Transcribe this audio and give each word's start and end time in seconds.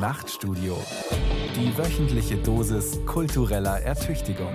Nachtstudio. 0.00 0.78
Die 1.54 1.76
wöchentliche 1.76 2.38
Dosis 2.38 2.98
kultureller 3.04 3.82
Ertüchtigung. 3.82 4.54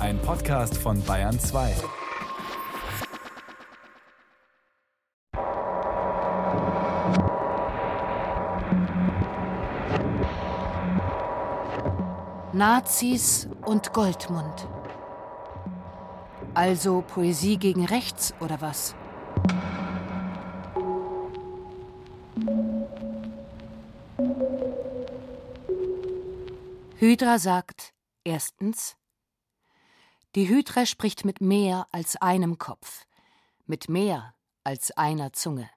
Ein 0.00 0.20
Podcast 0.20 0.76
von 0.76 1.00
Bayern 1.04 1.38
2. 1.38 1.76
Nazis 12.52 13.48
und 13.64 13.92
Goldmund. 13.92 14.66
Also 16.52 17.04
Poesie 17.06 17.58
gegen 17.58 17.84
rechts 17.84 18.34
oder 18.40 18.60
was? 18.60 18.96
Hydra 27.00 27.38
sagt 27.38 27.94
erstens, 28.24 28.94
die 30.34 30.50
Hydra 30.50 30.84
spricht 30.84 31.24
mit 31.24 31.40
mehr 31.40 31.88
als 31.92 32.16
einem 32.16 32.58
Kopf, 32.58 33.06
mit 33.64 33.88
mehr 33.88 34.34
als 34.64 34.90
einer 34.90 35.32
Zunge. 35.32 35.70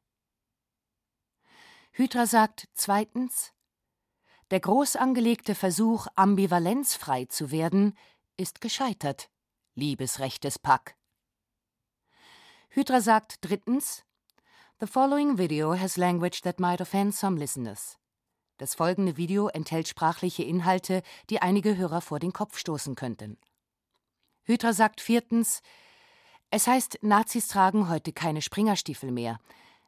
Hydra 1.93 2.25
sagt 2.25 2.67
zweitens, 2.73 3.53
der 4.51 4.59
groß 4.59 4.97
angelegte 4.97 5.55
Versuch, 5.55 6.07
ambivalenzfrei 6.15 7.23
zu 7.23 7.51
werden, 7.51 7.97
ist 8.35 8.59
gescheitert, 8.59 9.29
liebesrechtes 9.75 10.59
Pack. 10.59 10.97
Hydra 12.67 12.99
sagt 12.99 13.37
drittens, 13.39 14.03
The 14.81 14.87
following 14.87 15.37
video 15.37 15.73
has 15.73 15.95
language 15.95 16.41
that 16.41 16.59
might 16.59 16.81
offend 16.81 17.15
some 17.15 17.39
listeners. 17.39 17.97
Das 18.57 18.75
folgende 18.75 19.17
Video 19.17 19.47
enthält 19.47 19.87
sprachliche 19.87 20.43
Inhalte, 20.43 21.01
die 21.29 21.41
einige 21.41 21.75
Hörer 21.75 22.01
vor 22.01 22.19
den 22.19 22.33
Kopf 22.33 22.57
stoßen 22.57 22.95
könnten. 22.95 23.37
Hydra 24.43 24.73
sagt 24.73 25.01
viertens, 25.01 25.61
es 26.49 26.67
heißt, 26.67 26.99
Nazis 27.01 27.47
tragen 27.47 27.89
heute 27.89 28.13
keine 28.13 28.41
Springerstiefel 28.41 29.11
mehr. 29.11 29.39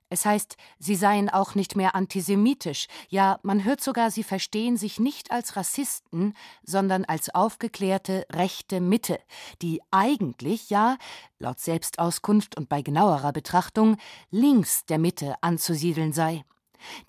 Es 0.09 0.25
heißt, 0.25 0.55
sie 0.79 0.95
seien 0.95 1.29
auch 1.29 1.55
nicht 1.55 1.75
mehr 1.75 1.95
antisemitisch, 1.95 2.87
ja, 3.09 3.39
man 3.43 3.63
hört 3.63 3.81
sogar, 3.81 4.11
sie 4.11 4.23
verstehen 4.23 4.77
sich 4.77 4.99
nicht 4.99 5.31
als 5.31 5.55
Rassisten, 5.55 6.33
sondern 6.63 7.05
als 7.05 7.33
aufgeklärte 7.33 8.25
rechte 8.31 8.81
Mitte, 8.81 9.19
die 9.61 9.81
eigentlich, 9.91 10.69
ja, 10.69 10.97
laut 11.39 11.59
Selbstauskunft 11.59 12.55
und 12.55 12.69
bei 12.69 12.81
genauerer 12.81 13.33
Betrachtung, 13.33 13.97
links 14.29 14.85
der 14.85 14.99
Mitte 14.99 15.35
anzusiedeln 15.41 16.13
sei 16.13 16.45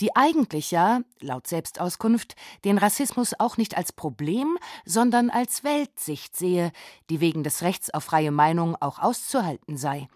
die 0.00 0.14
eigentlich 0.14 0.70
ja, 0.70 1.00
laut 1.20 1.47
Selbstauskunft, 1.47 2.36
den 2.64 2.78
Rassismus 2.78 3.34
auch 3.39 3.56
nicht 3.56 3.77
als 3.77 3.92
Problem, 3.92 4.58
sondern 4.84 5.31
als 5.31 5.64
Weltsicht 5.64 6.36
sehe, 6.36 6.73
die 7.11 7.20
wegen 7.20 7.42
des 7.45 7.62
Rechts 7.62 7.91
auf 7.91 8.05
freie 8.05 8.31
Meinung 8.31 8.77
auch 8.77 8.98
auszuhalten 8.98 9.77
sei. 9.77 10.08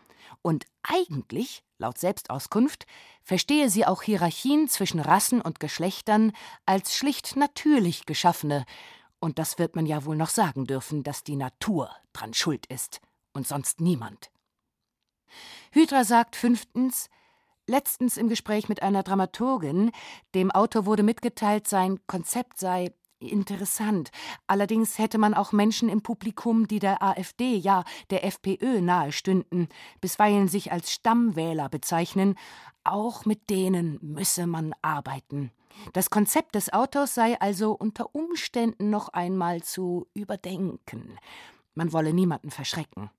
Und 0.43 0.65
eigentlich, 0.83 1.63
laut 1.79 1.99
Selbstauskunft, 1.99 2.87
verstehe 3.23 3.69
sie 3.69 3.87
auch 3.87 4.03
Hierarchien 4.03 4.69
zwischen 4.69 5.01
Rassen 5.01 5.41
und 5.41 5.61
Geschlechtern 5.61 6.33
als 6.67 6.95
schlicht 6.95 7.37
natürlich 7.37 8.07
geschaffene, 8.07 8.65
und 9.21 9.39
das 9.39 9.59
wird 9.59 9.77
man 9.77 9.87
ja 9.87 10.05
wohl 10.07 10.17
noch 10.17 10.31
sagen 10.31 10.65
dürfen, 10.65 11.03
dass 11.03 11.23
die 11.23 11.37
Natur 11.37 11.91
dran 12.15 12.33
schuld 12.35 12.67
ist 12.67 13.01
und 13.33 13.47
sonst 13.47 13.81
niemand. 13.81 14.31
Hydra 15.73 16.05
sagt 16.05 16.37
fünftens, 16.37 17.09
Letztens 17.71 18.17
im 18.17 18.29
Gespräch 18.29 18.69
mit 18.69 18.83
einer 18.83 19.05
Dramaturgin, 19.05 19.93
dem 20.35 20.51
Autor 20.51 20.87
wurde 20.87 21.05
mitgeteilt, 21.05 21.69
sein 21.69 22.01
Konzept 22.09 22.59
sei 22.59 22.93
interessant. 23.21 24.11
Allerdings 24.49 24.99
hätte 24.99 25.19
man 25.19 25.35
auch 25.35 25.53
Menschen 25.53 25.89
im 25.89 26.03
Publikum, 26.03 26.67
die 26.67 26.81
der 26.81 27.01
AfD, 27.01 27.55
ja 27.55 27.85
der 28.11 28.25
FPÖ 28.25 28.81
nahestünden, 28.81 29.69
bisweilen 30.01 30.49
sich 30.49 30.73
als 30.73 30.91
Stammwähler 30.91 31.69
bezeichnen, 31.69 32.35
auch 32.83 33.25
mit 33.25 33.51
denen 33.51 34.01
müsse 34.03 34.49
man 34.49 34.75
arbeiten. 34.83 35.53
Das 35.93 36.11
Konzept 36.11 36.57
des 36.57 36.73
Autors 36.73 37.15
sei 37.15 37.41
also 37.41 37.71
unter 37.71 38.17
Umständen 38.17 38.91
noch 38.91 39.11
einmal 39.11 39.63
zu 39.63 40.09
überdenken. 40.13 41.21
Man 41.77 41.93
wolle 41.93 42.13
niemanden 42.13 42.51
verschrecken. 42.51 43.11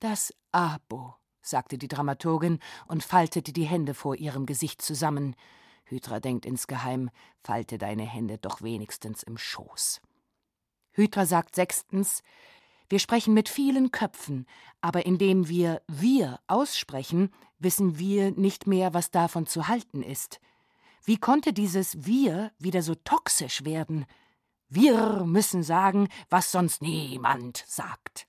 Das 0.00 0.34
Abo 0.50 1.14
sagte 1.42 1.78
die 1.78 1.88
Dramaturgin 1.88 2.58
und 2.86 3.02
faltete 3.02 3.52
die 3.52 3.64
Hände 3.64 3.94
vor 3.94 4.16
ihrem 4.16 4.46
Gesicht 4.46 4.80
zusammen. 4.82 5.36
Hydra 5.84 6.20
denkt 6.20 6.46
insgeheim, 6.46 7.10
falte 7.42 7.78
deine 7.78 8.04
Hände 8.04 8.38
doch 8.38 8.62
wenigstens 8.62 9.22
im 9.22 9.36
Schoß. 9.36 10.00
Hydra 10.92 11.26
sagt 11.26 11.54
sechstens, 11.54 12.22
wir 12.88 12.98
sprechen 12.98 13.32
mit 13.32 13.48
vielen 13.48 13.90
Köpfen, 13.90 14.46
aber 14.82 15.06
indem 15.06 15.48
wir 15.48 15.82
wir 15.88 16.40
aussprechen, 16.46 17.30
wissen 17.58 17.98
wir 17.98 18.32
nicht 18.32 18.66
mehr, 18.66 18.92
was 18.92 19.10
davon 19.10 19.46
zu 19.46 19.68
halten 19.68 20.02
ist. 20.02 20.40
Wie 21.04 21.16
konnte 21.16 21.52
dieses 21.52 22.04
wir 22.04 22.52
wieder 22.58 22.82
so 22.82 22.94
toxisch 22.94 23.64
werden? 23.64 24.04
Wir 24.68 25.24
müssen 25.24 25.62
sagen, 25.62 26.08
was 26.30 26.52
sonst 26.52 26.82
niemand 26.82 27.64
sagt. 27.66 28.26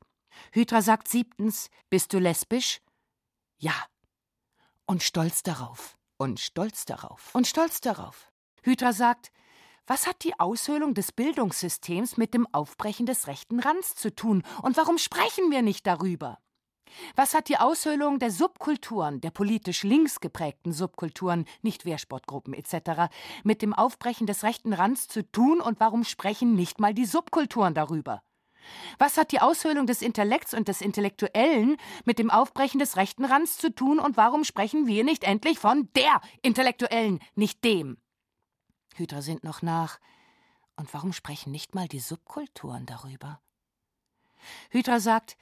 Hydra 0.52 0.82
sagt 0.82 1.08
siebtens, 1.08 1.70
bist 1.90 2.14
du 2.14 2.20
lesbisch? 2.20 2.82
Ja. 3.64 3.86
Und 4.86 5.04
stolz 5.04 5.42
darauf. 5.42 5.98
Und 6.18 6.42
stolz 6.42 6.84
darauf. 6.84 7.34
Und 7.34 7.48
stolz 7.48 7.80
darauf. 7.80 8.30
Hydra 8.62 8.92
sagt, 8.92 9.32
was 9.88 10.06
hat 10.06 10.26
die 10.26 10.38
Aushöhlung 10.38 10.94
des 10.94 11.14
Bildungssystems 11.14 12.18
mit 12.18 12.34
dem 12.34 12.46
Aufbrechen 12.54 13.06
des 13.06 13.28
rechten 13.28 13.62
Rands 13.62 13.96
zu 13.96 14.14
tun? 14.14 14.44
Und 14.64 14.76
warum 14.76 14.98
sprechen 14.98 15.50
wir 15.50 15.62
nicht 15.62 15.88
darüber? 15.88 16.40
Was 17.16 17.34
hat 17.34 17.48
die 17.48 17.58
Aushöhlung 17.58 18.20
der 18.20 18.32
Subkulturen, 18.32 19.22
der 19.22 19.32
politisch 19.32 19.84
links 19.84 20.20
geprägten 20.20 20.74
Subkulturen, 20.74 21.46
nicht 21.62 21.86
Wehrsportgruppen 21.86 22.54
etc., 22.54 23.14
mit 23.46 23.62
dem 23.62 23.74
Aufbrechen 23.74 24.28
des 24.28 24.44
rechten 24.44 24.74
Rands 24.74 25.08
zu 25.08 25.24
tun 25.32 25.62
und 25.62 25.80
warum 25.80 26.04
sprechen 26.04 26.54
nicht 26.54 26.82
mal 26.82 26.94
die 26.94 27.06
Subkulturen 27.06 27.74
darüber? 27.74 28.24
Was 28.98 29.18
hat 29.18 29.32
die 29.32 29.42
Aushöhlung 29.42 29.88
des 29.88 30.02
Intellekts 30.02 30.54
und 30.54 30.68
des 30.68 30.82
Intellektuellen 30.82 31.78
mit 32.06 32.20
dem 32.20 32.30
Aufbrechen 32.30 32.80
des 32.80 32.98
rechten 32.98 33.26
Rands 33.26 33.58
zu 33.58 33.74
tun 33.74 34.00
und 34.00 34.18
warum 34.18 34.44
sprechen 34.44 34.88
wir 34.88 35.04
nicht 35.04 35.24
endlich 35.24 35.60
von 35.60 35.90
der 35.96 36.22
Intellektuellen, 36.42 37.20
nicht 37.36 37.64
dem? 37.64 37.98
Hydra 38.96 39.22
sind 39.22 39.44
noch 39.44 39.62
nach. 39.62 40.00
Und 40.76 40.94
warum 40.94 41.14
sprechen 41.14 41.52
nicht 41.52 41.76
mal 41.76 41.88
die 41.88 42.00
Subkulturen 42.00 42.86
darüber? 42.86 43.42
Hydra 44.72 45.00
sagt, 45.00 45.38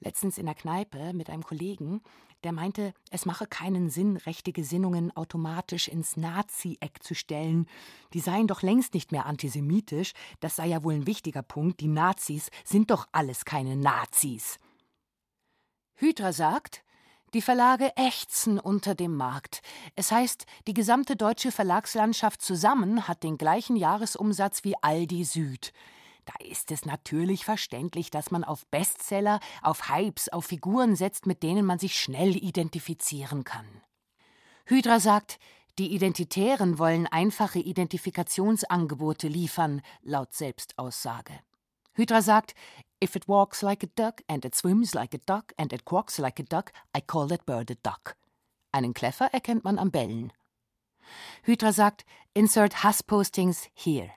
letztens 0.00 0.38
in 0.38 0.46
der 0.46 0.54
Kneipe 0.54 1.12
mit 1.12 1.30
einem 1.30 1.42
Kollegen, 1.42 2.02
der 2.44 2.52
meinte, 2.52 2.94
es 3.10 3.26
mache 3.26 3.46
keinen 3.46 3.90
Sinn, 3.90 4.16
rechte 4.16 4.52
Gesinnungen 4.52 5.14
automatisch 5.16 5.88
ins 5.88 6.16
Nazi-Eck 6.16 7.02
zu 7.02 7.14
stellen. 7.14 7.66
Die 8.12 8.20
seien 8.20 8.46
doch 8.46 8.62
längst 8.62 8.94
nicht 8.94 9.12
mehr 9.12 9.26
antisemitisch. 9.26 10.12
Das 10.40 10.56
sei 10.56 10.66
ja 10.66 10.82
wohl 10.82 10.94
ein 10.94 11.06
wichtiger 11.06 11.42
Punkt. 11.42 11.80
Die 11.80 11.88
Nazis 11.88 12.50
sind 12.64 12.90
doch 12.90 13.08
alles 13.12 13.44
keine 13.44 13.76
Nazis. 13.76 14.58
Hydra 15.94 16.32
sagt, 16.32 16.84
die 17.34 17.42
Verlage 17.42 17.90
ächzen 17.96 18.60
unter 18.60 18.94
dem 18.94 19.16
Markt. 19.16 19.60
Es 19.96 20.12
heißt, 20.12 20.46
die 20.68 20.74
gesamte 20.74 21.16
deutsche 21.16 21.50
Verlagslandschaft 21.50 22.40
zusammen 22.40 23.08
hat 23.08 23.24
den 23.24 23.38
gleichen 23.38 23.74
Jahresumsatz 23.74 24.62
wie 24.62 24.74
Aldi 24.80 25.24
Süd. 25.24 25.72
Da 26.24 26.34
ist 26.44 26.70
es 26.70 26.86
natürlich 26.86 27.44
verständlich, 27.44 28.10
dass 28.10 28.30
man 28.30 28.44
auf 28.44 28.66
Bestseller, 28.66 29.40
auf 29.62 29.88
Hypes, 29.88 30.28
auf 30.30 30.46
Figuren 30.46 30.96
setzt, 30.96 31.26
mit 31.26 31.42
denen 31.42 31.66
man 31.66 31.78
sich 31.78 31.98
schnell 31.98 32.36
identifizieren 32.36 33.44
kann. 33.44 33.66
Hydra 34.66 35.00
sagt, 35.00 35.38
die 35.78 35.92
Identitären 35.92 36.78
wollen 36.78 37.06
einfache 37.06 37.58
Identifikationsangebote 37.58 39.28
liefern, 39.28 39.82
laut 40.02 40.32
Selbstaussage. 40.32 41.40
Hydra 41.94 42.22
sagt, 42.22 42.54
If 43.02 43.16
it 43.16 43.28
walks 43.28 43.60
like 43.60 43.84
a 43.84 43.88
duck 43.94 44.22
and 44.28 44.44
it 44.44 44.54
swims 44.54 44.94
like 44.94 45.14
a 45.14 45.20
duck 45.26 45.52
and 45.58 45.72
it 45.72 45.84
quacks 45.84 46.16
like 46.18 46.40
a 46.40 46.44
duck, 46.44 46.72
I 46.96 47.00
call 47.00 47.28
that 47.28 47.44
bird 47.44 47.70
a 47.70 47.74
duck. 47.82 48.16
Einen 48.72 48.94
Kleffer 48.94 49.28
erkennt 49.32 49.64
man 49.64 49.78
am 49.78 49.90
Bellen. 49.90 50.32
Hydra 51.42 51.72
sagt, 51.72 52.06
Insert 52.32 52.82
Hasspostings 52.82 53.68
here. 53.74 54.10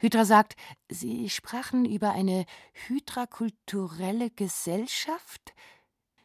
Hydra 0.00 0.24
sagt, 0.24 0.56
Sie 0.88 1.28
sprachen 1.30 1.84
über 1.84 2.12
eine 2.12 2.44
hydrakulturelle 2.86 4.30
Gesellschaft? 4.30 5.54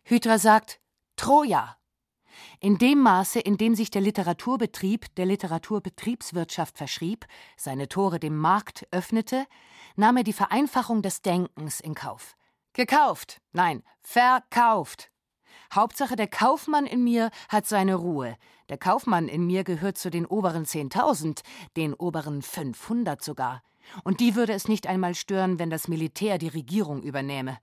Hydra 0.04 0.38
sagt, 0.38 0.80
Troja. 1.16 1.78
In 2.60 2.78
dem 2.78 3.00
Maße, 3.00 3.40
in 3.40 3.58
dem 3.58 3.76
sich 3.76 3.90
der 3.92 4.02
Literaturbetrieb 4.02 5.14
der 5.16 5.26
Literaturbetriebswirtschaft 5.26 6.78
verschrieb, 6.78 7.26
seine 7.58 7.88
Tore 7.88 8.20
dem 8.20 8.38
Markt 8.38 8.88
öffnete, 8.92 9.46
nahm 9.96 10.18
er 10.18 10.24
die 10.24 10.34
Vereinfachung 10.34 11.02
des 11.02 11.22
Denkens 11.22 11.80
in 11.80 11.96
Kauf. 11.96 12.36
Gekauft, 12.74 13.42
nein, 13.54 13.84
verkauft. 14.02 15.12
Hauptsache, 15.74 16.16
der 16.16 16.28
Kaufmann 16.28 16.86
in 16.86 17.04
mir 17.04 17.30
hat 17.50 17.66
seine 17.66 17.96
Ruhe. 17.96 18.38
Der 18.70 18.78
Kaufmann 18.78 19.28
in 19.28 19.46
mir 19.46 19.64
gehört 19.64 19.98
zu 19.98 20.10
den 20.10 20.26
oberen 20.26 20.66
10.000, 20.66 21.42
den 21.76 21.94
oberen 21.94 22.42
500 22.42 23.24
sogar. 23.24 23.62
Und 24.04 24.20
die 24.20 24.36
würde 24.36 24.54
es 24.54 24.68
nicht 24.68 24.88
einmal 24.88 25.16
stören, 25.16 25.60
wenn 25.60 25.70
das 25.70 25.88
Militär 25.88 26.38
die 26.38 26.48
Regierung 26.48 27.04
übernehme. 27.04 27.58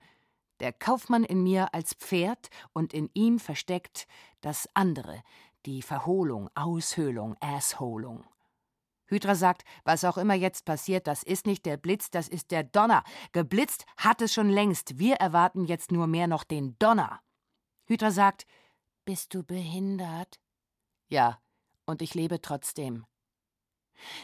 Der 0.59 0.71
Kaufmann 0.71 1.23
in 1.23 1.43
mir 1.43 1.73
als 1.73 1.93
Pferd 1.93 2.49
und 2.71 2.93
in 2.93 3.09
ihm 3.13 3.39
versteckt 3.39 4.07
das 4.41 4.69
andere, 4.73 5.21
die 5.65 5.81
Verholung, 5.81 6.49
Aushöhlung, 6.55 7.35
Assholung. 7.39 8.23
Hydra 9.07 9.35
sagt, 9.35 9.63
was 9.83 10.05
auch 10.05 10.17
immer 10.17 10.33
jetzt 10.33 10.65
passiert, 10.65 11.07
das 11.07 11.23
ist 11.23 11.45
nicht 11.45 11.65
der 11.65 11.77
Blitz, 11.77 12.09
das 12.09 12.27
ist 12.27 12.51
der 12.51 12.63
Donner. 12.63 13.03
Geblitzt 13.31 13.85
hat 13.97 14.21
es 14.21 14.33
schon 14.33 14.49
längst. 14.49 14.97
Wir 14.97 15.15
erwarten 15.15 15.65
jetzt 15.65 15.91
nur 15.91 16.07
mehr 16.07 16.27
noch 16.27 16.43
den 16.43 16.77
Donner. 16.79 17.19
Hydra 17.85 18.11
sagt, 18.11 18.45
bist 19.05 19.33
du 19.33 19.43
behindert? 19.43 20.39
Ja, 21.09 21.39
und 21.85 22.01
ich 22.01 22.13
lebe 22.15 22.41
trotzdem. 22.41 23.05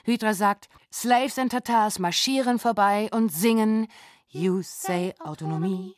Hydra 0.06 0.34
sagt, 0.34 0.70
Slaves 0.92 1.38
and 1.38 1.52
Tatars 1.52 2.00
marschieren 2.00 2.60
vorbei 2.60 3.10
und 3.12 3.32
singen 3.32 3.88
You 4.32 4.62
say 4.62 5.14
Autonomie, 5.20 5.96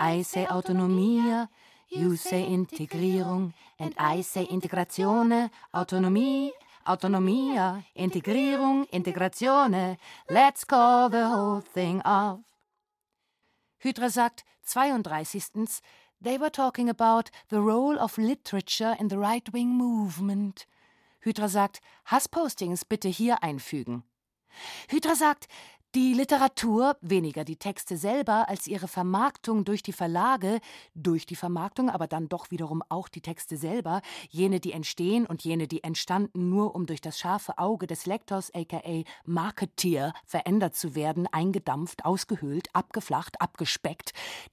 I 0.00 0.22
say 0.22 0.46
Autonomie, 0.46 1.46
you 1.90 2.16
say 2.16 2.44
Integrierung 2.44 3.52
and 3.78 3.94
I 3.98 4.22
say 4.22 4.44
Integratione, 4.44 5.50
Autonomie, 5.72 6.50
Autonomia, 6.86 7.84
Integrierung, 7.94 8.86
Integratione, 8.90 9.98
let's 10.30 10.64
call 10.66 11.10
the 11.10 11.26
whole 11.26 11.60
thing 11.60 12.00
off. 12.02 12.40
Hydra 13.80 14.08
sagt 14.08 14.44
32. 14.62 15.82
They 16.20 16.36
were 16.38 16.50
talking 16.50 16.88
about 16.88 17.30
the 17.48 17.60
role 17.60 17.98
of 17.98 18.18
literature 18.18 18.96
in 18.98 19.08
the 19.08 19.18
right-wing 19.18 19.68
movement. 19.68 20.66
Hydra 21.24 21.48
sagt, 21.48 21.80
Hasspostings 22.10 22.84
bitte 22.84 23.08
hier 23.08 23.42
einfügen. 23.42 24.02
Hydra 24.88 25.14
sagt, 25.14 25.46
die 25.94 26.12
Literatur, 26.12 26.96
weniger 27.00 27.44
die 27.44 27.56
Texte 27.56 27.96
selber 27.96 28.48
als 28.48 28.66
ihre 28.66 28.88
Vermarktung 28.88 29.64
durch 29.64 29.82
die 29.82 29.94
Verlage, 29.94 30.60
durch 30.94 31.24
die 31.24 31.34
Vermarktung 31.34 31.88
aber 31.88 32.06
dann 32.06 32.28
doch 32.28 32.50
wiederum 32.50 32.82
auch 32.90 33.08
die 33.08 33.22
Texte 33.22 33.56
selber, 33.56 34.02
jene, 34.28 34.60
die 34.60 34.72
entstehen 34.72 35.24
und 35.24 35.44
jene, 35.44 35.66
die 35.66 35.82
entstanden, 35.82 36.50
nur 36.50 36.74
um 36.74 36.84
durch 36.84 37.00
das 37.00 37.18
scharfe 37.18 37.56
Auge 37.56 37.86
des 37.86 38.04
Lektors, 38.04 38.52
aka 38.54 39.02
Marketeer, 39.24 40.12
verändert 40.26 40.76
zu 40.76 40.94
werden, 40.94 41.26
eingedampft, 41.32 42.04
ausgehöhlt, 42.04 42.68
abgeflacht, 42.74 43.40
abgespeckt. 43.40 44.12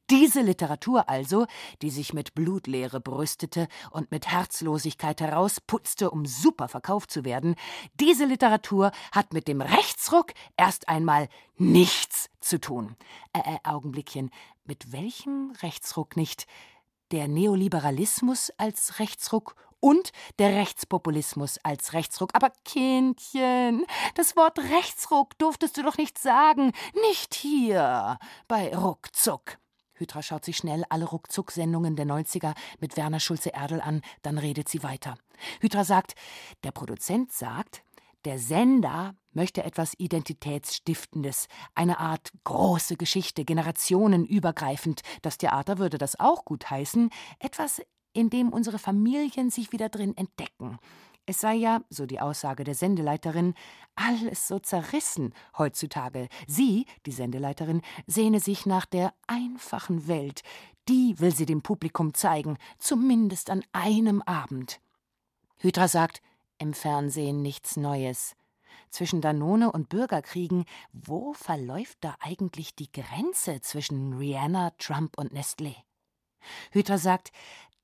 Diese 0.10 0.42
Literatur 0.42 1.10
also, 1.10 1.48
die 1.82 1.90
sich 1.90 2.14
mit 2.14 2.34
Blutleere 2.34 3.02
brüstete 3.02 3.68
und 3.92 4.10
mit 4.10 4.28
Herzlosigkeit 4.28 5.20
herausputzte, 5.20 6.12
um 6.12 6.26
super 6.26 6.70
verkauft 6.70 7.12
zu 7.12 7.26
werden, 7.26 7.56
diese 8.00 8.24
Literatur 8.24 8.92
hat 9.12 9.34
mit 9.34 9.50
dem 9.50 9.60
Rechtsruck 9.60 10.32
erst 10.56 10.88
einmal 10.88 11.25
nichts 11.58 12.30
zu 12.40 12.60
tun. 12.60 12.96
Äh, 13.34 13.40
äh, 13.40 13.58
Augenblickchen. 13.64 14.32
Mit 14.64 14.92
welchem 14.92 15.52
Rechtsruck 15.62 16.16
nicht? 16.16 16.48
Der 17.12 17.28
Neoliberalismus 17.28 18.52
als 18.58 19.00
Rechtsruck 19.00 19.56
und 19.80 20.12
der 20.40 20.56
Rechtspopulismus 20.56 21.60
als 21.64 21.94
Rechtsruck. 21.94 22.32
Aber 22.34 22.52
Kindchen, 22.64 23.86
das 24.16 24.36
Wort 24.36 24.58
Rechtsruck 24.58 25.38
durftest 25.38 25.78
du 25.78 25.84
doch 25.84 25.98
nicht 25.98 26.18
sagen. 26.18 26.72
Nicht 27.08 27.36
hier 27.36 28.18
bei 28.48 28.76
Ruckzuck. 28.76 29.60
Hydra 29.94 30.22
schaut 30.22 30.44
sich 30.44 30.58
schnell 30.58 30.84
alle 30.90 31.06
Ruckzuck-Sendungen 31.06 31.96
der 31.96 32.06
90er 32.06 32.54
mit 32.80 32.98
Werner 32.98 33.20
Schulze-Erdel 33.20 33.80
an, 33.80 34.02
dann 34.24 34.38
redet 34.38 34.68
sie 34.68 34.84
weiter. 34.84 35.18
Hydra 35.62 35.86
sagt, 35.86 36.16
der 36.64 36.72
Produzent 36.72 37.32
sagt, 37.32 37.84
der 38.26 38.40
Sender 38.40 39.16
möchte 39.36 39.64
etwas 39.64 39.94
Identitätsstiftendes, 39.98 41.48
eine 41.76 42.00
Art 42.00 42.32
große 42.44 42.98
Geschichte, 42.98 43.46
generationenübergreifend. 43.46 45.02
Das 45.22 45.38
Theater 45.38 45.78
würde 45.78 45.98
das 45.98 46.20
auch 46.20 46.46
gut 46.46 46.70
heißen, 46.70 47.10
etwas, 47.40 47.82
in 48.14 48.30
dem 48.30 48.50
unsere 48.50 48.80
Familien 48.80 49.50
sich 49.50 49.72
wieder 49.72 49.90
drin 49.90 50.16
entdecken. 50.18 50.80
Es 51.28 51.40
sei 51.40 51.56
ja, 51.56 51.82
so 51.90 52.06
die 52.06 52.20
Aussage 52.20 52.64
der 52.64 52.76
Sendeleiterin, 52.76 53.56
alles 53.96 54.48
so 54.48 54.60
zerrissen 54.60 55.34
heutzutage. 55.58 56.28
Sie, 56.46 56.86
die 57.08 57.12
Sendeleiterin, 57.12 57.82
sehne 58.06 58.40
sich 58.40 58.66
nach 58.68 58.86
der 58.86 59.14
einfachen 59.26 60.08
Welt. 60.08 60.44
Die 60.88 61.20
will 61.20 61.34
sie 61.34 61.48
dem 61.48 61.64
Publikum 61.64 62.14
zeigen, 62.14 62.58
zumindest 62.78 63.50
an 63.50 63.64
einem 63.72 64.22
Abend. 64.22 64.80
Hydra 65.58 65.88
sagt, 65.88 66.22
im 66.60 66.74
Fernsehen 66.74 67.42
nichts 67.42 67.76
Neues. 67.76 68.36
Zwischen 68.96 69.20
Danone 69.20 69.74
und 69.74 69.90
Bürgerkriegen, 69.90 70.64
wo 70.94 71.34
verläuft 71.34 71.98
da 72.00 72.16
eigentlich 72.22 72.76
die 72.76 72.90
Grenze 72.94 73.60
zwischen 73.60 74.14
Rihanna, 74.14 74.72
Trump 74.78 75.18
und 75.18 75.34
Nestlé? 75.34 75.76
Hüter 76.72 76.98
sagt, 76.98 77.34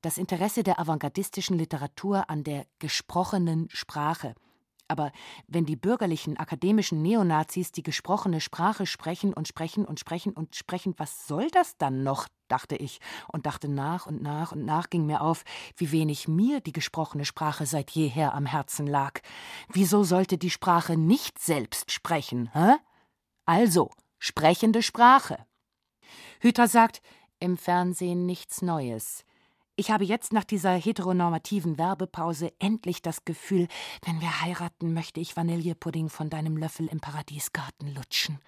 das 0.02 0.18
Interesse 0.18 0.64
der 0.64 0.80
avantgardistischen 0.80 1.58
Literatur 1.58 2.30
an 2.30 2.46
der 2.46 2.66
gesprochenen 2.80 3.68
Sprache– 3.72 4.36
aber 4.92 5.12
wenn 5.48 5.66
die 5.66 5.78
bürgerlichen 5.78 6.38
akademischen 6.38 7.02
Neonazis 7.02 7.72
die 7.72 7.82
gesprochene 7.82 8.42
Sprache 8.42 8.86
sprechen 8.86 9.34
und 9.34 9.48
sprechen 9.48 9.86
und 9.86 10.00
sprechen 10.00 10.34
und 10.34 10.56
sprechen, 10.56 10.94
was 10.98 11.28
soll 11.28 11.50
das 11.50 11.78
dann 11.78 12.04
noch? 12.04 12.28
dachte 12.48 12.76
ich 12.76 13.00
und 13.32 13.46
dachte 13.46 13.70
nach 13.70 14.08
und 14.08 14.22
nach 14.22 14.52
und 14.52 14.66
nach 14.66 14.90
ging 14.90 15.06
mir 15.06 15.22
auf, 15.22 15.46
wie 15.78 15.94
wenig 15.94 16.28
mir 16.28 16.60
die 16.60 16.74
gesprochene 16.74 17.24
Sprache 17.24 17.66
seit 17.66 17.92
jeher 17.92 18.34
am 18.34 18.46
Herzen 18.46 18.88
lag. 18.88 19.22
Wieso 19.70 20.04
sollte 20.04 20.38
die 20.38 20.50
Sprache 20.50 20.98
nicht 20.98 21.40
selbst 21.40 21.92
sprechen, 21.92 22.52
hä? 22.54 22.76
Also, 23.46 23.90
sprechende 24.20 24.84
Sprache. 24.84 25.46
Hüter 26.42 26.68
sagt, 26.68 27.02
im 27.40 27.58
Fernsehen 27.58 28.26
nichts 28.26 28.62
Neues. 28.62 29.24
Ich 29.76 29.90
habe 29.90 30.04
jetzt 30.04 30.34
nach 30.34 30.44
dieser 30.44 30.72
heteronormativen 30.72 31.78
Werbepause 31.78 32.52
endlich 32.60 33.02
das 33.02 33.24
Gefühl, 33.24 33.68
wenn 34.06 34.20
wir 34.20 34.42
heiraten, 34.42 34.94
möchte 34.94 35.20
ich 35.20 35.38
Vanillepudding 35.38 36.10
von 36.10 36.30
deinem 36.30 36.58
Löffel 36.58 36.88
im 36.88 37.00
Paradiesgarten 37.00 37.94
lutschen. 37.96 38.40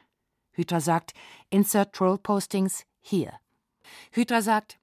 Hüter 0.51 0.81
sagt, 0.81 1.13
Insert 1.49 1.93
Troll 1.93 2.17
Postings 2.17 2.85
hier. 3.01 3.33
Hüter 4.11 4.41
sagt, 4.41 4.77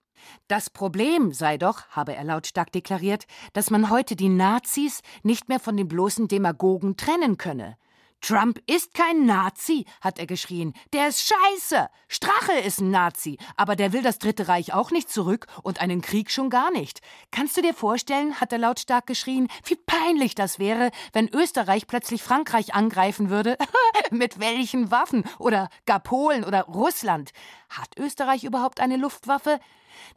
das 0.49 0.71
Problem 0.71 1.33
sei 1.33 1.57
doch, 1.59 1.87
habe 1.89 2.15
er 2.15 2.25
lautstark 2.25 2.73
deklariert, 2.73 3.27
dass 3.53 3.71
man 3.71 3.91
heute 3.91 4.17
die 4.17 4.29
Nazis 4.29 5.01
nicht 5.23 5.49
mehr 5.49 5.61
von 5.61 5.77
den 5.77 5.89
bloßen 5.89 6.29
Demagogen 6.29 6.97
trennen 6.97 7.37
könne. 7.39 7.77
Trump 8.21 8.61
ist 8.67 8.93
kein 8.93 9.25
Nazi, 9.25 9.87
hat 10.01 10.19
er 10.19 10.27
geschrien. 10.27 10.75
Der 10.93 11.09
ist 11.09 11.27
scheiße. 11.27 11.89
Strache 12.09 12.53
ist 12.53 12.81
ein 12.81 12.91
Nazi, 12.91 13.39
aber 13.57 13.77
der 13.77 13.93
will 13.93 14.03
das 14.03 14.19
Dritte 14.19 14.47
Reich 14.47 14.75
auch 14.75 14.91
nicht 14.91 15.11
zurück 15.11 15.47
und 15.63 15.81
einen 15.81 16.03
Krieg 16.03 16.31
schon 16.31 16.51
gar 16.51 16.71
nicht. 16.71 17.01
Kannst 17.31 17.57
du 17.57 17.63
dir 17.63 17.73
vorstellen, 17.73 18.39
hat 18.41 18.53
er 18.53 18.59
lautstark 18.59 19.07
geschrien, 19.07 19.49
wie 19.65 19.77
peinlich 19.77 20.35
das 20.35 20.59
wäre, 20.59 20.91
wenn 21.13 21.29
Österreich 21.29 21.87
plötzlich 21.87 22.23
Frankreich 22.23 22.75
angreifen 22.75 23.31
würde? 23.31 23.57
Mit 24.11 24.39
welchen 24.39 24.91
Waffen? 24.91 25.25
Oder 25.39 25.69
gar 25.87 26.01
Polen 26.01 26.45
oder 26.45 26.63
Russland? 26.65 27.31
Hat 27.71 27.99
Österreich 27.99 28.45
überhaupt 28.45 28.81
eine 28.81 28.97
Luftwaffe? 28.97 29.61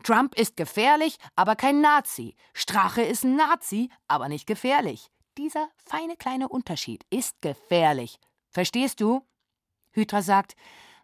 Trump 0.04 0.36
ist 0.36 0.58
gefährlich, 0.58 1.18
aber 1.36 1.56
kein 1.56 1.82
Nazi. 1.82 2.36
Strache 2.54 3.02
ist 3.02 3.24
ein 3.24 3.36
Nazi, 3.36 3.90
aber 4.08 4.28
nicht 4.28 4.46
gefährlich. 4.46 5.10
Dieser 5.38 5.70
feine 5.78 6.16
kleine 6.16 6.48
Unterschied 6.48 7.06
ist 7.10 7.42
gefährlich. 7.42 8.20
Verstehst 8.50 9.02
du? 9.02 9.26
Hydra 9.92 10.22
sagt, 10.22 10.56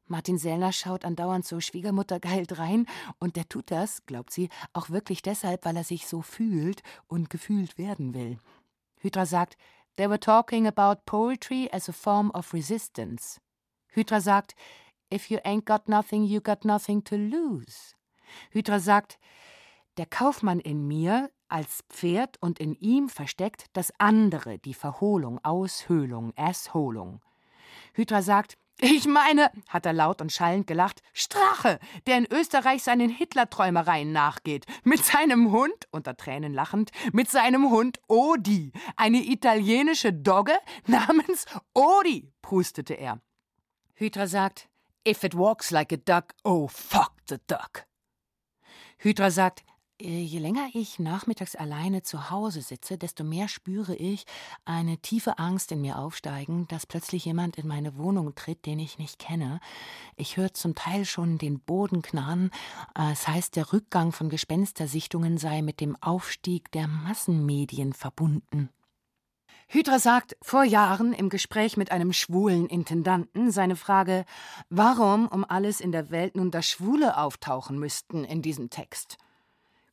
Martin 0.05 0.37
Sellner 0.37 0.71
schaut 0.71 1.03
andauernd 1.03 1.45
so 1.45 1.59
schwiegermuttergeil 1.59 2.45
rein 2.51 2.87
und 3.19 3.35
der 3.35 3.47
tut 3.47 3.71
das, 3.71 4.05
glaubt 4.05 4.31
sie, 4.31 4.49
auch 4.73 4.89
wirklich 4.89 5.21
deshalb, 5.21 5.65
weil 5.65 5.77
er 5.77 5.83
sich 5.83 6.07
so 6.07 6.21
fühlt 6.21 6.81
und 7.07 7.29
gefühlt 7.29 7.77
werden 7.77 8.13
will. 8.13 8.37
Hydra 8.97 9.25
sagt, 9.25 9.57
they 9.97 10.07
were 10.07 10.19
talking 10.19 10.67
about 10.67 11.01
poetry 11.05 11.69
as 11.71 11.89
a 11.89 11.93
form 11.93 12.31
of 12.31 12.53
resistance. 12.53 13.39
Hydra 13.89 14.21
sagt, 14.21 14.55
if 15.11 15.29
you 15.29 15.39
ain't 15.39 15.65
got 15.65 15.87
nothing, 15.87 16.23
you 16.23 16.39
got 16.39 16.65
nothing 16.65 17.03
to 17.03 17.15
lose. 17.15 17.95
Hydra 18.51 18.79
sagt, 18.79 19.19
der 19.97 20.05
Kaufmann 20.05 20.59
in 20.59 20.87
mir 20.87 21.31
als 21.49 21.83
Pferd 21.89 22.37
und 22.41 22.59
in 22.59 22.75
ihm 22.75 23.09
versteckt 23.09 23.65
das 23.73 23.91
andere, 23.97 24.59
die 24.59 24.73
Verholung, 24.73 25.43
Aushöhlung, 25.43 26.33
Assholung. 26.35 27.21
Hydra 27.93 28.21
sagt, 28.21 28.57
ich 28.81 29.07
meine, 29.07 29.51
hat 29.67 29.85
er 29.85 29.91
laut 29.91 30.21
und 30.21 30.31
schallend 30.31 30.65
gelacht, 30.65 31.01
Strache, 31.11 31.79
der 32.07 32.17
in 32.17 32.27
Österreich 32.31 32.81
seinen 32.81 33.09
Hitlerträumereien 33.09 34.13
nachgeht, 34.13 34.65
mit 34.85 35.03
seinem 35.03 35.51
Hund, 35.51 35.87
unter 35.91 36.15
Tränen 36.15 36.53
lachend, 36.53 36.91
mit 37.11 37.29
seinem 37.29 37.71
Hund 37.71 37.99
Odi, 38.07 38.71
eine 38.95 39.17
italienische 39.17 40.13
Dogge 40.13 40.57
namens 40.87 41.45
Odi, 41.73 42.31
prustete 42.41 42.93
er. 42.93 43.19
Hydra 43.95 44.27
sagt, 44.27 44.69
if 45.05 45.25
it 45.25 45.35
walks 45.35 45.71
like 45.71 45.91
a 45.91 45.97
duck, 45.97 46.33
oh 46.45 46.69
fuck 46.69 47.11
the 47.27 47.37
duck. 47.47 47.85
Hydra 48.97 49.29
sagt, 49.29 49.65
je 50.01 50.39
länger 50.39 50.69
ich 50.73 50.99
nachmittags 50.99 51.55
alleine 51.55 52.03
zu 52.03 52.29
Hause 52.29 52.61
sitze, 52.61 52.97
desto 52.97 53.23
mehr 53.23 53.47
spüre 53.47 53.95
ich 53.95 54.25
eine 54.65 54.97
tiefe 54.97 55.37
Angst 55.39 55.71
in 55.71 55.81
mir 55.81 55.97
aufsteigen, 55.97 56.67
dass 56.69 56.85
plötzlich 56.85 57.25
jemand 57.25 57.57
in 57.57 57.67
meine 57.67 57.97
Wohnung 57.97 58.33
tritt, 58.35 58.65
den 58.65 58.79
ich 58.79 58.97
nicht 58.97 59.19
kenne. 59.19 59.59
Ich 60.15 60.37
höre 60.37 60.53
zum 60.53 60.75
Teil 60.75 61.05
schon 61.05 61.37
den 61.37 61.59
Boden 61.59 62.01
knarren. 62.01 62.49
Äh, 62.97 63.11
es 63.11 63.27
heißt, 63.27 63.55
der 63.55 63.73
Rückgang 63.73 64.11
von 64.11 64.29
Gespenstersichtungen 64.29 65.37
sei 65.37 65.61
mit 65.61 65.81
dem 65.81 65.95
Aufstieg 66.01 66.71
der 66.71 66.87
Massenmedien 66.87 67.93
verbunden. 67.93 68.69
Hydra 69.67 69.99
sagt 69.99 70.35
vor 70.41 70.63
Jahren 70.63 71.13
im 71.13 71.29
Gespräch 71.29 71.77
mit 71.77 71.91
einem 71.91 72.11
schwulen 72.11 72.65
Intendanten 72.67 73.51
seine 73.51 73.75
Frage, 73.75 74.25
warum 74.69 75.27
um 75.27 75.45
alles 75.45 75.79
in 75.79 75.91
der 75.91 76.09
Welt 76.09 76.35
nun 76.35 76.49
das 76.49 76.67
Schwule 76.67 77.17
auftauchen 77.17 77.77
müssten 77.77 78.23
in 78.23 78.41
diesem 78.41 78.71
Text. 78.71 79.17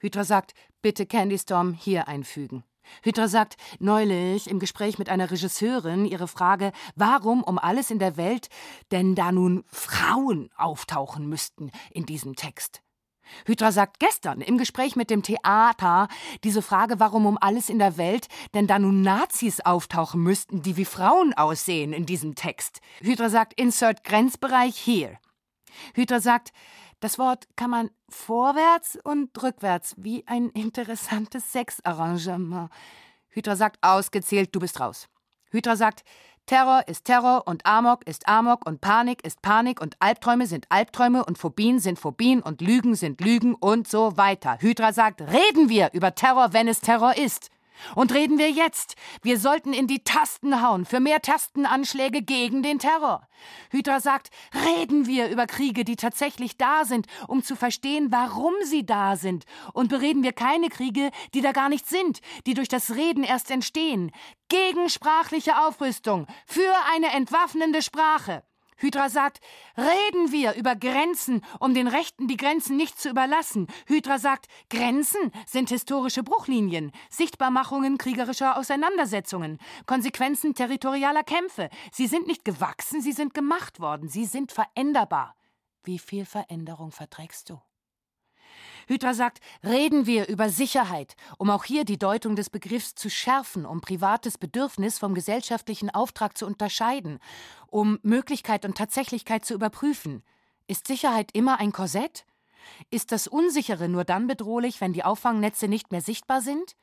Hydra 0.01 0.25
sagt, 0.25 0.55
bitte 0.83 1.07
Candy 1.07 1.39
Storm 1.39 1.73
hier 1.73 2.09
einfügen. 2.09 2.65
Hydra 3.03 3.29
sagt 3.29 3.57
neulich 3.79 4.49
im 4.49 4.59
Gespräch 4.59 4.99
mit 4.99 5.09
einer 5.09 5.31
Regisseurin 5.31 6.05
ihre 6.05 6.29
Frage, 6.29 6.73
warum 6.95 7.43
um 7.43 7.59
alles 7.59 7.91
in 7.91 7.99
der 7.99 8.17
Welt 8.17 8.49
denn 8.93 9.15
da 9.15 9.33
nun 9.33 9.65
Frauen 9.69 10.51
auftauchen 10.57 11.29
müssten 11.29 11.71
in 11.91 12.07
diesem 12.07 12.37
Text. 12.37 12.83
Hydra 13.45 13.73
sagt 13.73 13.99
gestern 13.99 14.41
im 14.41 14.57
Gespräch 14.57 14.95
mit 14.95 15.11
dem 15.11 15.23
Theater 15.23 16.07
diese 16.45 16.63
Frage, 16.63 17.01
warum 17.01 17.27
um 17.27 17.39
alles 17.41 17.69
in 17.69 17.81
der 17.81 17.97
Welt 17.97 18.29
denn 18.55 18.69
da 18.69 18.79
nun 18.79 19.03
Nazis 19.03 19.61
auftauchen 19.61 20.23
müssten, 20.23 20.63
die 20.63 20.77
wie 20.77 20.85
Frauen 20.85 21.35
aussehen 21.35 21.93
in 21.93 22.07
diesem 22.07 22.37
Text. 22.37 22.81
Hydra 23.01 23.29
sagt 23.29 23.55
Insert 23.59 24.05
Grenzbereich 24.05 24.77
hier. 24.77 25.19
Hydra 25.95 26.21
sagt, 26.21 26.53
das 27.01 27.19
Wort 27.19 27.47
kann 27.57 27.71
man 27.71 27.91
vorwärts 28.09 28.99
und 29.03 29.31
rückwärts 29.43 29.95
wie 29.99 30.27
ein 30.27 30.51
interessantes 30.55 31.53
Sexarrangement. 31.53 32.71
Hydra 33.29 33.57
sagt 33.57 33.79
ausgezählt, 33.83 34.55
du 34.55 34.61
bist 34.61 34.81
raus. 34.81 35.09
Hydra 35.51 35.77
sagt, 35.77 36.05
Terror 36.47 36.87
ist 36.87 37.05
Terror 37.05 37.43
und 37.47 37.67
Amok 37.67 38.07
ist 38.07 38.29
Amok 38.29 38.67
und 38.67 38.81
Panik 38.81 39.25
ist 39.27 39.43
Panik 39.43 39.81
und 39.81 39.97
Albträume 39.99 40.47
sind 40.47 40.67
Albträume 40.69 41.25
und 41.25 41.39
Phobien 41.39 41.81
sind 41.81 41.99
Phobien 41.99 42.41
und 42.41 42.61
Lügen 42.61 42.95
sind 42.95 43.21
Lügen 43.21 43.55
und 43.55 43.89
so 43.89 44.17
weiter. 44.17 44.59
Hydra 44.61 44.93
sagt, 44.93 45.23
reden 45.23 45.69
wir 45.69 45.91
über 45.93 46.15
Terror, 46.15 46.53
wenn 46.53 46.69
es 46.69 46.81
Terror 46.81 47.17
ist. 47.17 47.51
Und 47.95 48.13
reden 48.13 48.39
wir 48.39 48.51
jetzt. 48.51 48.97
Wir 49.23 49.39
sollten 49.39 49.73
in 49.73 49.87
die 49.87 50.05
Tasten 50.05 50.63
hauen 50.63 50.85
für 50.85 51.01
mehr 51.01 51.23
Tastenanschläge 51.23 52.23
gegen 52.23 52.63
den 52.63 52.79
Terror. 52.79 53.29
Hydra 53.71 54.01
sagt, 54.01 54.31
reden 54.67 55.07
wir 55.07 55.29
über 55.29 55.47
Kriege, 55.47 55.85
die 55.85 55.97
tatsächlich 55.97 56.57
da 56.57 56.85
sind, 56.85 57.07
um 57.29 57.43
zu 57.43 57.57
verstehen, 57.57 58.11
warum 58.11 58.55
sie 58.65 58.85
da 58.85 59.17
sind. 59.17 59.45
Und 59.73 59.89
bereden 59.89 60.23
wir 60.23 60.33
keine 60.33 60.69
Kriege, 60.69 61.11
die 61.35 61.41
da 61.41 61.53
gar 61.53 61.69
nicht 61.69 61.87
sind, 61.87 62.21
die 62.47 62.55
durch 62.55 62.69
das 62.69 62.95
Reden 62.95 63.25
erst 63.25 63.51
entstehen. 63.51 64.13
Gegen 64.49 64.89
sprachliche 64.89 65.59
Aufrüstung, 65.67 66.27
für 66.47 66.73
eine 66.93 67.13
entwaffnende 67.13 67.83
Sprache. 67.83 68.43
Hydra 68.77 69.09
sagt, 69.09 69.41
reden 69.77 70.33
wir 70.33 70.55
über 70.55 70.77
Grenzen, 70.77 71.43
um 71.61 71.75
den 71.75 71.89
Rechten 71.89 72.29
die 72.29 72.37
Grenzen 72.37 72.77
nicht 72.77 73.01
zu 73.01 73.09
überlassen. 73.09 73.69
Hydra 73.87 74.19
sagt, 74.19 74.47
Grenzen 74.69 75.33
sind 75.47 75.71
historische 75.71 76.23
Bruchlinien, 76.23 76.93
Sichtbarmachungen 77.11 77.99
kriegerischer 77.99 78.59
Auseinandersetzungen, 78.59 79.59
Konsequenzen 79.87 80.55
territorialer 80.55 81.25
Kämpfe. 81.25 81.71
Sie 81.91 82.07
sind 82.07 82.27
nicht 82.27 82.45
gewachsen, 82.45 83.01
sie 83.01 83.13
sind 83.13 83.35
gemacht 83.35 83.81
worden, 83.81 84.09
sie 84.09 84.27
sind 84.27 84.53
veränderbar. 84.53 85.35
Wie 85.83 85.99
viel 85.99 86.25
Veränderung 86.25 86.91
verträgst 86.91 87.49
du? 87.51 87.61
Hydra 88.87 89.15
sagt, 89.15 89.41
reden 89.65 90.07
wir 90.07 90.29
über 90.29 90.49
Sicherheit, 90.49 91.17
um 91.39 91.51
auch 91.51 91.65
hier 91.65 91.85
die 91.85 91.99
Deutung 91.99 92.37
des 92.37 92.51
Begriffs 92.51 92.95
zu 92.95 93.11
schärfen, 93.11 93.67
um 93.67 93.81
privates 93.81 94.39
Bedürfnis 94.39 94.99
vom 94.99 95.13
gesellschaftlichen 95.15 95.91
Auftrag 95.91 96.39
zu 96.39 96.47
unterscheiden, 96.47 97.19
um 97.67 97.99
Möglichkeit 98.03 98.65
und 98.65 98.79
Tatsächlichkeit 98.79 99.45
zu 99.45 99.55
überprüfen. 99.55 100.23
Ist 100.69 100.87
Sicherheit 100.87 101.31
immer 101.33 101.59
ein 101.59 101.73
Korsett? 101.73 102.25
Ist 102.91 103.11
das 103.11 103.27
Unsichere 103.27 103.89
nur 103.89 104.05
dann 104.05 104.29
bedrohlich, 104.29 104.81
wenn 104.81 104.93
die 104.93 105.05
Auffangnetze 105.05 105.67
nicht 105.67 105.91
mehr 105.91 106.01
sichtbar 106.01 106.41
sind? 106.41 106.77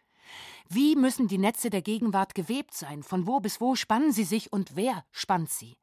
Wie 0.69 0.95
müssen 0.95 1.27
die 1.27 1.37
Netze 1.37 1.69
der 1.69 1.81
Gegenwart 1.81 2.35
gewebt 2.35 2.73
sein? 2.73 3.03
Von 3.03 3.27
wo 3.27 3.39
bis 3.39 3.61
wo 3.61 3.75
spannen 3.75 4.11
sie 4.11 4.23
sich 4.23 4.51
und 4.51 4.75
wer 4.75 5.05
spannt 5.11 5.49
sie? 5.49 5.77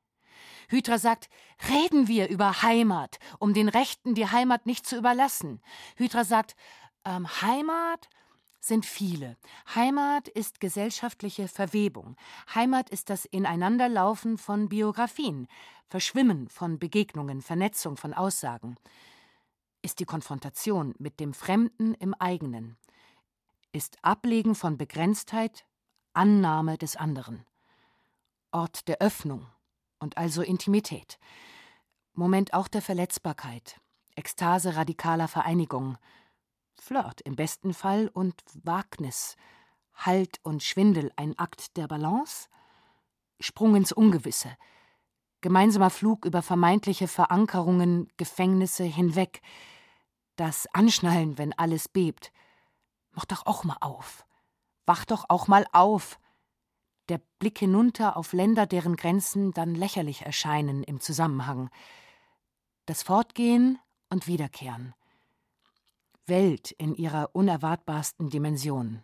Hydra 0.68 0.98
sagt, 0.98 1.28
reden 1.68 2.08
wir 2.08 2.28
über 2.28 2.62
Heimat, 2.62 3.18
um 3.38 3.54
den 3.54 3.68
Rechten 3.68 4.14
die 4.14 4.26
Heimat 4.26 4.66
nicht 4.66 4.86
zu 4.86 4.96
überlassen. 4.96 5.60
Hydra 5.96 6.24
sagt, 6.24 6.56
ähm, 7.04 7.26
Heimat 7.42 8.08
sind 8.60 8.84
viele. 8.84 9.36
Heimat 9.74 10.28
ist 10.28 10.60
gesellschaftliche 10.60 11.48
Verwebung. 11.48 12.16
Heimat 12.54 12.90
ist 12.90 13.10
das 13.10 13.24
Ineinanderlaufen 13.24 14.36
von 14.36 14.68
Biografien, 14.68 15.48
Verschwimmen 15.86 16.48
von 16.48 16.78
Begegnungen, 16.78 17.40
Vernetzung 17.40 17.96
von 17.96 18.12
Aussagen. 18.12 18.76
Ist 19.82 19.98
die 19.98 20.04
Konfrontation 20.04 20.94
mit 20.98 21.20
dem 21.20 21.32
Fremden 21.32 21.94
im 21.94 22.14
eigenen. 22.14 22.76
Ist 23.72 23.96
Ablegen 24.02 24.54
von 24.54 24.76
Begrenztheit, 24.76 25.64
Annahme 26.12 26.76
des 26.76 26.96
anderen. 26.96 27.46
Ort 28.52 28.88
der 28.88 29.00
Öffnung, 29.00 29.46
und 30.00 30.18
also 30.18 30.42
Intimität. 30.42 31.18
Moment 32.14 32.52
auch 32.54 32.68
der 32.68 32.82
Verletzbarkeit, 32.82 33.80
Ekstase 34.16 34.74
radikaler 34.74 35.28
Vereinigung, 35.28 35.96
Flirt 36.74 37.20
im 37.20 37.36
besten 37.36 37.74
Fall 37.74 38.08
und 38.08 38.34
Wagnis, 38.64 39.36
Halt 39.94 40.40
und 40.42 40.62
Schwindel 40.62 41.12
ein 41.16 41.38
Akt 41.38 41.76
der 41.76 41.86
Balance, 41.86 42.48
Sprung 43.38 43.76
ins 43.76 43.92
Ungewisse, 43.92 44.56
gemeinsamer 45.40 45.90
Flug 45.90 46.24
über 46.24 46.42
vermeintliche 46.42 47.06
Verankerungen, 47.06 48.10
Gefängnisse 48.16 48.84
hinweg, 48.84 49.42
das 50.36 50.66
Anschnallen, 50.72 51.38
wenn 51.38 51.52
alles 51.52 51.88
bebt. 51.88 52.32
Mach 53.12 53.26
doch 53.26 53.44
auch 53.46 53.64
mal 53.64 53.76
auf. 53.80 54.26
Wach 54.86 55.04
doch 55.04 55.26
auch 55.28 55.48
mal 55.48 55.66
auf 55.72 56.18
der 57.10 57.20
Blick 57.38 57.58
hinunter 57.58 58.16
auf 58.16 58.32
Länder, 58.32 58.66
deren 58.66 58.96
Grenzen 58.96 59.52
dann 59.52 59.74
lächerlich 59.74 60.22
erscheinen 60.22 60.82
im 60.82 61.00
Zusammenhang. 61.00 61.70
Das 62.86 63.02
Fortgehen 63.02 63.78
und 64.08 64.26
Wiederkehren. 64.26 64.94
Welt 66.26 66.70
in 66.70 66.94
ihrer 66.94 67.30
unerwartbarsten 67.34 68.30
Dimension. 68.30 69.02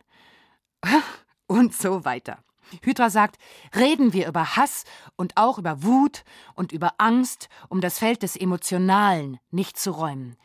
Und 1.49 1.75
so 1.75 2.05
weiter. 2.05 2.39
Hydra 2.83 3.11
sagt, 3.11 3.37
reden 3.75 4.13
wir 4.13 4.27
über 4.27 4.57
Hass 4.57 4.83
und 5.15 5.37
auch 5.37 5.59
über 5.59 5.85
Wut 5.85 6.25
und 6.55 6.73
über 6.73 6.95
Angst, 6.99 7.49
um 7.69 7.81
das 7.81 8.01
Feld 8.01 8.25
des 8.25 8.35
Emotionalen 8.35 9.39
nicht 9.53 9.79
zu 9.79 9.93
räumen. 9.93 10.37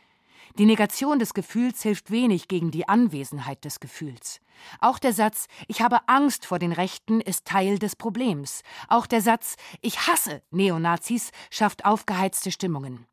Die 0.57 0.65
Negation 0.65 1.19
des 1.19 1.33
Gefühls 1.33 1.81
hilft 1.81 2.11
wenig 2.11 2.47
gegen 2.47 2.71
die 2.71 2.87
Anwesenheit 2.87 3.63
des 3.63 3.79
Gefühls. 3.79 4.41
Auch 4.79 4.99
der 4.99 5.13
Satz 5.13 5.47
Ich 5.67 5.81
habe 5.81 6.07
Angst 6.07 6.45
vor 6.45 6.59
den 6.59 6.71
Rechten 6.71 7.21
ist 7.21 7.45
Teil 7.45 7.79
des 7.79 7.95
Problems. 7.95 8.61
Auch 8.87 9.07
der 9.07 9.21
Satz 9.21 9.55
Ich 9.81 10.07
hasse 10.07 10.43
Neonazis 10.51 11.31
schafft 11.49 11.85
aufgeheizte 11.85 12.51
Stimmungen. 12.51 13.07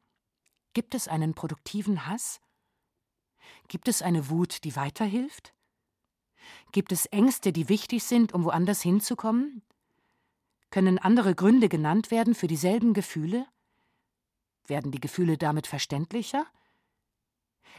Gibt 0.74 0.94
es 0.94 1.08
einen 1.08 1.34
produktiven 1.34 2.06
Hass? 2.06 2.40
Gibt 3.68 3.88
es 3.88 4.02
eine 4.02 4.30
Wut, 4.30 4.64
die 4.64 4.76
weiterhilft? 4.76 5.54
Gibt 6.72 6.92
es 6.92 7.06
Ängste, 7.06 7.52
die 7.52 7.68
wichtig 7.68 8.04
sind, 8.04 8.32
um 8.32 8.44
woanders 8.44 8.82
hinzukommen? 8.82 9.62
Können 10.70 10.98
andere 10.98 11.34
Gründe 11.34 11.68
genannt 11.68 12.10
werden 12.10 12.34
für 12.34 12.46
dieselben 12.46 12.92
Gefühle? 12.92 13.46
Werden 14.66 14.92
die 14.92 15.00
Gefühle 15.00 15.38
damit 15.38 15.66
verständlicher? 15.66 16.46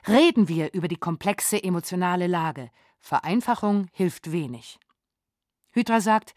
Reden 0.08 0.48
wir 0.48 0.74
über 0.74 0.88
die 0.88 0.98
komplexe 0.98 1.63
emotionale 1.63 2.27
Lage. 2.27 2.72
Vereinfachung 3.00 3.88
hilft 3.91 4.31
wenig. 4.31 4.79
Hydra 5.72 6.01
sagt, 6.01 6.34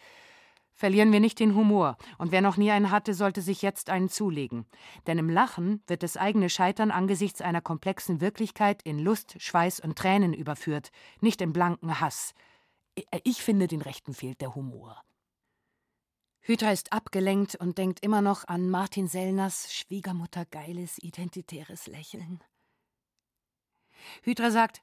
verlieren 0.72 1.12
wir 1.12 1.20
nicht 1.20 1.38
den 1.38 1.54
Humor, 1.54 1.96
und 2.18 2.32
wer 2.32 2.40
noch 2.40 2.56
nie 2.56 2.70
einen 2.70 2.90
hatte, 2.90 3.14
sollte 3.14 3.40
sich 3.40 3.62
jetzt 3.62 3.88
einen 3.88 4.08
zulegen. 4.08 4.66
Denn 5.06 5.18
im 5.18 5.30
Lachen 5.30 5.82
wird 5.86 6.02
das 6.02 6.16
eigene 6.16 6.50
Scheitern 6.50 6.90
angesichts 6.90 7.40
einer 7.40 7.60
komplexen 7.60 8.20
Wirklichkeit 8.20 8.82
in 8.82 8.98
Lust, 8.98 9.36
Schweiß 9.38 9.80
und 9.80 9.96
Tränen 9.96 10.34
überführt, 10.34 10.90
nicht 11.20 11.40
im 11.40 11.52
blanken 11.52 12.00
Hass. 12.00 12.34
Ich 13.24 13.42
finde, 13.42 13.68
den 13.68 13.80
Rechten 13.80 14.12
fehlt 14.12 14.40
der 14.40 14.54
Humor. 14.54 15.02
Hydra 16.40 16.72
ist 16.72 16.92
abgelenkt 16.92 17.54
und 17.54 17.78
denkt 17.78 18.00
immer 18.04 18.20
noch 18.20 18.48
an 18.48 18.68
Martin 18.68 19.06
Sellners 19.06 19.72
Schwiegermutter 19.72 20.44
geiles 20.46 20.98
identitäres 20.98 21.86
Lächeln. 21.86 22.42
Hydra 24.22 24.50
sagt, 24.50 24.82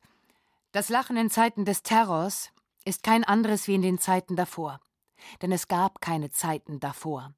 das 0.71 0.89
Lachen 0.89 1.17
in 1.17 1.29
Zeiten 1.29 1.65
des 1.65 1.83
Terrors 1.83 2.51
ist 2.85 3.03
kein 3.03 3.23
anderes 3.23 3.67
wie 3.67 3.75
in 3.75 3.81
den 3.81 3.97
Zeiten 3.97 4.35
davor. 4.35 4.79
Denn 5.41 5.51
es 5.51 5.67
gab 5.67 6.01
keine 6.01 6.31
Zeiten 6.31 6.79
davor. 6.79 7.33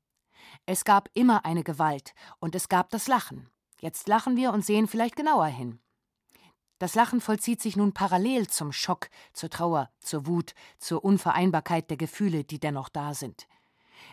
Es 0.65 0.83
gab 0.85 1.09
immer 1.13 1.45
eine 1.45 1.63
Gewalt 1.63 2.13
und 2.39 2.55
es 2.55 2.69
gab 2.69 2.89
das 2.89 3.07
Lachen. 3.07 3.49
Jetzt 3.79 4.07
lachen 4.07 4.35
wir 4.35 4.53
und 4.53 4.65
sehen 4.65 4.87
vielleicht 4.87 5.15
genauer 5.15 5.47
hin. 5.47 5.79
Das 6.77 6.95
Lachen 6.95 7.21
vollzieht 7.21 7.61
sich 7.61 7.75
nun 7.75 7.93
parallel 7.93 8.47
zum 8.47 8.71
Schock, 8.71 9.09
zur 9.33 9.49
Trauer, 9.49 9.91
zur 9.99 10.25
Wut, 10.25 10.53
zur 10.79 11.03
Unvereinbarkeit 11.03 11.89
der 11.89 11.97
Gefühle, 11.97 12.43
die 12.43 12.59
dennoch 12.59 12.89
da 12.89 13.13
sind. 13.13 13.47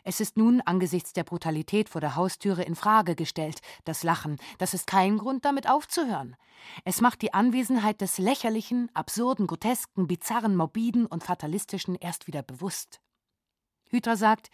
Es 0.04 0.20
ist 0.20 0.36
nun 0.36 0.60
angesichts 0.60 1.12
der 1.12 1.24
Brutalität 1.24 1.88
vor 1.88 2.00
der 2.00 2.16
Haustüre 2.16 2.62
in 2.62 2.74
Frage 2.74 3.14
gestellt, 3.14 3.60
das 3.84 4.02
Lachen. 4.02 4.38
Das 4.58 4.74
ist 4.74 4.86
kein 4.86 5.18
Grund, 5.18 5.44
damit 5.44 5.68
aufzuhören. 5.68 6.36
Es 6.84 7.00
macht 7.00 7.22
die 7.22 7.34
Anwesenheit 7.34 8.00
des 8.00 8.18
Lächerlichen, 8.18 8.90
Absurden, 8.94 9.46
Grotesken, 9.46 10.06
Bizarren, 10.06 10.56
Morbiden 10.56 11.06
und 11.06 11.24
Fatalistischen 11.24 11.94
erst 11.94 12.26
wieder 12.26 12.42
bewusst. 12.42 13.00
Hydra 13.90 14.16
sagt, 14.16 14.50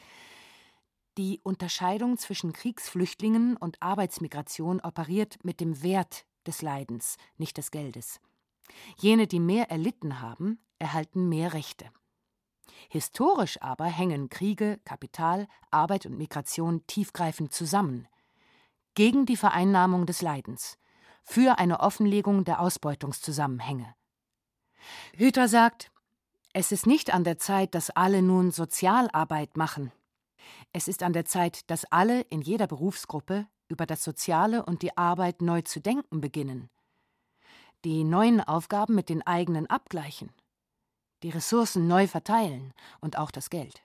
die 1.16 1.40
Unterscheidung 1.42 2.18
zwischen 2.18 2.52
Kriegsflüchtlingen 2.52 3.56
und 3.56 3.80
Arbeitsmigration 3.80 4.80
operiert 4.80 5.38
mit 5.44 5.60
dem 5.60 5.82
Wert 5.82 6.26
des 6.46 6.60
Leidens, 6.60 7.16
nicht 7.36 7.56
des 7.56 7.70
Geldes. 7.70 8.20
Jene, 8.98 9.26
die 9.26 9.40
mehr 9.40 9.70
erlitten 9.70 10.20
haben, 10.20 10.58
erhalten 10.78 11.28
mehr 11.28 11.52
Rechte. 11.52 11.86
Historisch 12.88 13.60
aber 13.60 13.86
hängen 13.86 14.28
Kriege, 14.28 14.78
Kapital, 14.84 15.48
Arbeit 15.70 16.06
und 16.06 16.18
Migration 16.18 16.86
tiefgreifend 16.86 17.52
zusammen. 17.52 18.08
Gegen 18.94 19.26
die 19.26 19.36
Vereinnahmung 19.36 20.06
des 20.06 20.22
Leidens, 20.22 20.78
für 21.24 21.58
eine 21.58 21.80
Offenlegung 21.80 22.44
der 22.44 22.60
Ausbeutungszusammenhänge. 22.60 23.94
Hüter 25.14 25.48
sagt, 25.48 25.90
es 26.52 26.70
ist 26.70 26.86
nicht 26.86 27.12
an 27.12 27.24
der 27.24 27.38
Zeit, 27.38 27.74
dass 27.74 27.90
alle 27.90 28.22
nun 28.22 28.52
Sozialarbeit 28.52 29.56
machen. 29.56 29.90
Es 30.72 30.86
ist 30.86 31.02
an 31.02 31.12
der 31.12 31.24
Zeit, 31.24 31.68
dass 31.70 31.84
alle 31.86 32.20
in 32.22 32.42
jeder 32.42 32.66
Berufsgruppe 32.66 33.46
über 33.68 33.86
das 33.86 34.04
Soziale 34.04 34.64
und 34.64 34.82
die 34.82 34.96
Arbeit 34.96 35.42
neu 35.42 35.62
zu 35.62 35.80
denken 35.80 36.20
beginnen. 36.20 36.70
Die 37.84 38.04
neuen 38.04 38.40
Aufgaben 38.40 38.94
mit 38.94 39.08
den 39.08 39.26
eigenen 39.26 39.66
abgleichen 39.66 40.30
die 41.24 41.30
Ressourcen 41.30 41.88
neu 41.88 42.06
verteilen 42.06 42.74
und 43.00 43.16
auch 43.16 43.30
das 43.30 43.48
Geld. 43.48 43.82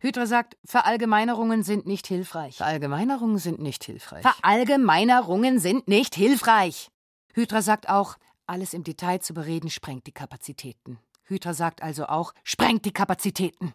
Hydra 0.00 0.26
sagt, 0.26 0.56
Verallgemeinerungen 0.64 1.62
sind 1.62 1.86
nicht 1.86 2.06
hilfreich. 2.06 2.56
Verallgemeinerungen 2.56 3.38
sind 3.38 3.60
nicht 3.60 3.84
hilfreich. 3.84 4.22
Verallgemeinerungen 4.22 5.58
sind 5.58 5.88
nicht 5.88 6.14
hilfreich. 6.14 6.90
Hydra 7.34 7.60
sagt 7.60 7.90
auch, 7.90 8.16
alles 8.46 8.72
im 8.72 8.82
Detail 8.82 9.20
zu 9.20 9.34
bereden 9.34 9.68
sprengt 9.68 10.06
die 10.06 10.12
Kapazitäten. 10.12 10.98
Hydra 11.24 11.52
sagt 11.52 11.82
also 11.82 12.06
auch, 12.06 12.32
sprengt 12.44 12.86
die 12.86 12.92
Kapazitäten. 12.92 13.74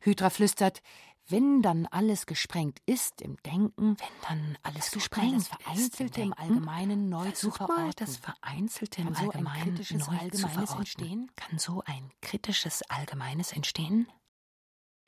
Hydra 0.00 0.30
flüstert, 0.30 0.82
wenn 1.30 1.62
dann 1.62 1.86
alles 1.86 2.26
gesprengt 2.26 2.80
ist 2.86 3.20
im 3.22 3.36
Denken, 3.44 3.96
wenn 3.98 4.28
dann 4.28 4.58
alles 4.62 4.90
gesprengt 4.90 5.34
das 5.36 5.48
Vereinzelte 5.48 6.20
im, 6.20 6.28
im 6.28 6.38
Allgemeinen 6.38 7.08
neu 7.08 7.30
zu 7.32 7.50
verorten. 7.50 7.84
Mal 7.84 7.92
das 7.96 8.16
Vereinzelte 8.16 9.00
im 9.02 9.14
so 9.14 9.22
Allgemeinen 9.22 9.74
neu 9.74 10.18
Allgemeines 10.18 10.74
entstehen? 10.74 11.30
Kann 11.36 11.58
so 11.58 11.82
ein 11.86 12.10
kritisches 12.20 12.82
Allgemeines 12.88 13.52
entstehen? 13.52 14.06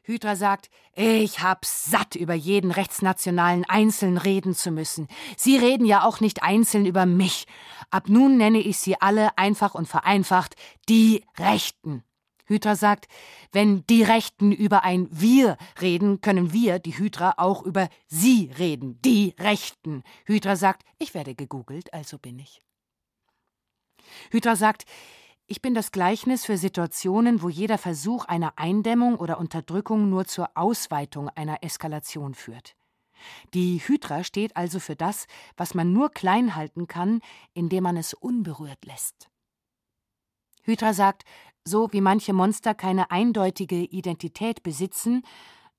Hydra 0.05 0.35
sagt, 0.35 0.69
ich 0.95 1.41
hab's 1.43 1.89
satt, 1.89 2.17
über 2.17 2.35
jeden 2.35 2.73
Rechtsnationalen 2.73 3.65
einzeln 3.65 4.19
reden 4.19 4.53
zu 4.53 4.73
müssen. 4.73 5.07
Sie 5.37 5.57
reden 5.57 5.87
ja 5.87 6.05
auch 6.05 6.19
nicht 6.19 6.43
einzeln 6.43 6.87
über 6.87 7.07
mich. 7.07 7.47
Ab 7.91 8.09
nun 8.09 8.37
nenne 8.37 8.59
ich 8.59 8.79
sie 8.79 9.01
alle 9.01 9.39
einfach 9.39 9.77
und 9.77 9.87
vereinfacht 9.87 10.57
die 10.89 11.25
Rechten. 11.39 12.03
Hydra 12.53 12.77
sagt, 12.77 13.09
wenn 13.51 13.87
die 13.87 14.03
Rechten 14.03 14.53
über 14.53 14.85
ein 14.85 15.09
Wir 15.11 15.57
reden, 15.81 16.21
können 16.21 16.53
wir, 16.53 16.79
die 16.79 16.97
Hydra, 16.99 17.35
auch 17.39 17.63
über 17.63 17.89
sie 18.07 18.51
reden, 18.59 19.01
die 19.03 19.35
Rechten. 19.39 20.03
Hydra 20.27 20.57
sagt, 20.57 20.85
ich 20.99 21.15
werde 21.15 21.35
gegoogelt, 21.35 21.93
also 21.95 22.19
bin 22.19 22.39
ich. 22.39 22.63
Hydra 24.31 24.55
sagt, 24.55 24.85
ich 25.47 25.63
bin 25.63 25.75
das 25.75 25.93
Gleichnis 25.93 26.45
für 26.45 26.59
Situationen, 26.59 27.43
wo 27.43 27.49
jeder 27.49 27.79
Versuch 27.79 28.27
einer 28.27 28.59
Eindämmung 28.59 29.17
oder 29.17 29.39
Unterdrückung 29.39 30.11
nur 30.11 30.27
zur 30.27 30.51
Ausweitung 30.55 31.31
einer 31.31 31.63
Eskalation 31.63 32.35
führt. 32.35 32.77
Die 33.55 33.79
Hydra 33.79 34.25
steht 34.25 34.57
also 34.57 34.79
für 34.79 34.97
das, 34.97 35.27
was 35.57 35.75
man 35.75 35.93
nur 35.93 36.11
klein 36.11 36.55
halten 36.55 36.87
kann, 36.87 37.21
indem 37.55 37.85
man 37.85 37.97
es 37.97 38.15
unberührt 38.15 38.85
lässt. 38.85 39.29
Hydra 40.65 40.95
sagt, 40.95 41.25
so 41.65 41.93
wie 41.93 42.01
manche 42.01 42.33
Monster 42.33 42.75
keine 42.75 43.11
eindeutige 43.11 43.77
Identität 43.77 44.63
besitzen, 44.63 45.23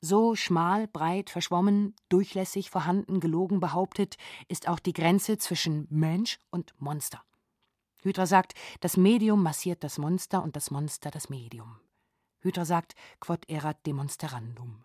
so 0.01 0.35
schmal, 0.35 0.87
breit, 0.87 1.29
verschwommen, 1.29 1.95
durchlässig, 2.09 2.69
vorhanden, 2.69 3.19
gelogen 3.19 3.59
behauptet, 3.59 4.17
ist 4.49 4.67
auch 4.67 4.79
die 4.79 4.93
Grenze 4.93 5.37
zwischen 5.37 5.87
Mensch 5.89 6.39
und 6.49 6.73
Monster. 6.79 7.23
Hydra 8.01 8.25
sagt, 8.25 8.53
das 8.81 8.97
Medium 8.97 9.41
massiert 9.41 9.83
das 9.83 9.97
Monster 9.97 10.43
und 10.43 10.57
das 10.57 10.71
Monster 10.71 11.09
das 11.09 11.29
Medium. 11.29 11.79
Hydra 12.41 12.65
sagt, 12.65 12.95
quod 13.21 13.47
erat 13.49 13.85
demonstrandum. 13.85 14.83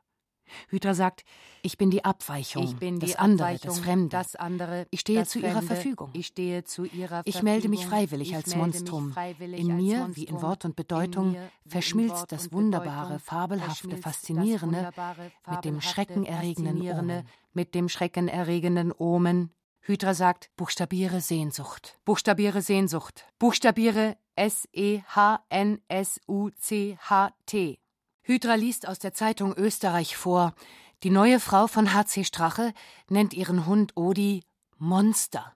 Hydra 0.69 0.95
sagt, 0.95 1.25
ich 1.63 1.77
bin 1.79 1.91
die 1.91 2.05
Abweichung, 2.05 2.63
ich 2.65 2.77
bin 2.77 3.01
das 3.01 3.11
die 3.11 3.19
andere, 3.19 3.49
Abweichung, 3.49 3.69
das 3.71 3.79
Fremde. 3.81 4.09
das 4.11 4.37
andere, 4.37 4.87
ich 4.91 5.01
stehe 5.01 5.25
zu 5.27 5.41
Fremde, 5.41 5.49
ihrer 5.57 5.63
Verfügung. 5.63 6.11
Ich 6.13 6.27
stehe 6.29 6.65
zu 6.65 6.85
ihrer 6.85 7.23
Ich 7.25 7.35
Verfügung. 7.35 7.45
melde 7.45 7.69
mich 7.69 7.87
freiwillig 7.87 8.31
Ich 8.31 8.37
als 8.37 8.55
Monstrum. 8.55 9.13
freiwillig 9.13 9.61
In 9.61 9.71
als 9.73 9.83
mir, 9.83 9.99
Monstrum. 9.99 10.17
wie 10.17 10.25
in 10.29 10.43
Wort 10.43 10.65
und 10.65 10.77
Bedeutung, 10.77 11.33
mir, 11.33 11.51
verschmilzt 11.67 12.33
das 12.33 12.47
und 12.47 12.53
Wunderbare, 12.53 13.19
Fabelhafte, 13.19 13.97
Faszinierende 13.97 14.77
Wunderbare, 14.79 15.33
mit 15.51 15.65
dem 15.65 15.81
schreckenerregenden 15.81 16.81
Omen. 16.83 17.23
Mit 17.53 17.75
dem 17.75 17.89
schreckenerregenden 17.89 18.93
Omen. 18.97 19.51
Hydra 19.81 20.13
sagt, 20.15 20.51
buchstabiere 20.57 21.21
Sehnsucht. 21.21 21.99
Buchstabiere 22.05 22.61
Sehnsucht. 22.63 23.25
Buchstabiere 23.39 24.17
S-E-H-N-S-U-C-H-T. 26.59 27.79
Hydra 28.29 28.57
liest 28.57 28.87
aus 28.87 28.99
der 28.99 29.15
Zeitung 29.15 29.55
Österreich 29.57 30.15
vor. 30.15 30.53
Die 31.03 31.09
neue 31.09 31.41
Frau 31.41 31.67
von 31.67 31.95
H.C. 31.95 32.25
Strache 32.25 32.75
nennt 33.09 33.33
ihren 33.33 33.65
Hund 33.65 33.97
Odi 33.97 34.45
Monster. 34.77 35.55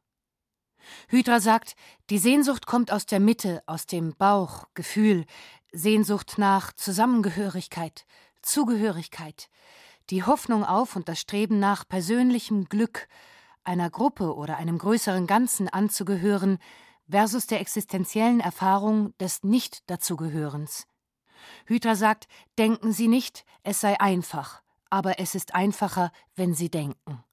Hydra 1.08 1.38
sagt, 1.40 1.76
die 2.08 2.16
Sehnsucht 2.16 2.64
kommt 2.64 2.90
aus 2.90 3.04
der 3.04 3.20
Mitte, 3.20 3.62
aus 3.66 3.84
dem 3.84 4.14
Bauch, 4.16 4.68
Gefühl, 4.72 5.26
Sehnsucht 5.70 6.38
nach 6.38 6.72
Zusammengehörigkeit, 6.72 8.06
Zugehörigkeit, 8.40 9.50
die 10.08 10.24
Hoffnung 10.24 10.64
auf 10.64 10.96
und 10.96 11.10
das 11.10 11.20
Streben 11.20 11.58
nach 11.58 11.86
persönlichem 11.86 12.70
Glück, 12.70 13.06
einer 13.64 13.90
Gruppe 13.90 14.34
oder 14.34 14.56
einem 14.56 14.78
größeren 14.78 15.26
Ganzen 15.26 15.68
anzugehören, 15.68 16.56
versus 17.06 17.46
der 17.46 17.60
existenziellen 17.60 18.40
Erfahrung 18.40 19.14
des 19.18 19.42
Nicht-Dazugehörens. 19.42 20.86
Hydra 21.66 21.96
sagt, 21.96 22.28
denken 22.58 22.92
Sie 22.92 23.08
nicht, 23.08 23.44
es 23.62 23.80
sei 23.80 23.98
einfach, 24.00 24.62
aber 24.90 25.18
es 25.18 25.34
ist 25.34 25.54
einfacher, 25.54 26.12
wenn 26.34 26.54
Sie 26.54 26.70
denken. 26.70 27.24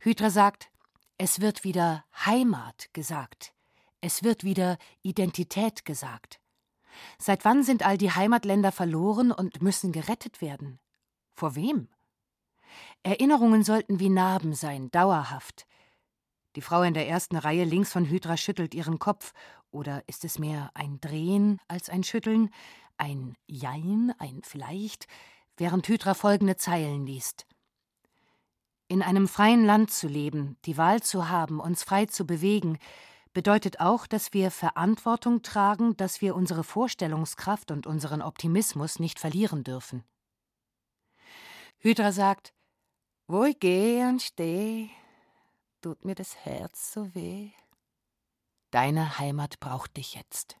Hydra 0.00 0.30
sagt, 0.30 0.70
es 1.18 1.40
wird 1.40 1.64
wieder 1.64 2.04
Heimat 2.26 2.88
gesagt, 2.92 3.54
es 4.00 4.22
wird 4.22 4.44
wieder 4.44 4.78
Identität 5.02 5.84
gesagt. 5.84 6.40
Seit 7.18 7.44
wann 7.44 7.62
sind 7.62 7.84
all 7.84 7.96
die 7.96 8.10
Heimatländer 8.10 8.72
verloren 8.72 9.32
und 9.32 9.62
müssen 9.62 9.92
gerettet 9.92 10.40
werden? 10.40 10.80
Vor 11.32 11.54
wem? 11.54 11.88
Erinnerungen 13.02 13.64
sollten 13.64 14.00
wie 14.00 14.08
Narben 14.08 14.54
sein, 14.54 14.90
dauerhaft. 14.90 15.66
Die 16.56 16.60
Frau 16.60 16.82
in 16.82 16.94
der 16.94 17.08
ersten 17.08 17.36
Reihe 17.36 17.64
links 17.64 17.92
von 17.92 18.04
Hydra 18.04 18.36
schüttelt 18.36 18.74
ihren 18.74 18.98
Kopf. 18.98 19.32
Oder 19.70 20.02
ist 20.06 20.24
es 20.24 20.38
mehr 20.38 20.70
ein 20.74 21.00
Drehen 21.00 21.60
als 21.66 21.88
ein 21.88 22.04
Schütteln? 22.04 22.50
Ein 22.96 23.34
Jein, 23.46 24.14
ein 24.18 24.42
Vielleicht? 24.44 25.06
Während 25.56 25.86
Hydra 25.88 26.14
folgende 26.14 26.56
Zeilen 26.56 27.06
liest. 27.06 27.46
In 28.88 29.02
einem 29.02 29.28
freien 29.28 29.64
Land 29.64 29.90
zu 29.90 30.08
leben, 30.08 30.56
die 30.64 30.76
Wahl 30.76 31.02
zu 31.02 31.28
haben, 31.28 31.60
uns 31.60 31.82
frei 31.82 32.06
zu 32.06 32.26
bewegen, 32.26 32.78
bedeutet 33.32 33.80
auch, 33.80 34.06
dass 34.06 34.32
wir 34.32 34.50
Verantwortung 34.50 35.42
tragen, 35.42 35.96
dass 35.96 36.20
wir 36.20 36.34
unsere 36.36 36.64
Vorstellungskraft 36.64 37.70
und 37.70 37.86
unseren 37.86 38.22
Optimismus 38.22 38.98
nicht 38.98 39.18
verlieren 39.18 39.64
dürfen. 39.64 40.04
Hydra 41.78 42.12
sagt, 42.12 42.52
wo 43.26 43.44
ich 43.44 43.58
gehe 43.58 44.08
und 44.08 44.22
stehe, 44.22 44.90
tut 45.80 46.04
mir 46.04 46.14
das 46.14 46.36
Herz 46.44 46.92
so 46.92 47.14
weh. 47.14 47.50
Deine 48.70 49.18
Heimat 49.18 49.58
braucht 49.58 49.96
dich 49.96 50.14
jetzt. 50.14 50.58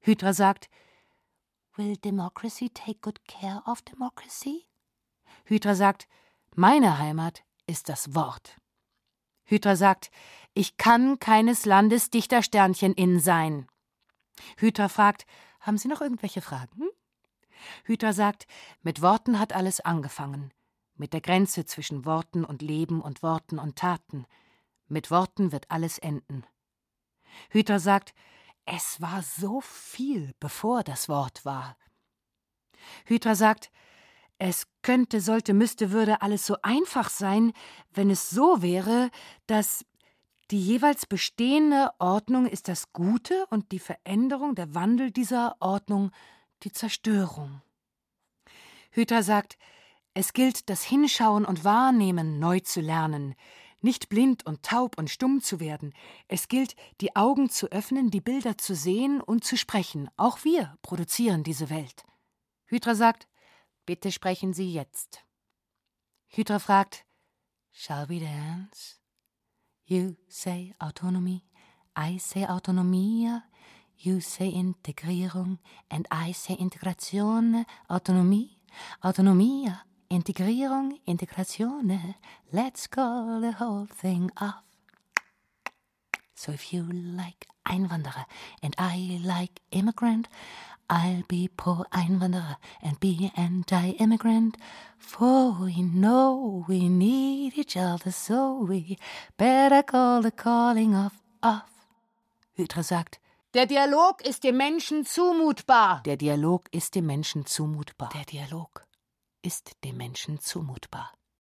Hydra 0.00 0.32
sagt, 0.32 0.68
Will 1.76 1.96
democracy 1.96 2.70
take 2.70 3.00
good 3.00 3.20
care 3.26 3.62
of 3.66 3.82
democracy? 3.82 4.66
Hydra 5.44 5.74
sagt, 5.74 6.08
meine 6.54 6.98
Heimat 6.98 7.42
ist 7.66 7.88
das 7.88 8.14
Wort. 8.14 8.56
Hydra 9.44 9.76
sagt, 9.76 10.10
ich 10.54 10.76
kann 10.76 11.18
keines 11.18 11.66
Landes 11.66 12.10
Dichtersternchen 12.10 12.94
in 12.94 13.18
sein. 13.20 13.66
Hydra 14.58 14.88
fragt, 14.88 15.26
haben 15.60 15.78
Sie 15.78 15.88
noch 15.88 16.00
irgendwelche 16.00 16.40
Fragen? 16.40 16.88
Hydra 17.84 18.12
sagt, 18.12 18.46
mit 18.82 19.02
Worten 19.02 19.38
hat 19.38 19.52
alles 19.52 19.80
angefangen 19.80 20.52
mit 20.96 21.12
der 21.12 21.20
Grenze 21.20 21.64
zwischen 21.64 22.04
Worten 22.04 22.44
und 22.44 22.62
Leben 22.62 23.00
und 23.00 23.22
Worten 23.22 23.58
und 23.58 23.76
Taten. 23.76 24.26
Mit 24.86 25.10
Worten 25.10 25.52
wird 25.52 25.70
alles 25.70 25.98
enden. 25.98 26.44
Hydra 27.50 27.78
sagt, 27.78 28.14
es 28.66 29.00
war 29.00 29.22
so 29.22 29.60
viel, 29.60 30.34
bevor 30.40 30.82
das 30.82 31.08
Wort 31.08 31.44
war. 31.44 31.76
Hydra 33.06 33.34
sagt, 33.34 33.70
es 34.38 34.66
könnte, 34.82 35.20
sollte, 35.20 35.54
müsste, 35.54 35.90
würde 35.92 36.22
alles 36.22 36.46
so 36.46 36.56
einfach 36.62 37.08
sein, 37.08 37.52
wenn 37.92 38.10
es 38.10 38.30
so 38.30 38.62
wäre, 38.62 39.10
dass 39.46 39.84
die 40.50 40.60
jeweils 40.60 41.06
bestehende 41.06 41.90
Ordnung 41.98 42.46
ist 42.46 42.68
das 42.68 42.92
Gute 42.92 43.46
und 43.50 43.72
die 43.72 43.78
Veränderung, 43.78 44.54
der 44.54 44.74
Wandel 44.74 45.10
dieser 45.10 45.56
Ordnung 45.60 46.10
die 46.62 46.72
Zerstörung. 46.72 47.62
Hüter 48.90 49.22
sagt, 49.22 49.56
es 50.12 50.32
gilt, 50.32 50.68
das 50.68 50.84
Hinschauen 50.84 51.44
und 51.44 51.64
Wahrnehmen 51.64 52.38
neu 52.38 52.60
zu 52.60 52.80
lernen, 52.80 53.34
nicht 53.84 54.08
blind 54.08 54.46
und 54.46 54.62
taub 54.62 54.98
und 54.98 55.10
stumm 55.10 55.42
zu 55.42 55.60
werden. 55.60 55.92
Es 56.26 56.48
gilt, 56.48 56.74
die 57.00 57.14
Augen 57.14 57.50
zu 57.50 57.70
öffnen, 57.70 58.10
die 58.10 58.22
Bilder 58.22 58.58
zu 58.58 58.74
sehen 58.74 59.20
und 59.20 59.44
zu 59.44 59.56
sprechen. 59.56 60.08
Auch 60.16 60.42
wir 60.42 60.76
produzieren 60.82 61.44
diese 61.44 61.70
Welt. 61.70 62.04
Hydra 62.64 62.94
sagt, 62.94 63.28
bitte 63.86 64.10
sprechen 64.10 64.54
Sie 64.54 64.72
jetzt. 64.72 65.22
Hydra 66.26 66.58
fragt, 66.58 67.04
shall 67.70 68.08
we 68.08 68.18
dance? 68.18 68.96
You 69.84 70.16
say 70.28 70.74
autonomy, 70.78 71.44
I 71.96 72.18
say 72.18 72.46
autonomia, 72.46 73.42
you 73.96 74.20
say 74.20 74.48
Integrierung 74.48 75.58
and 75.90 76.08
I 76.10 76.32
say 76.32 76.54
Integration, 76.54 77.66
Autonomie, 77.88 78.56
Autonomia. 79.02 79.82
Integrierung, 80.10 80.98
Integration, 81.06 82.14
let's 82.52 82.86
call 82.86 83.40
the 83.40 83.52
whole 83.52 83.86
thing 83.86 84.30
off. 84.40 84.62
So 86.34 86.52
if 86.52 86.72
you 86.72 86.82
like 86.82 87.46
Einwanderer 87.66 88.26
and 88.62 88.74
I 88.78 89.20
like 89.24 89.60
immigrant, 89.70 90.28
I'll 90.90 91.22
be 91.26 91.48
pro 91.48 91.84
Einwanderer 91.92 92.56
and 92.82 93.00
be 93.00 93.30
anti-immigrant. 93.36 94.56
For 94.98 95.52
we 95.52 95.82
know 95.82 96.64
we 96.68 96.88
need 96.88 97.56
each 97.56 97.76
other, 97.76 98.12
so 98.12 98.66
we 98.68 98.98
better 99.38 99.82
call 99.82 100.22
the 100.22 100.30
calling 100.30 100.94
off 100.94 101.22
off. 101.42 101.70
Hydra 102.56 102.82
sagt, 102.82 103.18
der 103.54 103.66
Dialog 103.66 104.20
ist 104.22 104.44
dem 104.44 104.56
Menschen 104.56 105.04
zumutbar. 105.04 106.02
Der 106.04 106.16
Dialog 106.16 106.68
ist 106.72 106.94
dem 106.94 107.06
Menschen 107.06 107.46
zumutbar. 107.46 108.10
Der 108.14 108.24
Dialog 108.24 108.84
ist 109.44 109.72
dem 109.84 109.96
Menschen 109.96 110.40
zumutbar. 110.40 111.12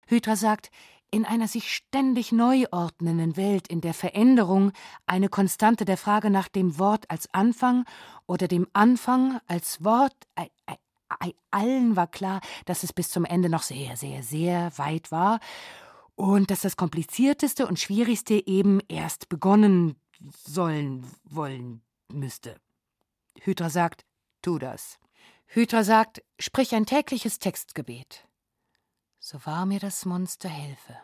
Hydra 0.07 0.37
sagt, 0.37 0.71
in 1.11 1.25
einer 1.25 1.49
sich 1.49 1.75
ständig 1.75 2.33
neu 2.33 2.67
ordnenden 2.71 3.37
Welt, 3.37 3.69
in 3.69 3.81
der 3.81 3.95
Veränderung 3.95 4.73
eine 5.07 5.29
Konstante 5.29 5.85
der 5.85 5.97
Frage 5.97 6.29
nach 6.29 6.49
dem 6.49 6.79
Wort 6.79 7.11
als 7.11 7.33
Anfang 7.33 7.85
oder 8.27 8.47
dem 8.47 8.67
Anfang 8.75 9.41
als 9.47 9.83
Wort, 9.83 10.15
allen 11.51 11.97
war 11.97 12.07
klar, 12.09 12.41
dass 12.67 12.83
es 12.83 12.93
bis 12.93 13.11
zum 13.11 13.25
Ende 13.25 13.49
noch 13.49 13.63
sehr, 13.63 13.97
sehr, 13.97 14.23
sehr 14.23 14.77
weit 14.77 15.11
war 15.11 15.41
und 16.15 16.51
dass 16.51 16.61
das 16.61 16.77
Komplizierteste 16.77 17.67
und 17.67 17.79
Schwierigste 17.79 18.47
eben 18.47 18.81
erst 18.89 19.29
begonnen 19.29 19.97
sollen 20.45 21.07
wollen 21.25 21.81
müsste. 22.13 22.57
Hydra 23.41 23.71
sagt, 23.71 24.05
tu 24.43 24.59
das. 24.59 24.99
Hydra 25.51 25.83
sagt, 25.83 26.23
sprich 26.39 26.75
ein 26.75 26.85
tägliches 26.85 27.39
Textgebet. 27.39 28.29
So 29.19 29.45
wahr 29.47 29.65
mir 29.65 29.81
das 29.81 30.05
Monster 30.05 30.51
helfe. 30.51 30.95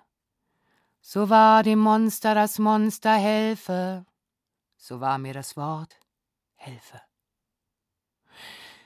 So 1.01 1.31
wahr 1.31 1.63
dem 1.63 1.79
Monster 1.79 2.35
das 2.35 2.59
Monster 2.59 3.15
helfe. 3.15 4.05
So 4.77 5.01
wahr 5.01 5.17
mir 5.17 5.33
das 5.33 5.57
Wort 5.57 5.99
helfe. 6.57 7.01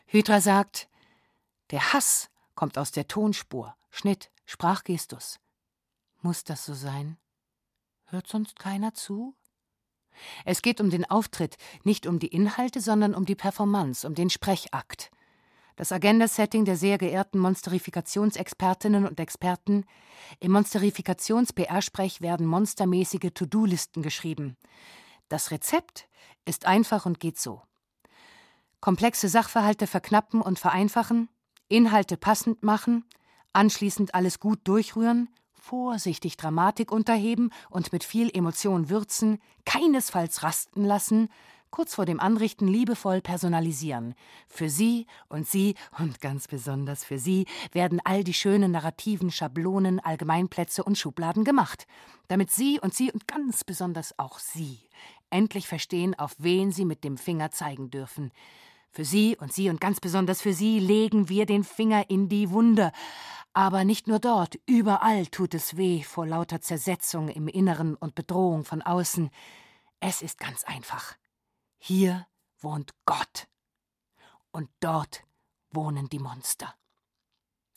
Hydra 0.06 0.40
sagt, 0.40 0.88
der 1.72 1.92
Hass 1.92 2.30
kommt 2.54 2.78
aus 2.78 2.92
der 2.92 3.08
Tonspur, 3.08 3.76
Schnitt, 3.90 4.30
Sprachgestus. 4.46 5.40
Muss 6.22 6.44
das 6.44 6.64
so 6.64 6.74
sein? 6.74 7.18
Hört 8.04 8.28
sonst 8.28 8.60
keiner 8.60 8.94
zu? 8.94 9.34
Es 10.44 10.62
geht 10.62 10.80
um 10.80 10.90
den 10.90 11.04
Auftritt, 11.04 11.56
nicht 11.82 12.06
um 12.06 12.20
die 12.20 12.28
Inhalte, 12.28 12.80
sondern 12.80 13.12
um 13.14 13.26
die 13.26 13.34
Performance, 13.34 14.06
um 14.06 14.14
den 14.14 14.30
Sprechakt. 14.30 15.10
Das 15.78 15.92
Agenda-Setting 15.92 16.64
der 16.64 16.76
sehr 16.76 16.98
geehrten 16.98 17.38
Monsterifikations-Expertinnen 17.38 19.06
und 19.06 19.20
Experten. 19.20 19.84
Im 20.40 20.50
Monsterifikations-PR-Sprech 20.50 22.20
werden 22.20 22.48
monstermäßige 22.48 23.30
To-Do-Listen 23.32 24.02
geschrieben. 24.02 24.56
Das 25.28 25.52
Rezept 25.52 26.08
ist 26.44 26.66
einfach 26.66 27.06
und 27.06 27.20
geht 27.20 27.38
so. 27.38 27.62
Komplexe 28.80 29.28
Sachverhalte 29.28 29.86
verknappen 29.86 30.42
und 30.42 30.58
vereinfachen, 30.58 31.28
Inhalte 31.68 32.16
passend 32.16 32.64
machen, 32.64 33.04
anschließend 33.52 34.16
alles 34.16 34.40
gut 34.40 34.58
durchrühren, 34.64 35.28
vorsichtig 35.54 36.36
Dramatik 36.36 36.90
unterheben 36.90 37.50
und 37.70 37.92
mit 37.92 38.02
viel 38.02 38.36
Emotion 38.36 38.90
würzen, 38.90 39.40
keinesfalls 39.64 40.42
rasten 40.42 40.84
lassen, 40.84 41.28
kurz 41.70 41.94
vor 41.94 42.06
dem 42.06 42.20
Anrichten 42.20 42.68
liebevoll 42.68 43.20
personalisieren. 43.20 44.14
Für 44.48 44.68
Sie 44.68 45.06
und 45.28 45.46
Sie 45.46 45.74
und 45.98 46.20
ganz 46.20 46.48
besonders 46.48 47.04
für 47.04 47.18
Sie 47.18 47.46
werden 47.72 48.00
all 48.04 48.24
die 48.24 48.34
schönen 48.34 48.72
narrativen 48.72 49.30
Schablonen, 49.30 50.00
Allgemeinplätze 50.00 50.84
und 50.84 50.98
Schubladen 50.98 51.44
gemacht, 51.44 51.86
damit 52.28 52.50
Sie 52.50 52.80
und 52.80 52.94
Sie 52.94 53.12
und 53.12 53.26
ganz 53.26 53.64
besonders 53.64 54.18
auch 54.18 54.38
Sie 54.38 54.78
endlich 55.30 55.68
verstehen, 55.68 56.18
auf 56.18 56.34
wen 56.38 56.72
Sie 56.72 56.84
mit 56.84 57.04
dem 57.04 57.16
Finger 57.16 57.50
zeigen 57.50 57.90
dürfen. 57.90 58.32
Für 58.90 59.04
Sie 59.04 59.36
und 59.36 59.52
Sie 59.52 59.70
und 59.70 59.80
ganz 59.80 60.00
besonders 60.00 60.40
für 60.40 60.52
Sie 60.52 60.80
legen 60.80 61.28
wir 61.28 61.46
den 61.46 61.64
Finger 61.64 62.08
in 62.08 62.28
die 62.28 62.50
Wunde. 62.50 62.92
Aber 63.52 63.84
nicht 63.84 64.06
nur 64.06 64.18
dort, 64.18 64.58
überall 64.66 65.26
tut 65.26 65.54
es 65.54 65.76
weh 65.76 66.02
vor 66.02 66.26
lauter 66.26 66.60
Zersetzung 66.60 67.28
im 67.28 67.48
Inneren 67.48 67.94
und 67.94 68.14
Bedrohung 68.14 68.64
von 68.64 68.82
außen. 68.82 69.30
Es 70.00 70.22
ist 70.22 70.38
ganz 70.38 70.64
einfach. 70.64 71.16
Hier 71.78 72.26
wohnt 72.60 72.92
Gott. 73.06 73.48
Und 74.50 74.68
dort 74.80 75.24
wohnen 75.70 76.08
die 76.08 76.18
Monster. 76.18 76.74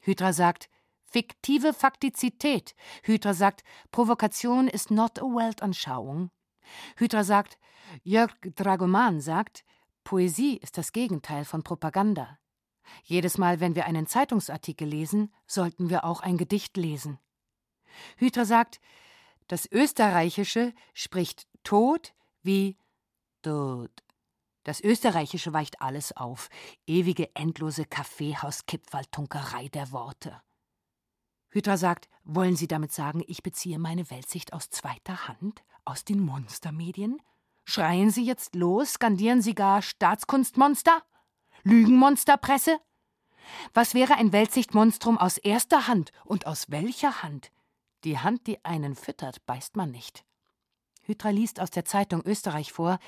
Hydra 0.01 0.33
sagt, 0.33 0.69
fiktive 1.03 1.73
Faktizität. 1.73 2.75
Hydra 3.03 3.33
sagt, 3.33 3.63
Provokation 3.91 4.67
ist 4.67 4.91
not 4.91 5.19
a 5.19 5.25
Weltanschauung. 5.25 6.31
Hydra 6.97 7.23
sagt, 7.23 7.59
Jörg 8.03 8.33
Dragoman 8.55 9.21
sagt, 9.21 9.63
Poesie 10.03 10.57
ist 10.57 10.77
das 10.77 10.91
Gegenteil 10.91 11.45
von 11.45 11.63
Propaganda. 11.63 12.39
Jedes 13.03 13.37
Mal, 13.37 13.59
wenn 13.59 13.75
wir 13.75 13.85
einen 13.85 14.07
Zeitungsartikel 14.07 14.87
lesen, 14.87 15.33
sollten 15.45 15.89
wir 15.89 16.03
auch 16.03 16.21
ein 16.21 16.37
Gedicht 16.37 16.77
lesen. 16.77 17.19
Hydra 18.17 18.45
sagt, 18.45 18.79
das 19.47 19.69
Österreichische 19.71 20.73
spricht 20.93 21.47
Tod 21.63 22.13
wie 22.41 22.77
Tod. 23.41 23.91
Das 24.63 24.82
Österreichische 24.82 25.54
weicht 25.54 25.82
alles 25.82 26.15
auf, 26.15 26.49
ewige 26.86 27.36
endlose 27.36 27.86
Kaffeehauskipferltunkerei 27.86 29.69
der 29.69 29.91
Worte. 29.91 30.41
Hydra 31.49 31.77
sagt, 31.77 32.10
wollen 32.23 32.56
Sie 32.56 32.67
damit 32.67 32.91
sagen, 32.93 33.23
ich 33.27 33.43
beziehe 33.43 33.80
meine 33.80 34.10
Weltsicht 34.10 34.54
aus 34.54 34.69
zweiter 34.69 35.27
Hand, 35.27 35.63
aus 35.84 36.06
den 36.06 36.19
Monstermedien? 36.19 37.21
Schreien 37.65 38.12
Sie 38.12 38.23
jetzt 38.23 38.56
los, 38.56 38.93
skandieren 38.93 39.41
Sie 39.41 39.56
gar 39.56 39.82
Staatskunstmonster? 39.82 41.04
Lügenmonsterpresse? 41.63 42.80
Was 43.73 43.93
wäre 43.93 44.15
ein 44.15 44.32
Weltsichtmonstrum 44.32 45.17
aus 45.17 45.38
erster 45.38 45.88
Hand 45.88 46.12
und 46.23 46.47
aus 46.47 46.69
welcher 46.69 47.23
Hand? 47.23 47.51
Die 48.04 48.19
Hand, 48.19 48.47
die 48.47 48.63
einen 48.63 48.95
füttert, 48.95 49.45
beißt 49.45 49.75
man 49.75 49.91
nicht. 49.91 50.23
Hydra 51.01 51.29
liest 51.29 51.59
aus 51.59 51.71
der 51.71 51.85
Zeitung 51.85 52.21
Österreich 52.25 52.71
vor, 52.71 52.99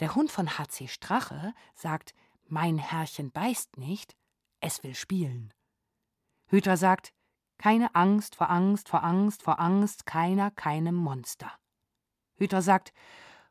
der 0.00 0.14
Hund 0.14 0.30
von 0.30 0.58
H.C. 0.58 0.88
Strache 0.88 1.54
sagt, 1.74 2.14
mein 2.46 2.78
Herrchen 2.78 3.30
beißt 3.30 3.78
nicht, 3.78 4.16
es 4.60 4.82
will 4.82 4.94
spielen. 4.94 5.52
Hydra 6.48 6.76
sagt, 6.76 7.12
keine 7.58 7.94
Angst 7.94 8.36
vor 8.36 8.50
Angst 8.50 8.88
vor 8.88 9.02
Angst 9.02 9.42
vor 9.42 9.58
Angst, 9.60 10.06
keiner, 10.06 10.50
keinem 10.50 10.94
Monster. 10.94 11.52
Hydra 12.36 12.62
sagt, 12.62 12.92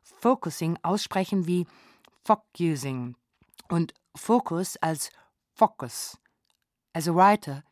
Focusing 0.02 0.78
aussprechen 0.82 1.46
wie 1.46 1.66
Focusing 2.24 3.16
und 3.68 3.92
Focus 4.14 4.76
als 4.76 5.10
Focus. 5.52 6.18
As 6.92 7.08
a 7.08 7.14
writer, 7.14 7.64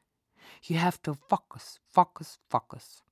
you 0.62 0.78
have 0.80 1.00
to 1.02 1.14
focus, 1.14 1.80
focus, 1.86 2.40
focus. 2.48 3.03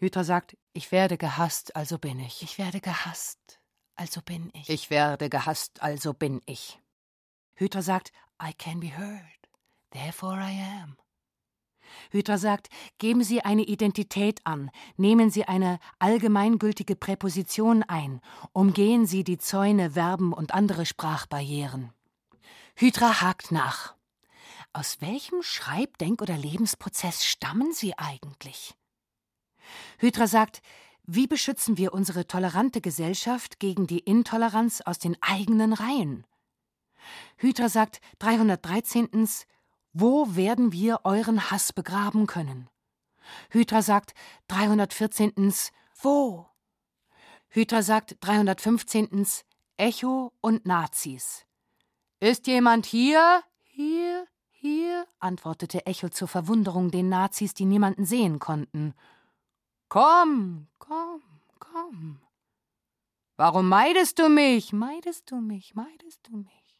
Hydra 0.00 0.24
sagt, 0.24 0.56
ich 0.72 0.92
werde 0.92 1.18
gehasst, 1.18 1.76
also 1.76 1.98
bin 1.98 2.20
ich. 2.20 2.42
Ich 2.42 2.56
werde 2.56 2.80
gehasst, 2.80 3.60
also 3.96 4.22
bin 4.22 4.50
ich. 4.54 4.70
Ich 4.70 4.88
werde 4.88 5.28
gehasst, 5.28 5.82
also 5.82 6.14
bin 6.14 6.40
ich. 6.46 6.80
Hydra 7.54 7.82
sagt, 7.82 8.10
I 8.42 8.54
can 8.54 8.80
be 8.80 8.96
heard, 8.96 9.20
therefore 9.90 10.40
I 10.40 10.58
am. 10.82 10.96
Hydra 12.12 12.38
sagt, 12.38 12.70
geben 12.96 13.22
Sie 13.22 13.42
eine 13.42 13.64
Identität 13.64 14.40
an, 14.44 14.70
nehmen 14.96 15.30
Sie 15.30 15.44
eine 15.44 15.78
allgemeingültige 15.98 16.96
Präposition 16.96 17.82
ein, 17.82 18.22
umgehen 18.52 19.04
Sie 19.04 19.22
die 19.22 19.36
Zäune, 19.36 19.90
Verben 19.90 20.32
und 20.32 20.54
andere 20.54 20.86
Sprachbarrieren. 20.86 21.92
Hydra 22.74 23.20
hakt 23.20 23.52
nach. 23.52 23.96
Aus 24.72 25.02
welchem 25.02 25.42
Schreib-, 25.42 25.98
Denk- 25.98 26.22
oder 26.22 26.38
Lebensprozess 26.38 27.26
stammen 27.26 27.74
Sie 27.74 27.98
eigentlich? 27.98 28.74
Hydra 29.98 30.26
sagt, 30.26 30.62
wie 31.04 31.26
beschützen 31.26 31.76
wir 31.76 31.92
unsere 31.92 32.26
tolerante 32.26 32.80
Gesellschaft 32.80 33.58
gegen 33.58 33.86
die 33.86 33.98
Intoleranz 33.98 34.80
aus 34.80 34.98
den 34.98 35.16
eigenen 35.20 35.72
Reihen? 35.72 36.24
Hydra 37.36 37.68
sagt 37.68 38.00
313. 38.18 39.28
Wo 39.92 40.36
werden 40.36 40.72
wir 40.72 41.00
euren 41.04 41.50
Hass 41.50 41.72
begraben 41.72 42.26
können? 42.26 42.68
Hydra 43.50 43.82
sagt 43.82 44.14
314. 44.48 45.52
Wo? 46.00 46.46
Hydra 47.48 47.82
sagt 47.82 48.16
315. 48.20 49.26
Echo 49.76 50.32
und 50.40 50.66
Nazis. 50.66 51.46
Ist 52.20 52.46
jemand 52.46 52.84
hier? 52.84 53.42
Hier, 53.64 54.26
hier, 54.50 55.06
antwortete 55.20 55.86
Echo 55.86 56.10
zur 56.10 56.28
Verwunderung 56.28 56.90
den 56.90 57.08
Nazis, 57.08 57.54
die 57.54 57.64
niemanden 57.64 58.04
sehen 58.04 58.38
konnten. 58.38 58.94
Komm, 59.90 60.68
komm, 60.78 61.20
komm. 61.58 62.20
Warum 63.36 63.68
meidest 63.68 64.20
du 64.20 64.28
mich? 64.28 64.72
Meidest 64.72 65.28
du 65.32 65.40
mich? 65.40 65.74
Meidest 65.74 66.20
du 66.28 66.36
mich? 66.36 66.78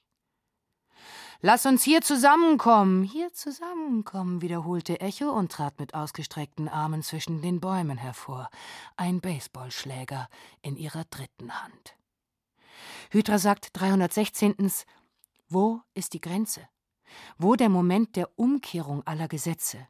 Lass 1.40 1.66
uns 1.66 1.82
hier 1.82 2.02
zusammenkommen, 2.02 3.02
hier 3.02 3.32
zusammenkommen, 3.32 4.42
wiederholte 4.42 5.00
Echo 5.00 5.28
und 5.28 5.50
trat 5.50 5.80
mit 5.80 5.92
ausgestreckten 5.92 6.68
Armen 6.68 7.02
zwischen 7.02 7.42
den 7.42 7.58
Bäumen 7.58 7.98
hervor, 7.98 8.48
ein 8.96 9.20
Baseballschläger 9.20 10.28
in 10.62 10.76
ihrer 10.76 11.02
dritten 11.10 11.60
Hand. 11.64 11.96
Hydra 13.10 13.38
sagt 13.38 13.70
316. 13.72 14.54
Wo 15.48 15.80
ist 15.94 16.12
die 16.12 16.20
Grenze? 16.20 16.68
Wo 17.38 17.56
der 17.56 17.70
Moment 17.70 18.14
der 18.14 18.38
Umkehrung 18.38 19.04
aller 19.04 19.26
Gesetze? 19.26 19.88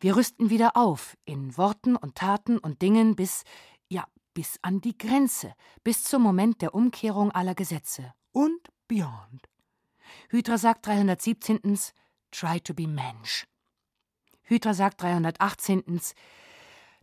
Wir 0.00 0.16
rüsten 0.16 0.50
wieder 0.50 0.76
auf, 0.76 1.16
in 1.24 1.56
Worten 1.56 1.96
und 1.96 2.16
Taten 2.16 2.58
und 2.58 2.82
Dingen 2.82 3.16
bis, 3.16 3.44
ja, 3.88 4.04
bis 4.34 4.58
an 4.62 4.80
die 4.80 4.96
Grenze, 4.96 5.54
bis 5.84 6.04
zum 6.04 6.22
Moment 6.22 6.62
der 6.62 6.74
Umkehrung 6.74 7.32
aller 7.32 7.54
Gesetze 7.54 8.12
und 8.32 8.68
beyond. 8.88 9.48
Hydra 10.28 10.58
sagt 10.58 10.86
317. 10.86 11.78
Try 12.30 12.60
to 12.60 12.74
be 12.74 12.86
Mensch. 12.86 13.46
Hydra 14.42 14.74
sagt 14.74 15.02
318. 15.02 16.00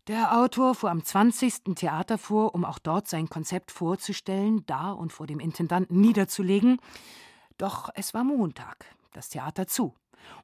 Der 0.07 0.37
Autor 0.37 0.75
fuhr 0.75 0.91
am 0.91 1.03
20. 1.03 1.75
Theater 1.75 2.17
vor, 2.17 2.53
um 2.53 2.65
auch 2.65 2.77
dort 2.77 3.07
sein 3.07 3.29
Konzept 3.29 3.71
vorzustellen, 3.71 4.65
da 4.65 4.91
und 4.91 5.13
vor 5.13 5.27
dem 5.27 5.39
Intendanten 5.39 6.01
niederzulegen. 6.01 6.79
Doch 7.57 7.89
es 7.95 8.13
war 8.13 8.23
Montag, 8.23 8.85
das 9.13 9.29
Theater 9.29 9.65
zu. 9.65 9.95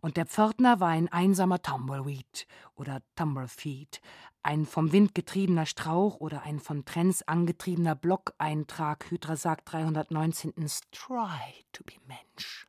Und 0.02 0.18
der 0.18 0.26
Pförtner 0.26 0.80
war 0.80 0.90
ein 0.90 1.12
einsamer 1.12 1.62
Tumbleweed 1.62 2.48
oder 2.76 3.02
Tumblefeed, 3.16 4.02
ein 4.44 4.66
vom 4.66 4.92
Wind 4.92 5.14
getriebener 5.16 5.66
Strauch 5.66 6.20
oder 6.20 6.44
ein 6.44 6.60
von 6.60 6.86
Trends 6.86 7.28
angetriebener 7.28 7.96
Blog-Eintrag. 7.96 9.10
Hydra 9.10 9.36
sagt 9.36 9.72
319. 9.72 10.54
Try 10.92 11.66
to 11.74 11.84
be 11.84 11.94
Mensch. 12.08 12.68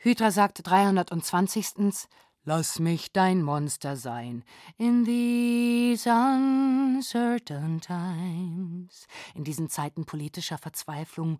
Hydra 0.00 0.30
sagt 0.30 0.66
320. 0.66 2.08
Lass 2.44 2.80
mich 2.80 3.12
dein 3.12 3.40
Monster 3.40 3.96
sein. 3.96 4.42
In 4.76 5.04
these 5.04 6.10
uncertain 6.10 7.80
times. 7.80 9.06
In 9.36 9.44
diesen 9.44 9.68
Zeiten 9.68 10.04
politischer 10.06 10.58
Verzweiflung. 10.58 11.38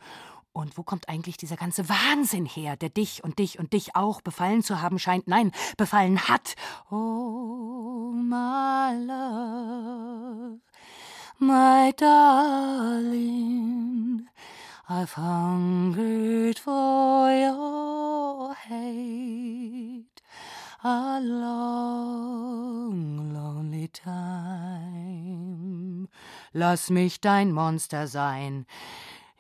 Und 0.55 0.77
wo 0.77 0.83
kommt 0.83 1.09
eigentlich 1.09 1.39
dieser 1.39 1.57
ganze 1.57 1.89
Wahnsinn 1.89 2.45
her, 2.45 2.77
der 2.77 2.91
dich 2.91 3.25
und 3.25 3.39
dich 3.39 3.59
und 3.59 3.73
dich 3.73 3.97
auch 3.97 4.21
befallen 4.21 4.63
zu 4.63 4.83
haben 4.83 4.99
scheint? 4.99 5.27
Nein, 5.27 5.51
befallen 5.79 6.29
hat. 6.29 6.57
Oh, 6.91 8.13
my 8.13 8.95
love, 9.07 10.59
my 11.39 11.91
darling. 11.97 13.43
I've 14.89 15.17
hungered 15.17 16.59
for 16.59 17.31
your 17.31 18.55
hate 18.69 20.23
a 20.85 21.19
long, 21.21 22.53
lonely 23.33 23.89
time. 23.89 25.23
Lass 26.53 26.91
mich 26.91 27.23
dein 27.23 27.53
Monster 27.53 28.07
sein 28.07 28.67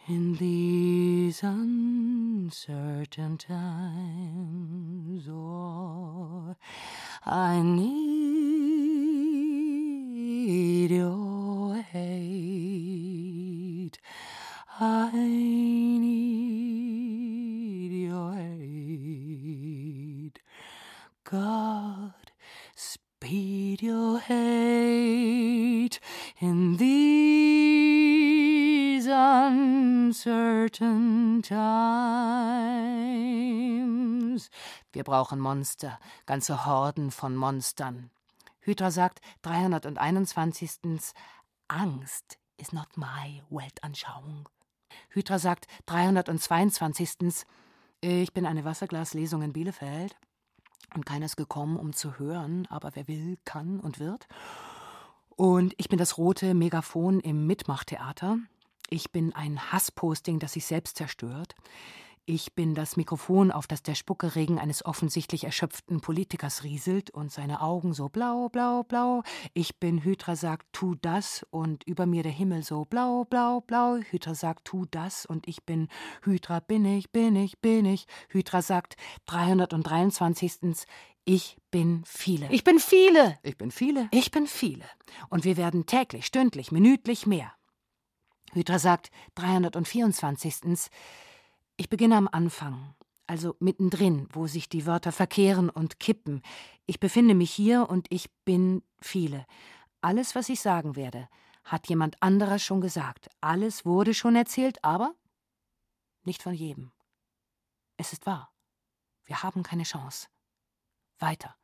in 0.08 0.34
these 0.34 1.44
uncertain 1.44 3.38
times. 3.38 5.28
Oh, 5.28 6.56
I 7.24 7.62
need 7.62 8.50
your 10.90 11.76
hate. 11.76 14.00
I 14.80 15.10
need 15.12 16.32
your 18.08 18.34
aid. 18.34 20.40
God, 21.22 22.32
speed 22.74 23.82
your 23.82 24.18
hate 24.18 26.00
in 26.40 26.78
these 26.78 27.61
uncertain 29.12 30.72
times. 31.42 31.62
Wir 34.92 35.04
brauchen 35.04 35.38
Monster, 35.38 35.98
ganze 36.26 36.66
Horden 36.66 37.10
von 37.10 37.36
Monstern. 37.36 38.10
Hydra 38.60 38.90
sagt 38.90 39.20
321. 39.42 41.12
Angst 41.68 42.38
is 42.56 42.72
not 42.72 42.96
my 42.96 43.42
Weltanschauung. 43.50 44.48
Hydra 45.10 45.38
sagt 45.38 45.66
322. 45.86 47.44
Ich 48.00 48.32
bin 48.32 48.46
eine 48.46 48.64
Wasserglaslesung 48.64 49.42
in 49.42 49.52
Bielefeld 49.52 50.16
und 50.94 51.06
keiner 51.06 51.26
ist 51.26 51.36
gekommen, 51.36 51.76
um 51.76 51.92
zu 51.92 52.18
hören, 52.18 52.66
aber 52.68 52.94
wer 52.94 53.08
will, 53.08 53.38
kann 53.44 53.80
und 53.80 53.98
wird. 53.98 54.26
Und 55.36 55.74
ich 55.78 55.88
bin 55.88 55.98
das 55.98 56.18
rote 56.18 56.54
Megafon 56.54 57.20
im 57.20 57.46
Mitmachtheater. 57.46 58.38
Ich 58.92 59.10
bin 59.10 59.34
ein 59.34 59.72
Hassposting, 59.72 60.38
das 60.38 60.52
sich 60.52 60.66
selbst 60.66 60.98
zerstört. 60.98 61.54
Ich 62.26 62.52
bin 62.52 62.74
das 62.74 62.98
Mikrofon, 62.98 63.50
auf 63.50 63.66
das 63.66 63.82
der 63.82 63.94
Spuckeregen 63.94 64.58
eines 64.58 64.84
offensichtlich 64.84 65.44
erschöpften 65.44 66.02
Politikers 66.02 66.62
rieselt 66.62 67.08
und 67.10 67.32
seine 67.32 67.62
Augen 67.62 67.94
so 67.94 68.10
blau, 68.10 68.50
blau, 68.50 68.82
blau. 68.82 69.22
Ich 69.54 69.80
bin 69.80 70.04
Hydra 70.04 70.36
sagt, 70.36 70.66
tu 70.74 70.94
das 70.94 71.42
und 71.48 71.84
über 71.84 72.04
mir 72.04 72.22
der 72.22 72.32
Himmel 72.32 72.64
so 72.64 72.84
blau, 72.84 73.24
blau, 73.24 73.62
blau. 73.62 73.96
Hydra 73.96 74.34
sagt, 74.34 74.66
tu 74.66 74.84
das 74.90 75.24
und 75.24 75.48
ich 75.48 75.64
bin 75.64 75.88
Hydra, 76.24 76.60
bin 76.60 76.84
ich, 76.84 77.10
bin 77.12 77.34
ich, 77.34 77.60
bin 77.60 77.86
ich. 77.86 78.04
Hydra 78.28 78.60
sagt 78.60 78.96
323. 79.24 80.86
Ich 81.24 81.56
bin 81.70 82.02
viele. 82.04 82.46
Ich 82.52 82.62
bin 82.62 82.78
viele. 82.78 83.38
Ich 83.42 83.56
bin 83.56 83.70
viele. 83.70 84.08
Ich 84.10 84.30
bin 84.30 84.46
viele. 84.46 84.84
Und 85.30 85.44
wir 85.44 85.56
werden 85.56 85.86
täglich, 85.86 86.26
stündlich, 86.26 86.72
minütlich 86.72 87.26
mehr. 87.26 87.54
Hydra 88.52 88.78
sagt 88.78 89.10
324. 89.36 90.90
Ich 91.76 91.88
beginne 91.88 92.16
am 92.16 92.28
Anfang, 92.30 92.94
also 93.26 93.56
mittendrin, 93.60 94.28
wo 94.32 94.46
sich 94.46 94.68
die 94.68 94.84
Wörter 94.86 95.10
verkehren 95.10 95.70
und 95.70 95.98
kippen. 95.98 96.42
Ich 96.86 97.00
befinde 97.00 97.34
mich 97.34 97.50
hier 97.50 97.88
und 97.88 98.06
ich 98.10 98.30
bin 98.44 98.82
viele. 99.00 99.46
Alles, 100.02 100.34
was 100.34 100.50
ich 100.50 100.60
sagen 100.60 100.96
werde, 100.96 101.28
hat 101.64 101.88
jemand 101.88 102.22
anderer 102.22 102.58
schon 102.58 102.80
gesagt. 102.80 103.30
Alles 103.40 103.86
wurde 103.86 104.12
schon 104.12 104.36
erzählt, 104.36 104.84
aber 104.84 105.14
nicht 106.24 106.42
von 106.42 106.52
jedem. 106.52 106.92
Es 107.96 108.12
ist 108.12 108.26
wahr. 108.26 108.52
Wir 109.24 109.42
haben 109.42 109.62
keine 109.62 109.84
Chance. 109.84 110.28
Weiter. 111.18 111.56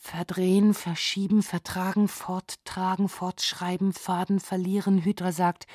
verdrehen, 0.02 0.74
verschieben, 0.74 1.42
vertragen, 1.44 2.08
forttragen, 2.08 3.08
fortschreiben, 3.08 3.92
Faden 3.92 4.40
verlieren. 4.40 5.04
Hydra 5.04 5.30
sagt, 5.30 5.66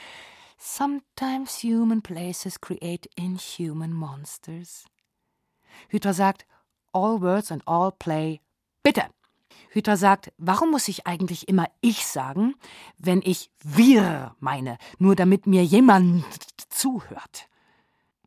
Sometimes 0.59 1.63
human 1.63 2.01
places 2.01 2.59
create 2.59 3.09
inhuman 3.15 3.93
monsters. 3.93 4.85
Hydra 5.87 6.13
sagt, 6.13 6.45
All 6.91 7.21
words 7.21 7.51
and 7.51 7.65
all 7.67 7.91
play, 7.91 8.41
bitte. 8.83 9.03
Hydra 9.69 9.95
sagt, 9.95 10.33
warum 10.37 10.71
muss 10.71 10.87
ich 10.87 11.05
eigentlich 11.05 11.47
immer 11.47 11.67
ich 11.81 12.05
sagen, 12.05 12.55
wenn 12.97 13.21
ich 13.23 13.51
wir 13.61 14.35
meine, 14.39 14.77
nur 14.97 15.15
damit 15.15 15.45
mir 15.45 15.63
jemand 15.63 16.25
zuhört? 16.69 17.47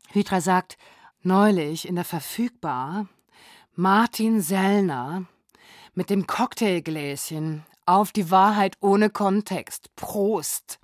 Hydra 0.09 0.39
sagt, 0.39 0.77
neulich 1.21 1.87
in 1.87 1.95
der 1.95 2.05
Verfügbar, 2.05 3.07
Martin 3.75 4.41
Sellner 4.41 5.25
mit 5.93 6.09
dem 6.09 6.27
Cocktailgläschen 6.27 7.65
auf 7.85 8.11
die 8.11 8.31
Wahrheit 8.31 8.75
ohne 8.79 9.09
Kontext. 9.09 9.93
Prost! 9.95 10.79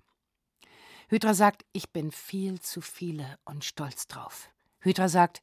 Hydra 1.09 1.33
sagt, 1.33 1.65
ich 1.71 1.91
bin 1.91 2.11
viel 2.11 2.59
zu 2.59 2.81
viele 2.81 3.37
und 3.45 3.63
stolz 3.63 4.07
drauf. 4.07 4.49
Hydra 4.81 5.07
sagt, 5.07 5.41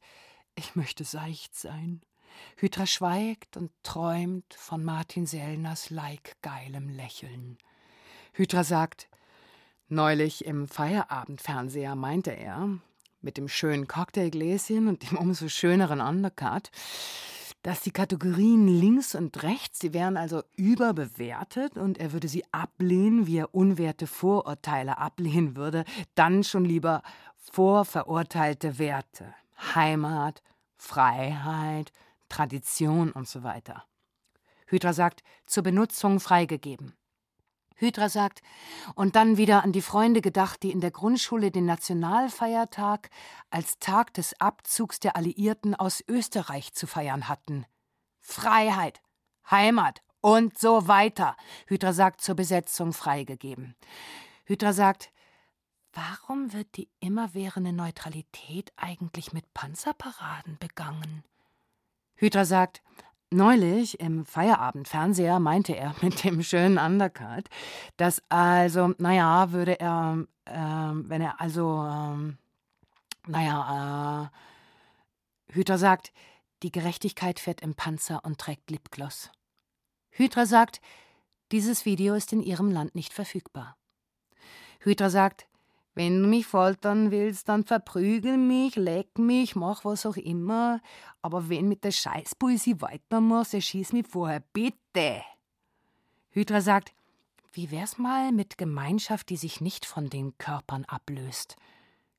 ich 0.55 0.75
möchte 0.75 1.03
seicht 1.03 1.55
sein. 1.55 2.01
Hydra 2.57 2.85
schweigt 2.85 3.57
und 3.57 3.71
träumt 3.81 4.53
von 4.53 4.83
Martin 4.83 5.25
Sellners 5.25 5.89
like-geilem 5.89 6.89
Lächeln. 6.89 7.57
Hydra 8.33 8.63
sagt, 8.63 9.09
neulich 9.87 10.45
im 10.45 10.67
Feierabendfernseher 10.67 11.95
meinte 11.95 12.31
er, 12.31 12.77
mit 13.21 13.37
dem 13.37 13.47
schönen 13.47 13.87
Cocktailgläschen 13.87 14.87
und 14.87 15.09
dem 15.09 15.17
umso 15.17 15.49
schöneren 15.49 15.99
Undercut, 15.99 16.69
dass 17.65 17.81
die 17.81 17.89
Kategorien 17.89 18.67
links 18.67 19.15
und 19.15 19.41
rechts, 19.41 19.79
sie 19.79 19.91
wären 19.91 20.17
also 20.17 20.43
überbewertet 20.55 21.79
und 21.79 21.97
er 21.97 22.13
würde 22.13 22.27
sie 22.27 22.43
ablehnen, 22.51 23.25
wie 23.25 23.37
er 23.37 23.55
unwerte 23.55 24.05
Vorurteile 24.05 24.99
ablehnen 24.99 25.55
würde, 25.55 25.83
dann 26.13 26.43
schon 26.43 26.63
lieber 26.63 27.01
vorverurteilte 27.37 28.77
Werte. 28.77 29.33
Heimat, 29.73 30.43
Freiheit, 30.77 31.91
Tradition 32.29 33.11
und 33.11 33.27
so 33.27 33.41
weiter. 33.41 33.83
Hydra 34.67 34.93
sagt, 34.93 35.23
zur 35.47 35.63
Benutzung 35.63 36.19
freigegeben. 36.19 36.93
Hydra 37.75 38.09
sagt, 38.09 38.41
und 38.95 39.15
dann 39.15 39.37
wieder 39.37 39.63
an 39.63 39.71
die 39.71 39.81
Freunde 39.81 40.21
gedacht, 40.21 40.63
die 40.63 40.71
in 40.71 40.79
der 40.79 40.91
Grundschule 40.91 41.51
den 41.51 41.65
Nationalfeiertag 41.65 43.09
als 43.49 43.79
Tag 43.79 44.13
des 44.13 44.39
Abzugs 44.39 44.99
der 44.99 45.15
Alliierten 45.15 45.75
aus 45.75 46.03
Österreich 46.07 46.73
zu 46.73 46.87
feiern 46.87 47.27
hatten. 47.27 47.65
Freiheit, 48.21 49.01
Heimat 49.51 50.01
und 50.21 50.57
so 50.57 50.87
weiter. 50.87 51.35
Hydra 51.67 51.93
sagt, 51.93 52.21
zur 52.21 52.35
Besetzung 52.35 52.93
freigegeben. 52.93 53.75
Hydra 54.45 54.73
sagt, 54.73 55.11
warum 55.93 56.53
wird 56.53 56.77
die 56.77 56.89
immerwährende 56.99 57.73
Neutralität 57.73 58.71
eigentlich 58.75 59.33
mit 59.33 59.53
Panzerparaden 59.53 60.57
begangen? 60.59 61.23
Hydra 62.15 62.45
sagt, 62.45 62.81
Neulich 63.31 63.99
im 63.99 64.25
Feierabendfernseher 64.25 65.39
meinte 65.39 65.75
er 65.75 65.95
mit 66.01 66.23
dem 66.23 66.41
schönen 66.43 66.77
Undercut, 66.77 67.45
dass 67.97 68.21
also, 68.29 68.93
naja, 68.97 69.51
würde 69.51 69.79
er, 69.79 70.25
äh, 70.45 70.53
wenn 70.53 71.21
er 71.21 71.41
also, 71.41 71.83
äh, 71.83 73.29
naja, 73.29 74.31
äh, 75.49 75.53
Hydra 75.53 75.77
sagt, 75.77 76.11
die 76.63 76.71
Gerechtigkeit 76.71 77.39
fährt 77.39 77.61
im 77.61 77.75
Panzer 77.75 78.21
und 78.23 78.39
trägt 78.39 78.69
Lipgloss. 78.71 79.31
Hydra 80.11 80.45
sagt, 80.45 80.81
dieses 81.51 81.85
Video 81.85 82.13
ist 82.15 82.33
in 82.33 82.41
ihrem 82.41 82.71
Land 82.71 82.95
nicht 82.95 83.13
verfügbar. 83.13 83.77
Hydra 84.79 85.09
sagt, 85.09 85.47
wenn 85.95 86.21
du 86.21 86.27
mich 86.27 86.45
foltern 86.45 87.09
willst, 87.09 87.47
dann 87.47 87.63
verprügel 87.63 88.37
mich, 88.37 88.75
leck 88.75 89.17
mich, 89.17 89.55
mach 89.55 89.85
was 89.85 90.05
auch 90.05 90.17
immer. 90.17 90.81
Aber 91.21 91.49
wenn 91.49 91.69
mit 91.69 91.85
der 91.85 91.91
Scheißpoesie 91.91 92.81
weitermachst, 92.81 93.53
erschieß 93.53 93.93
mich 93.93 94.05
vorher, 94.05 94.41
bitte. 94.51 95.23
Hydra 96.31 96.59
sagt, 96.59 96.93
wie 97.53 97.71
wär's 97.71 97.97
mal 97.97 98.33
mit 98.33 98.57
Gemeinschaft, 98.57 99.29
die 99.29 99.37
sich 99.37 99.61
nicht 99.61 99.85
von 99.85 100.09
den 100.09 100.37
Körpern 100.37 100.83
ablöst? 100.83 101.55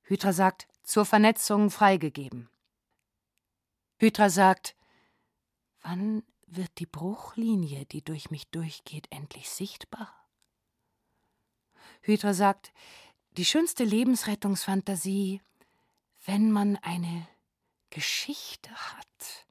Hydra 0.04 0.32
sagt, 0.32 0.66
zur 0.82 1.04
Vernetzung 1.04 1.70
freigegeben. 1.70 2.48
Hydra 3.98 4.30
sagt, 4.30 4.74
wann 5.82 6.22
wird 6.46 6.78
die 6.78 6.86
Bruchlinie, 6.86 7.84
die 7.84 8.02
durch 8.02 8.30
mich 8.30 8.48
durchgeht, 8.48 9.06
endlich 9.10 9.50
sichtbar? 9.50 10.10
Hydra 12.00 12.32
sagt, 12.32 12.72
die 13.36 13.44
schönste 13.44 13.84
Lebensrettungsfantasie, 13.84 15.42
wenn 16.24 16.50
man 16.50 16.76
eine 16.76 17.28
Geschichte 17.90 18.70
hat. 18.70 19.46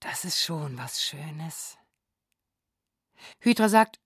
Das 0.00 0.24
ist 0.24 0.42
schon 0.42 0.76
was 0.78 1.02
Schönes. 1.02 1.78
Hydra 3.40 3.68
sagt, 3.68 4.00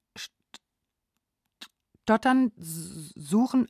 stottern, 2.03 2.53
suchen, 2.57 3.69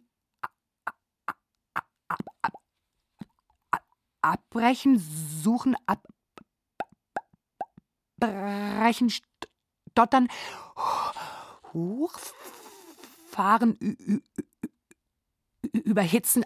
abbrechen, 4.20 4.98
suchen, 4.98 5.76
abbrechen, 8.20 9.12
stottern, 9.90 10.28
hochfahren, 11.72 13.78
überhitzen, 15.80 16.44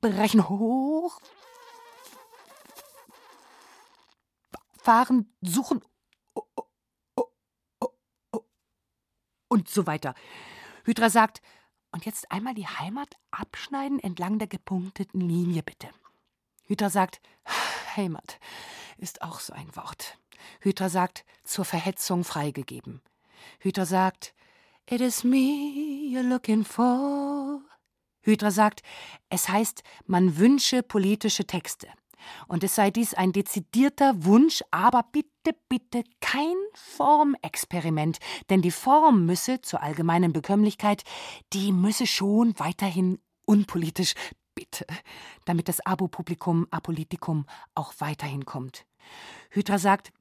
abbrechen, 0.00 0.48
hoch, 0.48 1.20
fahren, 4.78 5.34
suchen 5.42 5.82
und 9.48 9.68
so 9.68 9.86
weiter. 9.86 10.14
Hydra 10.84 11.10
sagt, 11.10 11.42
und 11.90 12.04
jetzt 12.04 12.30
einmal 12.30 12.54
die 12.54 12.66
Heimat 12.66 13.16
abschneiden 13.30 13.98
entlang 14.00 14.38
der 14.38 14.48
gepunkteten 14.48 15.20
Linie, 15.20 15.62
bitte. 15.62 15.88
Hydra 16.64 16.90
sagt, 16.90 17.20
Heimat 17.96 18.38
ist 18.98 19.22
auch 19.22 19.40
so 19.40 19.52
ein 19.52 19.74
Wort. 19.76 20.18
Hydra 20.60 20.88
sagt, 20.88 21.24
zur 21.44 21.64
Verhetzung 21.64 22.24
freigegeben. 22.24 23.00
Hydra 23.60 23.86
sagt, 23.86 24.34
It 24.88 25.00
is 25.00 25.24
me 25.24 26.12
you're 26.12 26.22
looking 26.22 26.64
for. 26.64 27.60
Hydra 28.20 28.52
sagt, 28.52 28.82
es 29.28 29.48
heißt, 29.48 29.82
man 30.06 30.38
wünsche 30.38 30.84
politische 30.84 31.44
Texte. 31.44 31.88
Und 32.46 32.62
es 32.62 32.76
sei 32.76 32.92
dies 32.92 33.12
ein 33.12 33.32
dezidierter 33.32 34.24
Wunsch, 34.24 34.62
aber 34.70 35.04
bitte, 35.10 35.58
bitte 35.68 36.04
kein 36.20 36.54
Formexperiment, 36.74 38.18
denn 38.48 38.62
die 38.62 38.70
Form 38.70 39.26
müsse 39.26 39.60
zur 39.60 39.82
allgemeinen 39.82 40.32
Bekömmlichkeit, 40.32 41.02
die 41.52 41.72
müsse 41.72 42.06
schon 42.06 42.56
weiterhin 42.56 43.18
unpolitisch, 43.44 44.14
bitte, 44.54 44.86
damit 45.46 45.66
das 45.66 45.84
Abo-Publikum 45.84 46.68
Apolitikum 46.70 47.46
auch 47.74 47.92
weiterhin 47.98 48.44
kommt. 48.44 48.86
Hydra 49.50 49.80
sagt, 49.80 50.12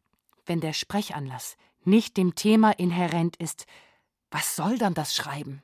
wenn 0.47 0.59
der 0.59 0.73
Sprechanlass 0.73 1.55
nicht 1.83 2.17
dem 2.17 2.33
Thema 2.33 2.71
inhärent 2.71 3.35
ist, 3.35 3.67
was 4.35 4.57
soll 4.57 4.77
dann 4.77 4.93
das 4.93 5.15
Schreiben? 5.15 5.63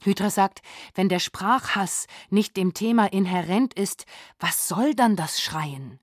Hydra 0.00 0.30
sagt, 0.30 0.62
wenn 0.94 1.10
der 1.10 1.18
Sprachhass 1.18 2.06
nicht 2.30 2.56
dem 2.56 2.72
Thema 2.72 3.12
inhärent 3.12 3.74
ist, 3.74 4.06
was 4.38 4.68
soll 4.68 4.94
dann 4.94 5.16
das 5.16 5.38
Schreien? 5.42 6.00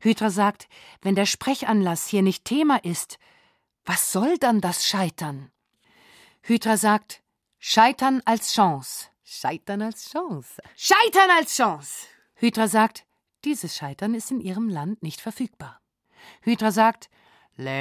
Hydra 0.00 0.30
sagt, 0.30 0.70
wenn 1.02 1.14
der 1.14 1.26
Sprechanlass 1.26 2.06
hier 2.06 2.22
nicht 2.22 2.46
Thema 2.46 2.82
ist, 2.82 3.18
was 3.84 4.10
soll 4.10 4.38
dann 4.38 4.62
das 4.62 4.86
Scheitern? 4.86 5.52
Hydra 6.44 6.78
sagt, 6.78 7.22
Scheitern 7.58 8.22
als 8.24 8.54
Chance. 8.54 9.08
Scheitern 9.22 9.82
als 9.82 10.10
Chance. 10.10 10.62
Scheitern 10.76 11.30
als 11.30 11.54
Chance. 11.54 12.06
Hydra 12.36 12.68
sagt, 12.68 13.04
dieses 13.44 13.76
Scheitern 13.76 14.14
ist 14.14 14.30
in 14.30 14.40
ihrem 14.40 14.70
Land 14.70 15.02
nicht 15.02 15.20
verfügbar. 15.20 15.82
Hydra 16.40 16.72
sagt, 16.72 17.10
Let's 17.56 17.74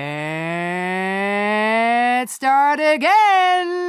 start 2.35 2.79
again. 2.79 3.81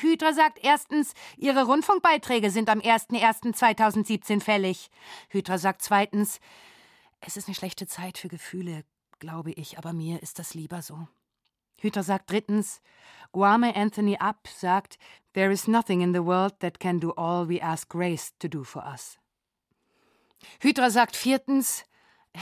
Hydra 0.00 0.32
sagt 0.32 0.64
erstens, 0.64 1.12
ihre 1.36 1.64
Rundfunkbeiträge 1.64 2.50
sind 2.50 2.68
am 2.70 2.80
01.01.2017 2.80 4.40
fällig. 4.40 4.90
Hydra 5.28 5.58
sagt 5.58 5.82
zweitens, 5.82 6.40
es 7.20 7.36
ist 7.36 7.48
eine 7.48 7.54
schlechte 7.54 7.86
Zeit 7.86 8.18
für 8.18 8.28
Gefühle, 8.28 8.84
glaube 9.18 9.52
ich, 9.52 9.78
aber 9.78 9.92
mir 9.92 10.22
ist 10.22 10.38
das 10.38 10.54
lieber 10.54 10.82
so. 10.82 11.08
Hydra 11.80 12.02
sagt 12.02 12.30
drittens, 12.30 12.80
Guame 13.32 13.74
Anthony 13.76 14.16
Up 14.18 14.48
sagt, 14.48 14.98
There 15.34 15.52
is 15.52 15.68
nothing 15.68 16.00
in 16.00 16.12
the 16.12 16.24
world 16.24 16.58
that 16.60 16.80
can 16.80 16.98
do 16.98 17.12
all 17.12 17.48
we 17.48 17.62
ask 17.62 17.88
Grace 17.88 18.32
to 18.38 18.48
do 18.48 18.64
for 18.64 18.84
us. 18.84 19.18
Hydra 20.60 20.90
sagt 20.90 21.16
viertens, 21.16 21.84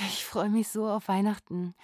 ich 0.06 0.24
freue 0.24 0.50
mich 0.50 0.68
so 0.68 0.88
auf 0.88 1.08
Weihnachten. 1.08 1.74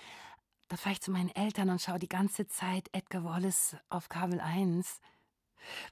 Da 0.68 0.76
fahre 0.76 0.94
ich 0.94 1.00
zu 1.00 1.10
meinen 1.10 1.34
Eltern 1.34 1.70
und 1.70 1.80
schaue 1.80 1.98
die 1.98 2.08
ganze 2.08 2.46
Zeit 2.46 2.88
Edgar 2.92 3.24
Wallace 3.24 3.76
auf 3.90 4.08
Kabel 4.08 4.40
1. 4.40 5.00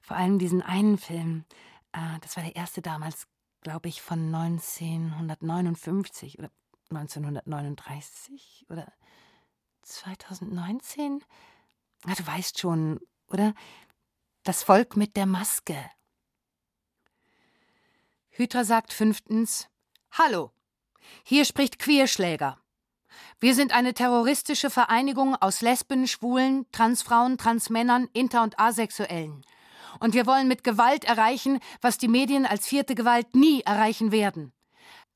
Vor 0.01 0.17
allem 0.17 0.39
diesen 0.39 0.61
einen 0.61 0.97
Film. 0.97 1.45
Äh, 1.93 2.19
das 2.21 2.35
war 2.35 2.43
der 2.43 2.55
erste 2.55 2.81
damals, 2.81 3.27
glaube 3.61 3.89
ich, 3.89 4.01
von 4.01 4.33
1959 4.33 6.39
oder 6.39 6.49
1939 6.89 8.65
oder 8.69 8.91
2019. 9.83 11.23
Na, 12.05 12.15
du 12.15 12.25
weißt 12.25 12.59
schon, 12.59 12.99
oder? 13.27 13.53
Das 14.43 14.63
Volk 14.63 14.97
mit 14.97 15.15
der 15.15 15.27
Maske. 15.27 15.77
Hydra 18.31 18.63
sagt 18.63 18.93
fünftens: 18.93 19.67
Hallo, 20.11 20.51
hier 21.23 21.45
spricht 21.45 21.79
Queerschläger. 21.79 22.57
Wir 23.39 23.55
sind 23.55 23.73
eine 23.73 23.93
terroristische 23.93 24.69
Vereinigung 24.69 25.35
aus 25.35 25.61
Lesben, 25.61 26.07
Schwulen, 26.07 26.65
Transfrauen, 26.71 27.37
Transmännern, 27.37 28.07
Inter- 28.13 28.43
und 28.43 28.59
Asexuellen. 28.59 29.43
Und 29.99 30.13
wir 30.13 30.25
wollen 30.25 30.47
mit 30.47 30.63
Gewalt 30.63 31.03
erreichen, 31.03 31.59
was 31.81 31.97
die 31.97 32.07
Medien 32.07 32.45
als 32.45 32.67
vierte 32.67 32.95
Gewalt 32.95 33.35
nie 33.35 33.61
erreichen 33.61 34.11
werden. 34.11 34.53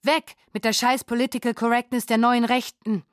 Weg 0.02 0.36
mit 0.54 0.66
der 0.66 0.74
scheiß 0.74 1.04
Political 1.04 1.54
Correctness 1.54 2.06
der 2.06 2.18
neuen 2.18 2.46
Rechten. 2.46 3.04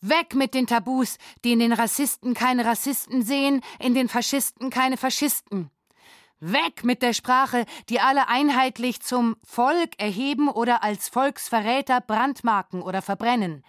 Weg 0.00 0.34
mit 0.34 0.54
den 0.54 0.66
Tabus, 0.66 1.16
die 1.44 1.52
in 1.52 1.58
den 1.58 1.72
Rassisten 1.72 2.34
keine 2.34 2.64
Rassisten 2.64 3.22
sehen, 3.22 3.62
in 3.78 3.94
den 3.94 4.08
Faschisten 4.08 4.70
keine 4.70 4.96
Faschisten. 4.96 5.70
Weg 6.40 6.84
mit 6.84 7.00
der 7.00 7.14
Sprache, 7.14 7.64
die 7.88 8.00
alle 8.00 8.28
einheitlich 8.28 9.00
zum 9.00 9.36
Volk 9.42 9.98
erheben 9.98 10.48
oder 10.48 10.82
als 10.82 11.08
Volksverräter 11.08 12.00
brandmarken 12.00 12.82
oder 12.82 13.00
verbrennen. 13.00 13.64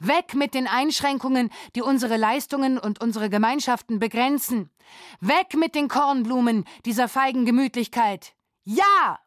Weg 0.00 0.34
mit 0.34 0.54
den 0.54 0.66
Einschränkungen, 0.66 1.50
die 1.76 1.82
unsere 1.82 2.16
Leistungen 2.16 2.78
und 2.78 3.00
unsere 3.00 3.30
Gemeinschaften 3.30 4.00
begrenzen. 4.00 4.70
Weg 5.20 5.54
mit 5.54 5.74
den 5.74 5.88
Kornblumen 5.88 6.64
dieser 6.84 7.08
feigen 7.08 7.44
Gemütlichkeit. 7.44 8.34
Ja! 8.64 9.20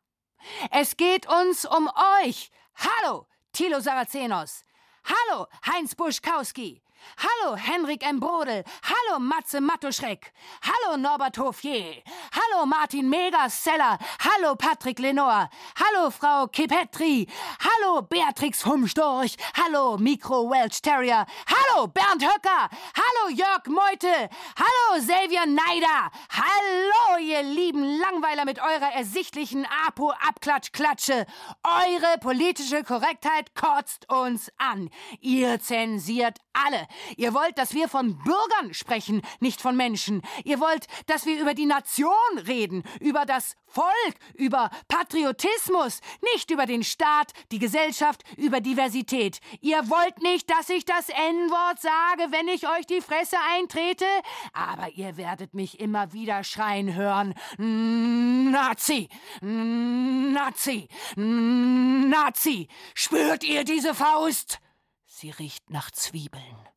Es 0.72 0.98
geht 0.98 1.26
uns 1.28 1.64
um 1.64 1.90
euch. 2.26 2.52
Hallo, 2.76 3.28
Thilo 3.54 3.80
Sarazenos. 3.80 4.66
Hallo, 5.06 5.48
Heinz 5.66 5.96
Buschkowski. 5.96 6.83
Hallo, 7.18 7.56
Henrik 7.56 8.04
M. 8.04 8.20
Brodel. 8.20 8.64
Hallo, 8.84 9.20
Matze 9.20 9.62
Matuschreck. 9.62 10.32
Hallo, 10.62 10.98
Norbert 10.98 11.38
Hofier. 11.38 12.04
Hallo, 12.32 12.66
Martin 12.66 13.10
Megaseller. 13.10 13.98
Hallo, 14.20 14.56
Patrick 14.56 15.00
Lenore. 15.00 15.50
Hallo, 15.76 16.10
Frau 16.10 16.48
Kipetri. 16.48 17.28
Hallo, 17.60 18.02
Beatrix 18.02 18.66
Humstorch. 18.66 19.36
Hallo, 19.56 19.98
Mikro 19.98 20.50
Welch 20.50 20.82
Terrier. 20.82 21.26
Hallo, 21.48 21.88
Bernd 21.88 22.24
Höcker. 22.24 22.70
Hallo, 22.96 23.30
Jörg 23.30 23.68
Meute. 23.68 24.30
Hallo, 24.58 25.00
Xavier 25.00 25.46
Neider. 25.46 26.12
Hallo, 26.30 27.20
ihr 27.20 27.44
lieben 27.44 28.00
Langweiler 28.00 28.46
mit 28.46 28.60
eurer 28.60 28.94
ersichtlichen 28.94 29.66
Apo-Abklatsch-Klatsche. 29.88 31.26
Eure 31.64 32.18
politische 32.20 32.84
Korrektheit 32.84 33.56
kotzt 33.56 34.10
uns 34.10 34.52
an. 34.58 34.90
Ihr 35.20 35.60
zensiert 35.60 36.40
alle. 36.54 36.88
Ihr 37.18 37.34
wollt, 37.34 37.58
dass 37.58 37.74
wir 37.74 37.88
von 37.88 38.18
Bürgern 38.20 38.74
sprechen, 38.74 39.22
nicht 39.40 39.62
von 39.62 39.76
Menschen. 39.76 40.22
Ihr 40.44 40.60
wollt, 40.60 40.88
dass 41.08 41.26
wir 41.26 41.40
über 41.40 41.54
die 41.54 41.66
Nation 41.66 42.12
reden, 42.48 42.84
über 43.00 43.26
das 43.26 43.56
Volk, 43.68 44.16
über 44.36 44.70
Patriotismus, 44.88 46.00
nicht 46.34 46.52
über 46.52 46.66
den 46.66 46.84
Staat, 46.84 47.34
die 47.52 47.60
Gesellschaft, 47.60 48.24
über 48.38 48.62
Diversität. 48.62 49.40
Ihr 49.62 49.90
wollt 49.90 50.22
nicht, 50.22 50.50
dass 50.50 50.70
ich 50.70 50.86
das 50.86 51.10
N-Wort 51.10 51.80
sage, 51.80 52.32
wenn 52.32 52.48
ich 52.48 52.68
euch 52.68 52.86
die 52.86 53.02
Fresse 53.02 53.38
eintrete, 53.56 54.06
aber 54.54 54.90
ihr 54.90 55.18
werdet 55.18 55.54
mich 55.54 55.80
immer 55.80 56.14
wieder 56.14 56.44
schreien 56.44 56.94
hören. 56.94 57.34
Nazi! 57.58 59.10
Nazi! 59.42 60.88
Nazi! 61.16 62.68
Spürt 62.94 63.44
ihr 63.44 63.64
diese 63.64 63.96
Faust? 63.96 64.60
Sie 65.06 65.32
riecht 65.32 65.70
nach 65.70 65.90
Zwiebeln. 65.92 66.73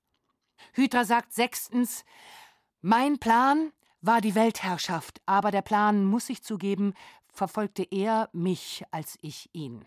Hydra 0.77 1.07
sagt 1.07 1.33
sechstens, 1.33 2.05
mein 2.83 3.19
Plan 3.19 3.73
war 4.03 4.21
die 4.21 4.35
Weltherrschaft, 4.35 5.23
aber 5.25 5.51
der 5.51 5.63
Plan, 5.63 6.05
muss 6.05 6.29
ich 6.29 6.43
zugeben, 6.43 6.93
verfolgte 7.33 7.83
eher 7.83 8.29
mich 8.35 8.85
als 8.91 9.17
ich 9.23 9.49
ihn. 9.55 9.87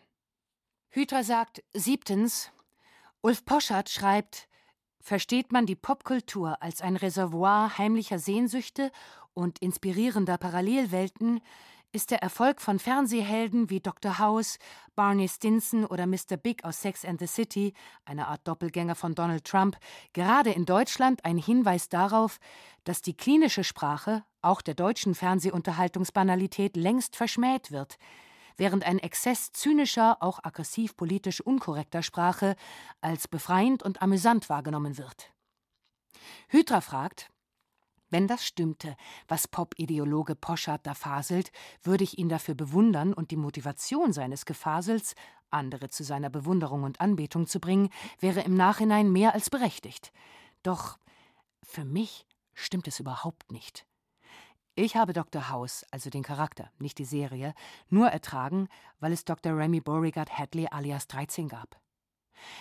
Hydra 0.89 1.23
sagt 1.23 1.63
siebtens, 1.73 2.51
Ulf 3.21 3.45
Poschardt 3.45 3.91
schreibt, 3.91 4.47
versteht 4.99 5.51
man 5.51 5.67
die 5.67 5.75
Popkultur 5.75 6.59
als 6.63 6.81
ein 6.81 6.95
Reservoir 6.95 7.77
heimlicher 7.77 8.17
Sehnsüchte 8.17 8.91
und 9.35 9.59
inspirierender 9.59 10.39
Parallelwelten, 10.39 11.39
ist 11.91 12.11
der 12.11 12.21
Erfolg 12.21 12.61
von 12.61 12.77
Fernsehhelden 12.77 13.69
wie 13.69 13.79
Dr. 13.79 14.19
House, 14.19 14.59
Barney 14.95 15.27
Stinson 15.27 15.85
oder 15.85 16.05
Mr. 16.05 16.37
Big 16.37 16.63
aus 16.63 16.81
Sex 16.81 17.03
and 17.03 17.19
the 17.19 17.27
City, 17.27 17.73
eine 18.05 18.27
Art 18.27 18.47
Doppelgänger 18.47 18.95
von 18.95 19.15
Donald 19.15 19.43
Trump, 19.45 19.77
gerade 20.13 20.51
in 20.51 20.65
Deutschland 20.65 21.25
ein 21.25 21.37
Hinweis 21.37 21.89
darauf, 21.89 22.39
dass 22.83 23.01
die 23.01 23.17
klinische 23.17 23.63
Sprache, 23.63 24.23
auch 24.41 24.61
der 24.61 24.75
deutschen 24.75 25.15
Fernsehunterhaltungsbanalität, 25.15 26.75
längst 26.77 27.15
verschmäht 27.15 27.71
wird, 27.71 27.97
während 28.55 28.85
ein 28.85 28.99
Exzess 28.99 29.51
zynischer, 29.51 30.17
auch 30.21 30.43
aggressiv 30.43 30.95
politisch 30.95 31.41
unkorrekter 31.41 32.03
Sprache 32.03 32.55
als 33.01 33.27
befreiend 33.27 33.81
und 33.81 34.01
amüsant 34.01 34.49
wahrgenommen 34.49 34.97
wird. 34.97 35.33
Hydra 36.49 36.81
fragt, 36.81 37.29
wenn 38.09 38.27
das 38.27 38.45
stimmte, 38.45 38.95
was 39.27 39.47
Pop-Ideologe 39.47 40.35
Poschardt 40.35 40.85
da 40.85 40.93
faselt, 40.93 41.51
würde 41.83 42.03
ich 42.03 42.17
ihn 42.17 42.29
dafür 42.29 42.55
bewundern 42.55 43.13
und 43.13 43.31
die 43.31 43.37
Motivation 43.37 44.13
seines 44.13 44.45
Gefasels, 44.45 45.15
andere 45.51 45.89
zu 45.89 46.03
seiner 46.03 46.29
Bewunderung 46.29 46.83
und 46.83 47.01
Anbetung 47.01 47.47
zu 47.47 47.59
bringen, 47.59 47.89
wäre 48.19 48.41
im 48.41 48.55
Nachhinein 48.55 49.11
mehr 49.11 49.33
als 49.33 49.49
berechtigt. 49.49 50.11
Doch 50.63 50.97
für 51.63 51.85
mich 51.85 52.25
stimmt 52.53 52.87
es 52.87 52.99
überhaupt 52.99 53.51
nicht. 53.51 53.85
Ich 54.75 54.95
habe 54.95 55.13
Dr. 55.13 55.49
House, 55.49 55.85
also 55.91 56.09
den 56.09 56.23
Charakter, 56.23 56.71
nicht 56.79 56.99
die 56.99 57.05
Serie, 57.05 57.53
nur 57.89 58.07
ertragen, 58.07 58.69
weil 58.99 59.11
es 59.11 59.25
Dr. 59.25 59.57
Remy 59.57 59.81
Beauregard 59.81 60.37
Hadley 60.37 60.67
alias 60.71 61.07
13 61.07 61.49
gab. 61.49 61.79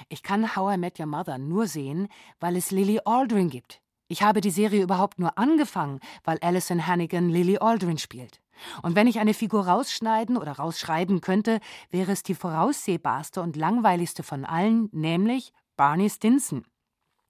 Ich 0.09 0.22
kann 0.22 0.57
How 0.57 0.74
I 0.74 0.78
Met 0.78 0.99
Your 0.99 1.07
Mother 1.07 1.38
nur 1.38 1.68
sehen, 1.68 2.09
weil 2.40 2.57
es 2.57 2.72
Lily 2.72 3.01
Aldrin 3.05 3.51
gibt, 3.51 3.80
ich 4.09 4.22
habe 4.22 4.40
die 4.40 4.50
Serie 4.50 4.82
überhaupt 4.82 5.18
nur 5.18 5.38
angefangen, 5.38 6.00
weil 6.24 6.38
Alison 6.38 6.86
Hannigan 6.86 7.28
Lily 7.28 7.59
Aldrin 7.59 7.98
spielt. 7.98 8.40
Und 8.82 8.96
wenn 8.96 9.06
ich 9.06 9.20
eine 9.20 9.34
Figur 9.34 9.66
rausschneiden 9.66 10.36
oder 10.36 10.52
rausschreiben 10.52 11.20
könnte, 11.20 11.61
wäre 11.90 12.12
es 12.12 12.22
die 12.22 12.34
voraussehbarste 12.34 13.40
und 13.40 13.56
langweiligste 13.56 14.22
von 14.22 14.44
allen, 14.44 14.88
nämlich 14.92 15.52
Barney 15.76 16.11
Stinson, 16.11 16.64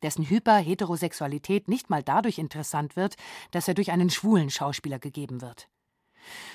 dessen 0.03 0.29
Hyperheterosexualität 0.29 1.69
nicht 1.69 1.91
mal 1.91 2.03
dadurch 2.03 2.39
interessant 2.39 2.97
wird, 2.97 3.17
dass 3.51 3.69
er 3.69 3.75
durch 3.75 3.91
einen 3.91 4.11
schwulen 4.11 4.49
Schauspieler 4.49 4.99
gegeben 4.99 5.43
wird. 5.43 5.69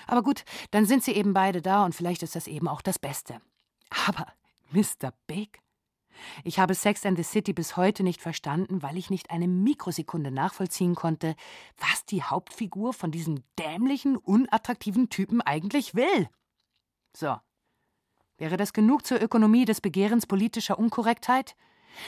Aber 0.08 0.24
gut, 0.24 0.44
dann 0.72 0.86
sind 0.86 1.04
sie 1.04 1.14
eben 1.14 1.34
beide 1.34 1.62
da 1.62 1.86
und 1.86 1.94
vielleicht 1.94 2.24
ist 2.24 2.36
das 2.36 2.48
eben 2.48 2.68
auch 2.68 2.82
das 2.82 3.00
Beste. 3.00 3.42
Aber 4.08 4.28
Mr. 4.72 5.14
Big? 5.28 5.63
Ich 6.44 6.60
habe 6.60 6.76
Sex 6.76 7.06
and 7.06 7.18
the 7.18 7.24
City 7.24 7.54
bis 7.54 7.78
heute 7.78 8.04
nicht 8.04 8.22
verstanden, 8.22 8.82
weil 8.82 8.98
ich 8.98 9.10
nicht 9.10 9.32
eine 9.32 9.48
Mikrosekunde 9.48 10.32
nachvollziehen 10.32 10.96
konnte, 10.96 11.36
was 11.78 12.06
die 12.06 12.24
Hauptfigur 12.24 12.94
von 12.94 13.12
diesem 13.12 13.44
dämlichen, 13.60 14.18
unattraktiven 14.18 15.10
Typen 15.10 15.42
eigentlich 15.42 15.96
will. 15.96 16.30
So. 17.16 17.38
Wäre 18.38 18.58
das 18.58 18.74
genug 18.74 19.06
zur 19.06 19.22
Ökonomie 19.22 19.66
des 19.66 19.80
Begehrens 19.80 20.26
politischer 20.26 20.80
Unkorrektheit? 20.80 21.56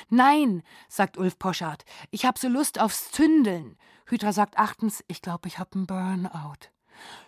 Nein, 0.10 0.64
sagt 0.90 1.18
Ulf 1.18 1.38
Poschardt, 1.38 1.86
ich 2.10 2.26
hab 2.26 2.38
so 2.38 2.48
Lust 2.48 2.80
aufs 2.80 3.12
Zündeln. 3.12 3.78
Hydra 4.08 4.34
sagt 4.34 4.58
achtens, 4.58 5.04
ich 5.08 5.22
glaube, 5.22 5.48
ich 5.48 5.60
hab 5.60 5.76
einen 5.76 5.88
Burnout. 5.88 6.70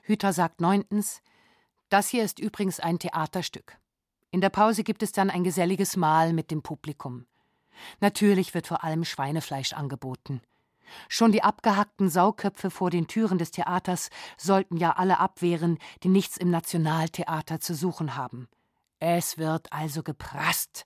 Hydra 0.01 0.33
sagt 0.33 0.61
neuntens, 0.61 1.21
das 1.89 2.09
hier 2.09 2.23
ist 2.23 2.39
übrigens 2.39 2.79
ein 2.79 2.99
Theaterstück. 2.99 3.77
In 4.31 4.41
der 4.41 4.49
Pause 4.49 4.83
gibt 4.83 5.03
es 5.03 5.11
dann 5.11 5.29
ein 5.29 5.43
geselliges 5.43 5.95
Mahl 5.95 6.33
mit 6.33 6.51
dem 6.51 6.61
Publikum. 6.61 7.25
Natürlich 7.99 8.53
wird 8.53 8.67
vor 8.67 8.83
allem 8.83 9.05
Schweinefleisch 9.05 9.73
angeboten. 9.73 10.41
Schon 11.09 11.31
die 11.31 11.43
abgehackten 11.43 12.09
Sauköpfe 12.09 12.69
vor 12.69 12.89
den 12.89 13.07
Türen 13.07 13.37
des 13.37 13.51
Theaters 13.51 14.09
sollten 14.37 14.77
ja 14.77 14.93
alle 14.93 15.19
abwehren, 15.19 15.79
die 16.03 16.09
nichts 16.09 16.37
im 16.37 16.49
Nationaltheater 16.49 17.59
zu 17.59 17.73
suchen 17.73 18.15
haben. 18.15 18.47
Es 18.99 19.37
wird 19.37 19.71
also 19.71 20.01
geprasst. 20.01 20.85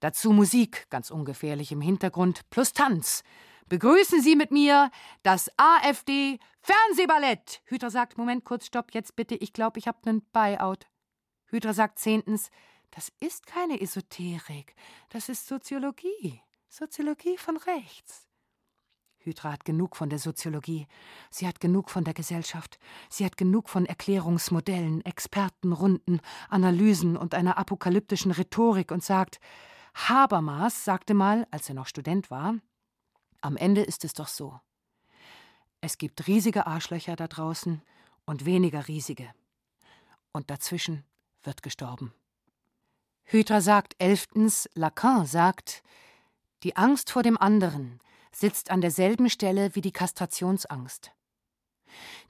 Dazu 0.00 0.32
Musik, 0.32 0.86
ganz 0.90 1.10
ungefährlich 1.10 1.72
im 1.72 1.80
Hintergrund, 1.80 2.48
plus 2.50 2.72
Tanz. 2.72 3.22
Begrüßen 3.68 4.20
Sie 4.20 4.36
mit 4.36 4.50
mir 4.50 4.90
das 5.22 5.50
AfD 5.56 6.38
Fernsehballett. 6.60 7.62
Hüter 7.64 7.90
sagt, 7.90 8.18
Moment, 8.18 8.44
kurz, 8.44 8.66
stopp, 8.66 8.92
jetzt 8.92 9.16
bitte, 9.16 9.34
ich 9.36 9.52
glaube, 9.52 9.78
ich 9.78 9.88
habe 9.88 9.98
einen 10.06 10.22
Buyout. 10.32 10.86
Hüter 11.46 11.72
sagt 11.72 11.98
zehntens, 11.98 12.50
das 12.90 13.12
ist 13.20 13.46
keine 13.46 13.80
Esoterik, 13.80 14.74
das 15.10 15.28
ist 15.28 15.46
Soziologie. 15.46 16.40
Soziologie 16.68 17.36
von 17.38 17.56
rechts. 17.56 18.26
Hydra 19.18 19.52
hat 19.52 19.64
genug 19.64 19.96
von 19.96 20.08
der 20.08 20.18
Soziologie. 20.18 20.86
Sie 21.30 21.46
hat 21.46 21.60
genug 21.60 21.90
von 21.90 22.04
der 22.04 22.14
Gesellschaft. 22.14 22.78
Sie 23.10 23.24
hat 23.24 23.36
genug 23.36 23.68
von 23.68 23.84
Erklärungsmodellen, 23.84 25.04
Expertenrunden, 25.04 26.20
Analysen 26.48 27.16
und 27.16 27.34
einer 27.34 27.58
apokalyptischen 27.58 28.30
Rhetorik 28.30 28.92
und 28.92 29.02
sagt, 29.02 29.40
Habermas 29.94 30.84
sagte 30.84 31.14
mal, 31.14 31.46
als 31.50 31.68
er 31.68 31.74
noch 31.74 31.86
Student 31.86 32.30
war, 32.30 32.54
am 33.40 33.56
Ende 33.56 33.82
ist 33.82 34.04
es 34.04 34.12
doch 34.12 34.28
so. 34.28 34.60
Es 35.80 35.98
gibt 35.98 36.26
riesige 36.26 36.66
Arschlöcher 36.66 37.16
da 37.16 37.26
draußen 37.26 37.82
und 38.26 38.44
weniger 38.44 38.88
riesige. 38.88 39.28
Und 40.32 40.50
dazwischen 40.50 41.04
wird 41.42 41.62
gestorben. 41.62 42.12
Hydra 43.28 43.60
sagt 43.60 43.96
elftens, 43.98 44.70
Lacan 44.74 45.26
sagt, 45.26 45.82
die 46.62 46.76
Angst 46.76 47.10
vor 47.10 47.24
dem 47.24 47.36
anderen 47.36 48.00
sitzt 48.30 48.70
an 48.70 48.80
derselben 48.80 49.28
Stelle 49.28 49.74
wie 49.74 49.80
die 49.80 49.92
Kastrationsangst. 49.92 51.10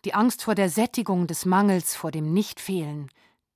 Die 0.07 0.15
Angst 0.15 0.43
vor 0.43 0.55
der 0.55 0.71
Sättigung 0.71 1.27
des 1.27 1.45
Mangels, 1.45 1.95
vor 1.95 2.11
dem 2.11 2.33
Nichtfehlen, 2.33 3.11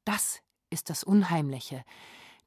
das 0.04 0.40
ist 0.68 0.90
das 0.90 1.02
Unheimliche. 1.02 1.82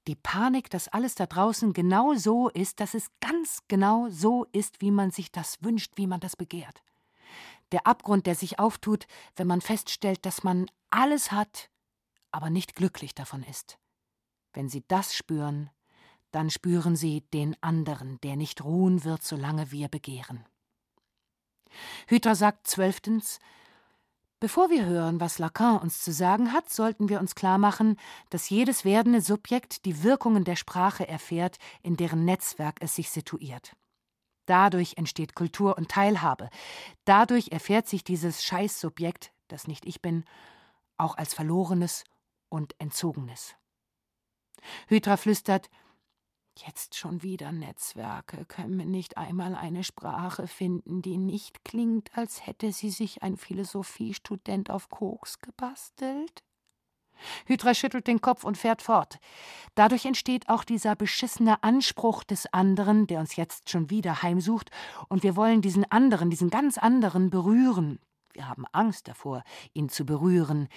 Die 0.06 0.16
Panik, 0.16 0.70
dass 0.70 0.90
alles 0.90 1.16
da 1.16 1.26
draußen 1.26 1.74
genau 1.74 2.14
so 2.14 2.50
ist, 2.50 2.80
dass 2.80 2.94
es 2.94 3.08
ganz 3.20 3.62
genau 3.68 4.10
so 4.10 4.46
ist, 4.52 4.80
wie 4.80 4.92
man 4.92 5.10
sich 5.10 5.32
das 5.32 5.64
wünscht, 5.64 5.94
wie 5.96 6.08
man 6.08 6.20
das 6.20 6.36
begehrt. 6.36 6.84
Der 7.72 7.88
Abgrund, 7.88 8.28
der 8.28 8.36
sich 8.36 8.60
auftut, 8.60 9.08
wenn 9.38 9.48
man 9.48 9.62
feststellt, 9.62 10.24
dass 10.28 10.44
man 10.44 10.70
alles 10.92 11.32
hat, 11.32 11.72
aber 12.32 12.52
nicht 12.52 12.76
glücklich 12.76 13.16
davon 13.16 13.42
ist. 13.44 13.80
Wenn 14.54 14.70
Sie 14.70 14.84
das 14.88 15.16
spüren, 15.16 15.70
dann 16.34 16.50
spüren 16.50 16.96
sie 16.96 17.22
den 17.34 17.56
anderen, 17.62 18.20
der 18.22 18.36
nicht 18.36 18.64
ruhen 18.64 19.04
wird, 19.04 19.24
solange 19.24 19.72
wir 19.72 19.88
begehren. 19.88 20.44
Hüter 22.08 22.36
sagt 22.36 22.68
zwölftens, 22.68 23.40
Bevor 24.40 24.70
wir 24.70 24.86
hören, 24.86 25.22
was 25.22 25.40
Lacan 25.40 25.78
uns 25.78 26.02
zu 26.04 26.12
sagen 26.12 26.52
hat, 26.52 26.70
sollten 26.70 27.08
wir 27.08 27.22
uns 27.22 27.34
klarmachen, 27.34 27.98
dass 28.30 28.50
jedes 28.50 28.84
werdende 28.84 29.22
Subjekt 29.22 29.86
die 29.86 30.04
Wirkungen 30.04 30.44
der 30.44 30.58
Sprache 30.58 31.08
erfährt, 31.08 31.60
in 31.82 31.96
deren 31.96 32.26
Netzwerk 32.26 32.76
es 32.82 32.96
sich 32.96 33.10
situiert. 33.10 33.74
Dadurch 34.46 34.98
entsteht 34.98 35.34
Kultur 35.34 35.78
und 35.78 35.90
Teilhabe. 35.90 36.50
Dadurch 37.06 37.54
erfährt 37.54 37.88
sich 37.88 38.04
dieses 38.04 38.44
Scheißsubjekt, 38.44 39.32
das 39.48 39.68
nicht 39.68 39.86
ich 39.86 40.02
bin, 40.02 40.26
auch 40.98 41.16
als 41.16 41.34
Verlorenes 41.34 42.04
und 42.50 42.76
Entzogenes. 42.80 43.56
Hydra 44.88 45.18
flüstert, 45.18 45.70
Jetzt 46.56 46.96
schon 46.96 47.24
wieder 47.24 47.52
Netzwerke. 47.52 48.46
Können 48.46 48.78
wir 48.78 48.86
nicht 48.86 49.18
einmal 49.18 49.56
eine 49.56 49.84
Sprache 49.84 50.46
finden, 50.48 51.02
die 51.02 51.18
nicht 51.18 51.66
klingt, 51.66 52.16
als 52.16 52.46
hätte 52.46 52.72
sie 52.72 52.92
sich 52.92 53.24
ein 53.24 53.38
Philosophiestudent 53.38 54.70
auf 54.70 54.90
Koks 54.90 55.40
gebastelt? 55.40 56.44
Hydra 57.46 57.74
schüttelt 57.74 58.08
den 58.08 58.22
Kopf 58.22 58.44
und 58.44 58.58
fährt 58.58 58.82
fort. 58.84 59.20
Dadurch 59.76 60.06
entsteht 60.06 60.50
auch 60.50 60.64
dieser 60.64 60.96
beschissene 60.96 61.64
Anspruch 61.64 62.24
des 62.24 62.52
anderen, 62.54 63.08
der 63.08 63.20
uns 63.20 63.36
jetzt 63.36 63.70
schon 63.70 63.90
wieder 63.90 64.22
heimsucht, 64.22 64.70
und 65.10 65.24
wir 65.24 65.36
wollen 65.36 65.62
diesen 65.62 65.90
anderen, 65.92 66.30
diesen 66.30 66.50
ganz 66.50 66.78
anderen 66.78 67.30
berühren. 67.30 68.00
Wir 68.34 68.50
haben 68.50 68.66
Angst 68.72 69.08
davor, 69.08 69.44
ihn 69.74 69.90
zu 69.90 70.06
berühren. 70.06 70.68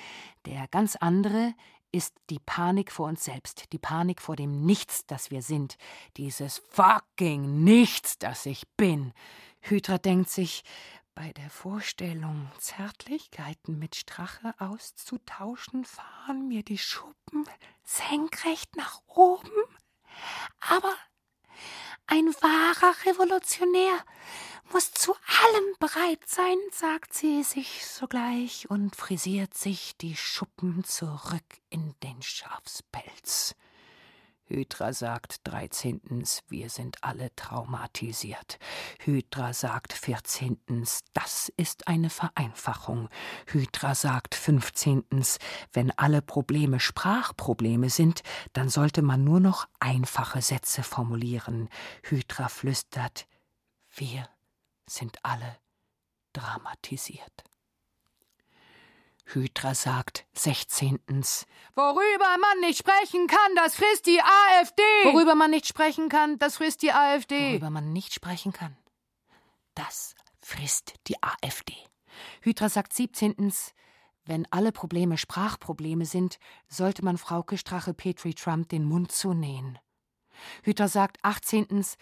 Der 0.44 0.68
ganz 0.68 0.96
andere 0.96 1.54
ist 1.96 2.14
die 2.28 2.38
Panik 2.38 2.92
vor 2.92 3.08
uns 3.08 3.24
selbst, 3.24 3.72
die 3.72 3.78
Panik 3.78 4.20
vor 4.20 4.36
dem 4.36 4.66
Nichts, 4.66 5.06
das 5.06 5.30
wir 5.30 5.40
sind, 5.42 5.78
dieses 6.16 6.58
fucking 6.70 7.64
Nichts, 7.64 8.18
das 8.18 8.44
ich 8.46 8.68
bin. 8.76 9.14
Hydra 9.60 9.98
denkt 9.98 10.28
sich, 10.28 10.62
bei 11.14 11.32
der 11.32 11.48
Vorstellung, 11.48 12.50
Zärtlichkeiten 12.58 13.78
mit 13.78 13.96
Strache 13.96 14.54
auszutauschen, 14.58 15.86
fahren 15.86 16.48
mir 16.48 16.62
die 16.62 16.76
Schuppen 16.76 17.46
senkrecht 17.82 18.76
nach 18.76 19.00
oben. 19.06 19.50
Aber 20.60 20.94
ein 22.06 22.26
wahrer 22.26 22.94
Revolutionär 23.06 24.04
muss 24.72 24.92
zu 24.92 25.12
allem 25.12 25.74
bereit 25.78 26.26
sein, 26.26 26.56
sagt 26.72 27.14
sie 27.14 27.42
sich 27.42 27.86
sogleich 27.86 28.68
und 28.70 28.96
frisiert 28.96 29.54
sich 29.54 29.96
die 29.96 30.16
Schuppen 30.16 30.84
zurück 30.84 31.60
in 31.70 31.94
den 32.02 32.20
Schafspelz. 32.22 33.54
Hydra 34.48 34.92
sagt 34.92 35.40
dreizehntens, 35.42 36.42
wir 36.48 36.70
sind 36.70 37.02
alle 37.02 37.34
traumatisiert. 37.34 38.60
Hydra 39.00 39.52
sagt 39.52 39.92
vierzehntens, 39.92 41.00
das 41.14 41.52
ist 41.56 41.88
eine 41.88 42.10
Vereinfachung. 42.10 43.08
Hydra 43.46 43.96
sagt 43.96 44.36
fünfzehntens, 44.36 45.38
wenn 45.72 45.90
alle 45.98 46.22
Probleme 46.22 46.78
Sprachprobleme 46.78 47.90
sind, 47.90 48.22
dann 48.52 48.68
sollte 48.68 49.02
man 49.02 49.24
nur 49.24 49.40
noch 49.40 49.66
einfache 49.80 50.40
Sätze 50.40 50.84
formulieren. 50.84 51.68
Hydra 52.04 52.48
flüstert, 52.48 53.26
wir 53.96 54.28
sind 54.88 55.24
alle 55.24 55.58
dramatisiert. 56.32 57.44
Hydra 59.28 59.74
sagt 59.74 60.24
sechzehntens, 60.34 61.46
worüber 61.74 62.36
man 62.40 62.60
nicht 62.60 62.78
sprechen 62.78 63.26
kann, 63.26 63.56
das 63.56 63.74
frisst 63.74 64.06
die 64.06 64.20
AfD. 64.20 64.82
Worüber 65.04 65.34
man 65.34 65.50
nicht 65.50 65.66
sprechen 65.66 66.08
kann, 66.08 66.38
das 66.38 66.56
frisst 66.56 66.82
die 66.82 66.92
AfD. 66.92 67.54
Worüber 67.54 67.70
man 67.70 67.92
nicht 67.92 68.14
sprechen 68.14 68.52
kann, 68.52 68.76
das 69.74 70.14
frisst 70.38 70.94
die 71.08 71.20
AfD. 71.22 71.74
Hydra 72.42 72.68
sagt 72.68 72.92
siebzehntens, 72.92 73.74
wenn 74.24 74.46
alle 74.52 74.70
Probleme 74.70 75.18
Sprachprobleme 75.18 76.04
sind, 76.04 76.38
sollte 76.68 77.04
man 77.04 77.18
Frauke 77.18 77.58
Strache-Petri 77.58 78.34
Trump 78.34 78.68
den 78.68 78.84
Mund 78.84 79.10
zunähen. 79.10 79.78
Hydra 80.62 80.86
sagt 80.86 81.18
achtzehntens, 81.22 81.96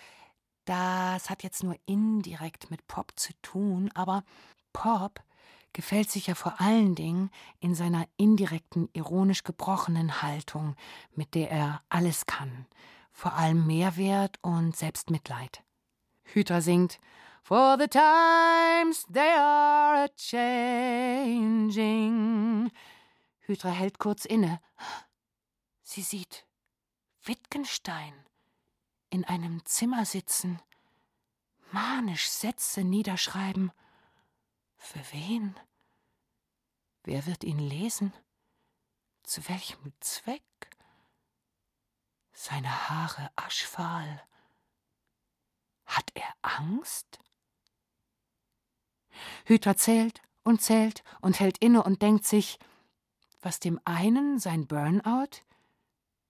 das 0.65 1.31
hat 1.31 1.43
jetzt 1.43 1.63
nur 1.63 1.77
indirekt 1.87 2.71
mit 2.71 2.87
Pop 2.87 3.13
zu 3.17 3.33
tun, 3.43 3.91
aber 3.95 4.25
Pop 4.73 5.23
gefällt 5.73 6.11
sich 6.11 6.29
ja 6.29 6.35
vor 6.35 6.61
allen 6.61 6.95
Dingen 6.95 7.31
in 7.61 7.75
seiner 7.75 8.07
indirekten, 8.17 8.89
ironisch 8.93 9.43
gebrochenen 9.43 10.23
Haltung, 10.23 10.77
mit 11.15 11.35
der 11.35 11.51
er 11.51 11.83
alles 11.89 12.27
kann, 12.27 12.67
vor 13.13 13.35
allem 13.35 13.67
Mehrwert 13.67 14.39
und 14.43 14.77
Selbstmitleid. 14.77 15.63
Hüter 16.23 16.63
singt 16.63 16.99
For 17.43 17.77
the 17.79 17.89
times 17.89 19.05
they 19.13 19.35
are 19.37 20.05
a 20.05 20.09
changing. 20.17 21.71
Hydra 23.41 23.69
hält 23.69 23.99
kurz 23.99 24.25
inne. 24.25 24.61
Sie 25.83 26.01
sieht 26.01 26.47
Wittgenstein 27.23 28.24
in 29.15 29.25
einem 29.25 29.65
Zimmer 29.65 30.05
sitzen, 30.05 30.61
manisch 31.71 32.29
Sätze 32.29 32.83
niederschreiben. 32.83 33.71
Für 34.77 34.99
wen? 35.13 35.55
Wer 37.05 37.25
wird 37.25 37.45
ihn 37.45 37.61
lesen? 37.61 38.13
Zu 39.23 39.49
welchem 39.49 39.93
Zweck? 40.01 40.43
Seine 42.33 42.89
Haare 42.89 43.31
aschfahl. 43.37 44.21
Hat 45.87 46.11
er 46.15 46.35
Angst? 46.43 47.21
Hüter 49.45 49.77
zählt 49.77 50.23
und 50.43 50.61
zählt 50.61 51.05
und 51.21 51.39
hält 51.39 51.59
inne 51.59 51.85
und 51.85 52.03
denkt 52.03 52.25
sich, 52.25 52.59
was 53.41 53.61
dem 53.61 53.81
einen 53.85 54.41
sein 54.41 54.67
Burnout, 54.67 55.41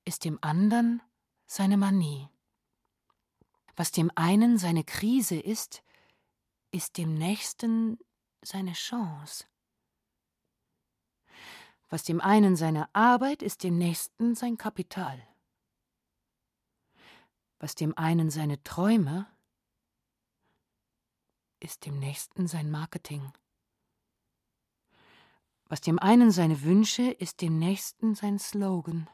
ist 0.05 0.27
dem 0.27 0.39
anderen 0.43 1.01
seine 1.47 1.79
Manie. 1.79 2.29
Was 3.77 3.91
dem 3.91 4.11
einen 4.15 4.59
seine 4.59 4.85
Krise 4.85 5.39
ist, 5.39 5.83
ist 6.71 6.97
dem 6.99 7.15
nächsten 7.15 7.99
seine 8.43 8.73
Chance. 8.73 9.45
Was 11.89 12.03
dem 12.03 12.21
einen 12.21 12.57
seine 12.57 12.93
Arbeit 12.95 13.43
ist, 13.43 13.63
dem 13.63 13.79
nächsten 13.79 14.35
sein 14.35 14.57
Kapital. 14.57 15.27
Was 17.59 17.75
dem 17.75 17.97
einen 17.97 18.31
seine 18.31 18.63
Träume, 18.63 19.27
ist 21.61 21.87
dem 21.87 21.99
nächsten 21.99 22.47
sein 22.47 22.71
Marketing. 22.71 23.33
Was 25.67 25.81
dem 25.81 25.99
einen 25.99 26.31
seine 26.31 26.63
Wünsche, 26.63 27.11
ist 27.11 27.41
dem 27.41 27.59
nächsten 27.59 28.15
sein 28.15 28.39
Slogan. 28.39 29.09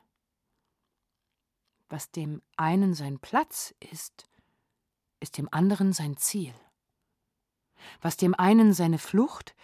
Was 1.89 2.11
dem 2.11 2.43
einen 2.57 2.95
sein 2.95 3.19
Platz 3.21 3.75
ist, 3.79 4.30
ist 5.21 5.39
dem 5.39 5.49
anderen 5.53 5.93
sein 5.93 6.17
Ziel. 6.17 6.55
Was 8.01 8.17
dem 8.17 8.35
einen 8.35 8.73
seine 8.73 8.99
Flucht, 8.99 9.55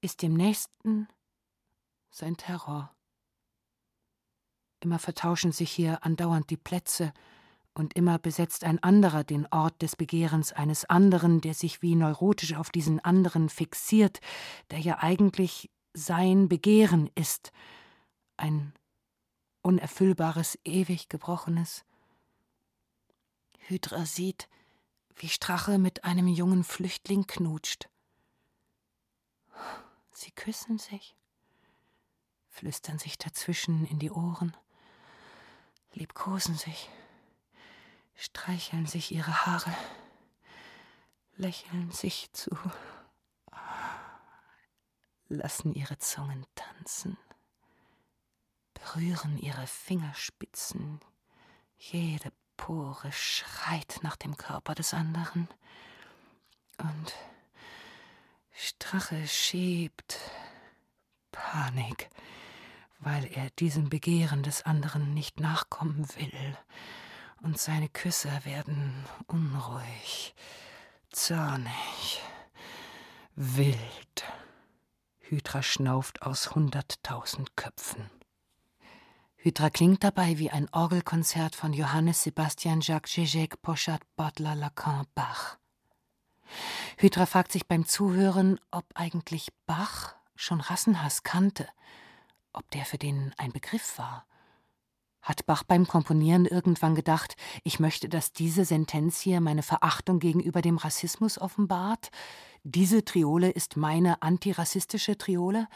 ist 0.00 0.22
dem 0.22 0.34
nächsten 0.34 1.08
sein 2.10 2.36
Terror. 2.36 2.94
Immer 4.80 4.98
vertauschen 4.98 5.52
sich 5.52 5.70
hier 5.70 6.04
andauernd 6.04 6.50
die 6.50 6.56
Plätze, 6.56 7.12
und 7.78 7.94
immer 7.94 8.18
besetzt 8.18 8.64
ein 8.64 8.82
anderer 8.82 9.22
den 9.22 9.46
Ort 9.52 9.80
des 9.82 9.94
Begehrens 9.94 10.52
eines 10.52 10.84
anderen, 10.84 11.40
der 11.40 11.54
sich 11.54 11.80
wie 11.80 11.94
neurotisch 11.94 12.54
auf 12.54 12.70
diesen 12.70 12.98
anderen 13.00 13.48
fixiert, 13.48 14.20
der 14.70 14.80
ja 14.80 14.98
eigentlich 14.98 15.70
sein 15.94 16.48
Begehren 16.48 17.08
ist, 17.14 17.52
ein 18.36 18.74
unerfüllbares, 19.62 20.58
ewig 20.64 21.08
gebrochenes. 21.08 21.84
Hydra 23.58 24.06
sieht, 24.06 24.48
wie 25.18 25.28
Strache 25.28 25.78
mit 25.78 26.04
einem 26.04 26.28
jungen 26.28 26.62
Flüchtling 26.62 27.26
knutscht. 27.26 27.88
Sie 30.12 30.30
küssen 30.30 30.78
sich, 30.78 31.16
flüstern 32.48 32.98
sich 32.98 33.18
dazwischen 33.18 33.84
in 33.86 33.98
die 33.98 34.10
Ohren, 34.10 34.56
liebkosen 35.92 36.56
sich, 36.56 36.88
streicheln 38.14 38.86
sich 38.86 39.12
ihre 39.12 39.46
Haare, 39.46 39.74
lächeln 41.36 41.90
sich 41.90 42.32
zu, 42.32 42.50
lassen 45.28 45.74
ihre 45.74 45.98
Zungen 45.98 46.46
tanzen, 46.54 47.18
berühren 48.74 49.36
ihre 49.36 49.66
Fingerspitzen, 49.66 51.00
jede 51.76 52.32
Pore 52.58 53.10
schreit 53.12 54.00
nach 54.02 54.16
dem 54.16 54.36
Körper 54.36 54.74
des 54.74 54.92
anderen, 54.92 55.48
und 56.76 57.14
Strache 58.52 59.26
schiebt 59.26 60.18
Panik, 61.32 62.10
weil 62.98 63.24
er 63.24 63.48
diesem 63.50 63.88
Begehren 63.88 64.42
des 64.42 64.64
anderen 64.64 65.14
nicht 65.14 65.40
nachkommen 65.40 66.06
will, 66.16 66.58
und 67.40 67.58
seine 67.58 67.88
Küsse 67.88 68.44
werden 68.44 69.06
unruhig, 69.28 70.34
zornig, 71.10 72.20
wild. 73.34 74.24
Hydra 75.20 75.62
schnauft 75.62 76.22
aus 76.22 76.54
hunderttausend 76.54 77.56
Köpfen. 77.56 78.17
Hydra 79.48 79.70
klingt 79.70 80.04
dabei 80.04 80.36
wie 80.38 80.50
ein 80.50 80.68
Orgelkonzert 80.72 81.54
von 81.54 81.72
Johannes 81.72 82.22
Sebastian 82.22 82.82
Jacques 82.82 83.10
Zizek 83.10 83.62
Pochat 83.62 84.02
Butler 84.14 84.54
Lacan 84.54 85.06
Bach. 85.14 85.56
Hydra 86.98 87.24
fragt 87.24 87.52
sich 87.52 87.66
beim 87.66 87.86
Zuhören, 87.86 88.60
ob 88.70 88.84
eigentlich 88.94 89.48
Bach 89.64 90.14
schon 90.36 90.60
Rassenhass 90.60 91.22
kannte, 91.22 91.66
ob 92.52 92.70
der 92.72 92.84
für 92.84 92.98
den 92.98 93.32
ein 93.38 93.50
Begriff 93.50 93.96
war. 93.96 94.26
Hat 95.22 95.46
Bach 95.46 95.62
beim 95.62 95.86
Komponieren 95.86 96.44
irgendwann 96.44 96.94
gedacht, 96.94 97.34
ich 97.64 97.80
möchte, 97.80 98.10
dass 98.10 98.34
diese 98.34 98.66
Sentenz 98.66 99.18
hier 99.18 99.40
meine 99.40 99.62
Verachtung 99.62 100.18
gegenüber 100.18 100.60
dem 100.60 100.76
Rassismus 100.76 101.38
offenbart? 101.38 102.10
Diese 102.64 103.02
Triole 103.02 103.48
ist 103.48 103.78
meine 103.78 104.20
antirassistische 104.20 105.16
Triole? 105.16 105.68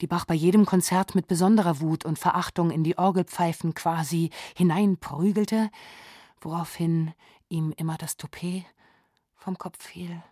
Die 0.00 0.06
Bach 0.06 0.24
bei 0.24 0.34
jedem 0.34 0.66
Konzert 0.66 1.14
mit 1.14 1.26
besonderer 1.26 1.80
Wut 1.80 2.04
und 2.04 2.18
Verachtung 2.18 2.70
in 2.70 2.84
die 2.84 2.98
Orgelpfeifen 2.98 3.74
quasi 3.74 4.30
hineinprügelte, 4.56 5.70
woraufhin 6.40 7.12
ihm 7.48 7.72
immer 7.76 7.96
das 7.96 8.16
Toupet 8.16 8.64
vom 9.34 9.58
Kopf 9.58 9.82
fiel. 9.82 10.22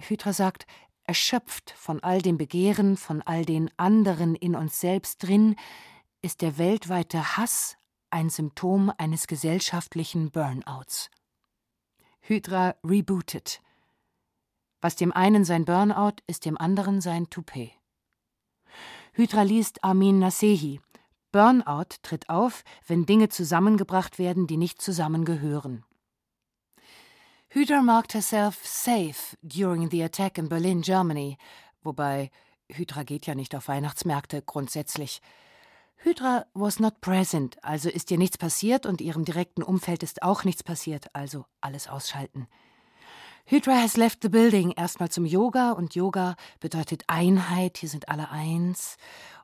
Hydra 0.00 0.32
sagt, 0.32 0.66
erschöpft 1.04 1.70
von 1.76 2.02
all 2.02 2.22
dem 2.22 2.38
Begehren, 2.38 2.96
von 2.96 3.22
all 3.22 3.44
den 3.44 3.70
anderen 3.76 4.34
in 4.34 4.56
uns 4.56 4.80
selbst 4.80 5.22
drin, 5.22 5.56
ist 6.22 6.40
der 6.40 6.58
weltweite 6.58 7.36
Hass 7.36 7.76
ein 8.10 8.30
Symptom 8.30 8.92
eines 8.96 9.26
gesellschaftlichen 9.26 10.30
Burnouts. 10.30 11.10
Hydra 12.20 12.74
rebootet. 12.82 13.60
Was 14.80 14.96
dem 14.96 15.12
einen 15.12 15.44
sein 15.44 15.64
Burnout, 15.64 16.16
ist 16.26 16.44
dem 16.44 16.56
anderen 16.56 17.00
sein 17.00 17.28
Toupet. 17.28 17.72
Hydra 19.16 19.42
liest 19.42 19.84
Armin 19.84 20.18
Nasehi. 20.18 20.80
Burnout 21.30 22.02
tritt 22.02 22.28
auf, 22.28 22.64
wenn 22.88 23.06
Dinge 23.06 23.28
zusammengebracht 23.28 24.18
werden, 24.18 24.48
die 24.48 24.56
nicht 24.56 24.82
zusammengehören. 24.82 25.84
Hydra 27.48 27.80
marked 27.82 28.14
herself 28.14 28.66
safe 28.66 29.36
during 29.40 29.88
the 29.88 30.02
attack 30.02 30.36
in 30.36 30.48
Berlin, 30.48 30.82
Germany, 30.82 31.38
wobei 31.84 32.32
Hydra 32.68 33.04
geht 33.04 33.26
ja 33.26 33.36
nicht 33.36 33.54
auf 33.54 33.68
Weihnachtsmärkte 33.68 34.42
grundsätzlich. 34.42 35.22
Hydra 35.98 36.46
was 36.52 36.80
not 36.80 37.00
present, 37.00 37.62
also 37.62 37.88
ist 37.88 38.10
ihr 38.10 38.18
nichts 38.18 38.36
passiert 38.36 38.84
und 38.84 39.00
ihrem 39.00 39.24
direkten 39.24 39.62
Umfeld 39.62 40.02
ist 40.02 40.24
auch 40.24 40.42
nichts 40.42 40.64
passiert, 40.64 41.14
also 41.14 41.44
alles 41.60 41.86
ausschalten. 41.86 42.48
Hydra 43.46 43.74
has 43.82 43.98
left 43.98 44.22
the 44.22 44.30
building. 44.30 44.72
Erstmal 44.72 45.10
zum 45.10 45.26
Yoga. 45.26 45.72
Und 45.72 45.94
Yoga 45.94 46.34
bedeutet 46.60 47.04
Einheit, 47.08 47.76
hier 47.76 47.90
sind 47.90 48.08
alle 48.08 48.30
eins 48.30 48.96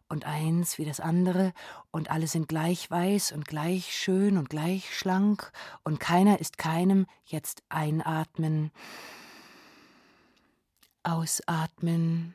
und 0.09 0.25
eins 0.25 0.79
wie 0.79 0.87
das 0.87 1.01
andere. 1.01 1.53
Und 1.91 2.11
alle 2.11 2.27
sind 2.27 2.49
gleich 2.49 2.91
weiß 2.91 3.33
und 3.33 3.47
gleich 3.47 3.95
schön 3.95 4.39
und 4.39 4.49
gleich 4.49 4.97
schlank. 4.97 5.53
Und 5.85 6.01
keiner 6.01 6.41
ist 6.41 6.57
keinem. 6.57 7.07
Jetzt 7.27 7.63
einatmen, 7.69 8.71
ausatmen. 11.03 12.35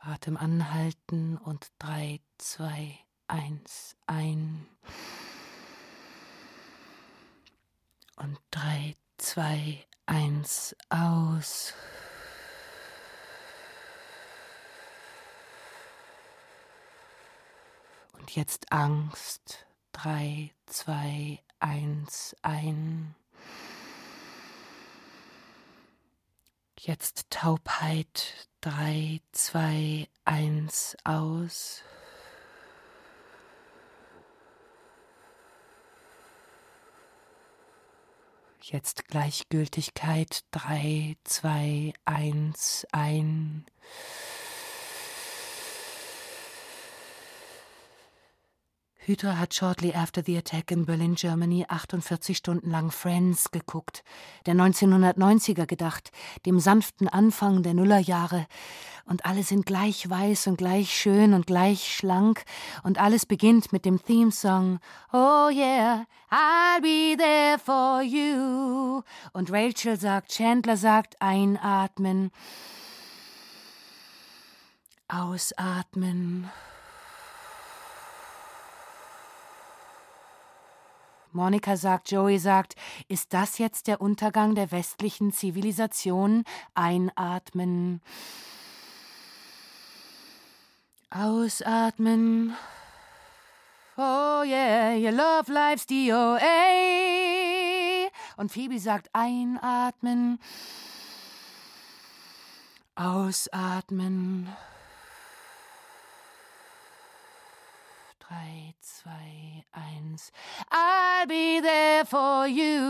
Atem 0.00 0.36
anhalten. 0.36 1.36
Und 1.36 1.68
drei, 1.78 2.18
zwei, 2.38 2.98
eins, 3.28 3.94
ein. 4.08 4.66
Und 8.16 8.38
drei, 8.50 8.96
zwei, 9.18 9.86
eins, 10.06 10.74
aus. 10.88 11.74
Und 18.14 18.34
jetzt 18.34 18.72
Angst. 18.72 19.66
Drei, 19.92 20.52
zwei, 20.66 21.42
eins, 21.60 22.34
ein. 22.42 23.14
Jetzt 26.78 27.30
Taubheit. 27.30 28.48
Drei, 28.62 29.20
zwei, 29.32 30.08
eins, 30.24 30.96
aus. 31.04 31.82
Jetzt 38.68 39.06
Gleichgültigkeit. 39.06 40.40
Drei, 40.50 41.16
zwei, 41.22 41.92
eins, 42.04 42.84
ein. 42.90 43.64
Hydra 49.06 49.38
hat 49.38 49.54
shortly 49.54 49.94
after 49.94 50.20
the 50.20 50.36
attack 50.36 50.72
in 50.72 50.84
Berlin, 50.84 51.14
Germany 51.14 51.64
48 51.68 52.36
Stunden 52.36 52.72
lang 52.72 52.90
Friends 52.90 53.52
geguckt, 53.52 54.02
der 54.46 54.56
1990er 54.56 55.64
gedacht, 55.64 56.10
dem 56.44 56.58
sanften 56.58 57.06
Anfang 57.06 57.62
der 57.62 57.74
Nullerjahre. 57.74 58.48
Und 59.04 59.24
alle 59.24 59.44
sind 59.44 59.64
gleich 59.64 60.10
weiß 60.10 60.48
und 60.48 60.58
gleich 60.58 60.90
schön 60.90 61.34
und 61.34 61.46
gleich 61.46 61.94
schlank. 61.94 62.44
Und 62.82 62.98
alles 63.00 63.26
beginnt 63.26 63.72
mit 63.72 63.84
dem 63.84 64.02
Theme-Song 64.02 64.80
Oh 65.12 65.50
yeah, 65.52 66.06
I'll 66.28 66.80
be 66.82 67.16
there 67.16 67.60
for 67.60 68.02
you. 68.02 69.02
Und 69.32 69.52
Rachel 69.52 70.00
sagt, 70.00 70.32
Chandler 70.32 70.76
sagt, 70.76 71.22
einatmen. 71.22 72.32
Ausatmen. 75.06 76.50
Monika 81.36 81.76
sagt, 81.76 82.10
Joey 82.10 82.38
sagt, 82.38 82.74
ist 83.08 83.34
das 83.34 83.58
jetzt 83.58 83.86
der 83.86 84.00
Untergang 84.00 84.54
der 84.54 84.72
westlichen 84.72 85.32
Zivilisation? 85.32 86.44
Einatmen. 86.74 88.00
Ausatmen. 91.10 92.56
oh 93.96 94.42
yeah, 94.44 94.96
your 94.96 95.12
love 95.12 95.52
life's 95.52 95.86
DOA. 95.86 96.40
Und 98.38 98.50
Phoebe 98.50 98.78
sagt, 98.78 99.08
einatmen, 99.12 100.38
ausatmen. 102.94 104.48
Drei, 108.28 108.74
zwei, 108.80 109.64
eins. 109.70 110.32
I'll 110.70 111.28
be 111.28 111.60
there 111.60 112.04
for 112.04 112.48
you. 112.48 112.80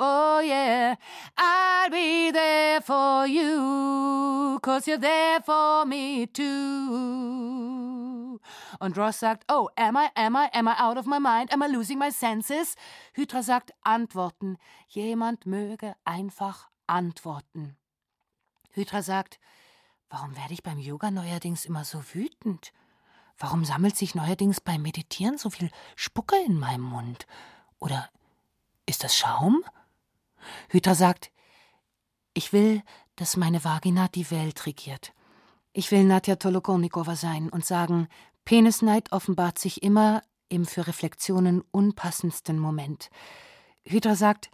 Oh 0.00 0.40
yeah. 0.44 0.96
I'll 1.36 1.88
be 1.88 2.32
there 2.32 2.80
for 2.80 3.28
you. 3.28 4.58
Cause 4.60 4.88
you're 4.88 4.98
there 4.98 5.40
for 5.40 5.84
me 5.84 6.26
too. 6.26 7.60
Und 8.80 8.96
Ross 8.96 9.20
sagt, 9.20 9.44
oh, 9.48 9.68
am 9.76 9.96
I, 9.96 10.10
am 10.16 10.34
I, 10.34 10.50
am 10.52 10.66
I 10.66 10.74
out 10.78 10.98
of 10.98 11.06
my 11.06 11.20
mind? 11.20 11.52
Am 11.52 11.62
I 11.62 11.68
losing 11.68 12.00
my 12.00 12.10
senses? 12.10 12.74
Hydra 13.14 13.42
sagt, 13.42 13.72
antworten. 13.84 14.58
Jemand 14.88 15.46
möge 15.46 15.94
einfach 16.04 16.70
antworten. 16.88 17.76
Hydra 18.72 19.02
sagt, 19.02 19.38
warum 20.10 20.34
werde 20.36 20.54
ich 20.54 20.64
beim 20.64 20.80
Yoga 20.80 21.12
neuerdings 21.12 21.66
immer 21.66 21.84
so 21.84 22.02
wütend? 22.12 22.72
Warum 23.38 23.64
sammelt 23.64 23.96
sich 23.96 24.14
neuerdings 24.14 24.60
beim 24.60 24.82
Meditieren 24.82 25.38
so 25.38 25.50
viel 25.50 25.70
Spucke 25.96 26.36
in 26.46 26.58
meinem 26.58 26.82
Mund? 26.82 27.26
Oder 27.78 28.08
ist 28.86 29.04
das 29.04 29.16
Schaum? 29.16 29.64
Hüter 30.68 30.94
sagt, 30.94 31.30
ich 32.32 32.52
will, 32.52 32.82
dass 33.16 33.36
meine 33.36 33.64
Vagina 33.64 34.08
die 34.08 34.30
Welt 34.30 34.66
regiert. 34.66 35.12
Ich 35.72 35.90
will 35.90 36.04
Nadja 36.04 36.36
Tolokonikova 36.36 37.16
sein 37.16 37.48
und 37.48 37.64
sagen, 37.64 38.08
Penisneid 38.44 39.12
offenbart 39.12 39.58
sich 39.58 39.82
immer 39.82 40.22
im 40.48 40.66
für 40.66 40.86
Reflexionen 40.86 41.62
unpassendsten 41.70 42.58
Moment. 42.58 43.10
Hydra 43.84 44.14
sagt, 44.14 44.50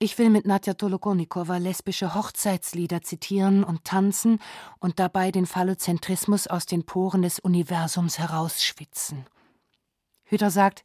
ich 0.00 0.16
will 0.18 0.30
mit 0.30 0.46
Nadja 0.46 0.74
Tolokonikowa 0.74 1.56
lesbische 1.56 2.14
Hochzeitslieder 2.14 3.02
zitieren 3.02 3.64
und 3.64 3.84
tanzen 3.84 4.40
und 4.78 5.00
dabei 5.00 5.32
den 5.32 5.46
Phallozentrismus 5.46 6.46
aus 6.46 6.66
den 6.66 6.84
Poren 6.84 7.22
des 7.22 7.40
Universums 7.40 8.18
herausschwitzen. 8.18 9.26
Hüter 10.24 10.50
sagt, 10.50 10.84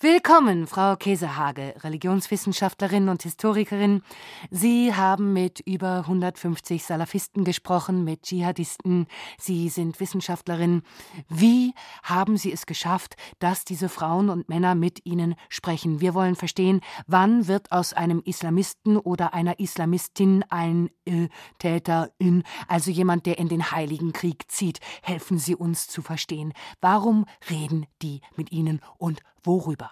Willkommen, 0.00 0.68
Frau 0.68 0.94
Käsehage, 0.94 1.74
Religionswissenschaftlerin 1.82 3.08
und 3.08 3.24
Historikerin. 3.24 4.02
Sie 4.48 4.94
haben 4.94 5.32
mit 5.32 5.58
über 5.58 6.04
150 6.06 6.84
Salafisten 6.84 7.42
gesprochen, 7.42 8.04
mit 8.04 8.22
Dschihadisten. 8.22 9.08
Sie 9.40 9.68
sind 9.68 9.98
Wissenschaftlerin. 9.98 10.82
Wie 11.28 11.74
haben 12.04 12.36
Sie 12.36 12.52
es 12.52 12.64
geschafft, 12.64 13.16
dass 13.40 13.64
diese 13.64 13.88
Frauen 13.88 14.30
und 14.30 14.48
Männer 14.48 14.76
mit 14.76 15.04
Ihnen 15.04 15.34
sprechen? 15.48 16.00
Wir 16.00 16.14
wollen 16.14 16.36
verstehen, 16.36 16.80
wann 17.08 17.48
wird 17.48 17.72
aus 17.72 17.92
einem 17.92 18.22
Islamisten 18.24 18.98
oder 18.98 19.34
einer 19.34 19.58
Islamistin 19.58 20.44
ein 20.48 20.90
äh, 21.06 21.26
Täterin, 21.58 22.44
also 22.68 22.92
jemand, 22.92 23.26
der 23.26 23.38
in 23.38 23.48
den 23.48 23.72
Heiligen 23.72 24.12
Krieg 24.12 24.48
zieht. 24.48 24.78
Helfen 25.02 25.40
Sie 25.40 25.56
uns 25.56 25.88
zu 25.88 26.02
verstehen. 26.02 26.52
Warum 26.80 27.26
reden 27.50 27.86
die 28.00 28.20
mit 28.36 28.52
Ihnen 28.52 28.80
und 28.96 29.22
worüber? 29.48 29.90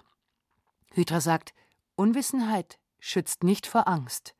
Hydra 0.92 1.20
sagt, 1.22 1.54
Unwissenheit 1.96 2.78
schützt 3.00 3.42
nicht 3.42 3.66
vor 3.66 3.88
Angst. 3.88 4.36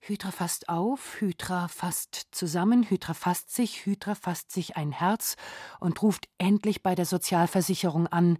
Hydra 0.00 0.30
fasst 0.30 0.68
auf, 0.68 1.18
Hydra 1.20 1.68
fasst 1.68 2.28
zusammen, 2.30 2.88
Hydra 2.90 3.14
fasst 3.14 3.50
sich, 3.50 3.86
Hydra 3.86 4.14
fasst 4.14 4.52
sich 4.52 4.76
ein 4.76 4.92
Herz 4.92 5.36
und 5.80 6.02
ruft 6.02 6.28
endlich 6.36 6.82
bei 6.82 6.94
der 6.94 7.06
Sozialversicherung 7.06 8.06
an, 8.06 8.36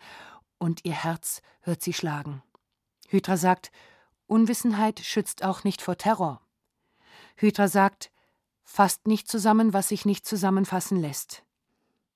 und 0.59 0.85
ihr 0.85 0.93
Herz 0.93 1.41
hört 1.63 1.83
sie 1.83 1.95
schlagen. 1.95 2.43
Hydra 3.09 3.39
sagt, 3.39 3.73
Unwissenheit 4.27 5.01
schützt 5.01 5.43
auch 5.43 5.65
nicht 5.65 5.81
vor 5.81 5.97
Terror. 5.97 6.43
Hydra 7.37 7.69
sagt, 7.69 8.11
fasst 8.65 9.07
nicht 9.07 9.29
zusammen, 9.29 9.73
was 9.73 9.89
sich 9.89 10.05
nicht 10.05 10.27
zusammenfassen 10.27 11.01
lässt. 11.01 11.43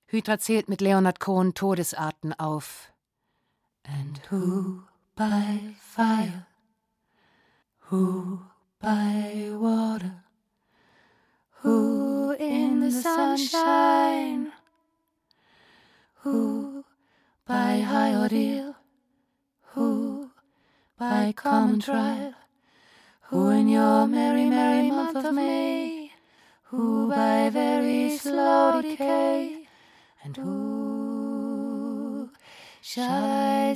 Hydra 0.05 0.37
zählt 0.37 0.69
mit 0.69 0.81
Leonard 0.81 1.19
Cohen 1.19 1.55
Todesarten 1.55 2.33
auf. 2.39 2.93
And 3.91 4.17
who 4.29 4.83
by 5.15 5.73
fire, 5.79 6.47
who 7.89 8.41
by 8.79 9.49
water, 9.51 10.23
who 11.61 12.31
in 12.39 12.79
the 12.81 12.91
sunshine, 12.91 14.51
who 16.21 16.85
by 17.45 17.79
high 17.79 18.15
ordeal, 18.15 18.75
who 19.73 20.31
by 20.97 21.33
common 21.35 21.79
trial, 21.79 22.33
who 23.23 23.49
in 23.49 23.67
your 23.67 24.07
merry, 24.07 24.45
merry 24.45 24.91
month 24.91 25.25
of 25.25 25.33
May, 25.33 26.11
who 26.63 27.09
by 27.09 27.49
very 27.49 28.17
slow 28.17 28.81
decay, 28.81 29.67
and 30.23 30.37
who 30.37 30.88
say 32.91 33.75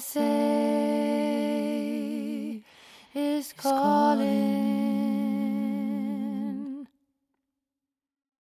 is 3.14 3.54
calling? 3.56 4.34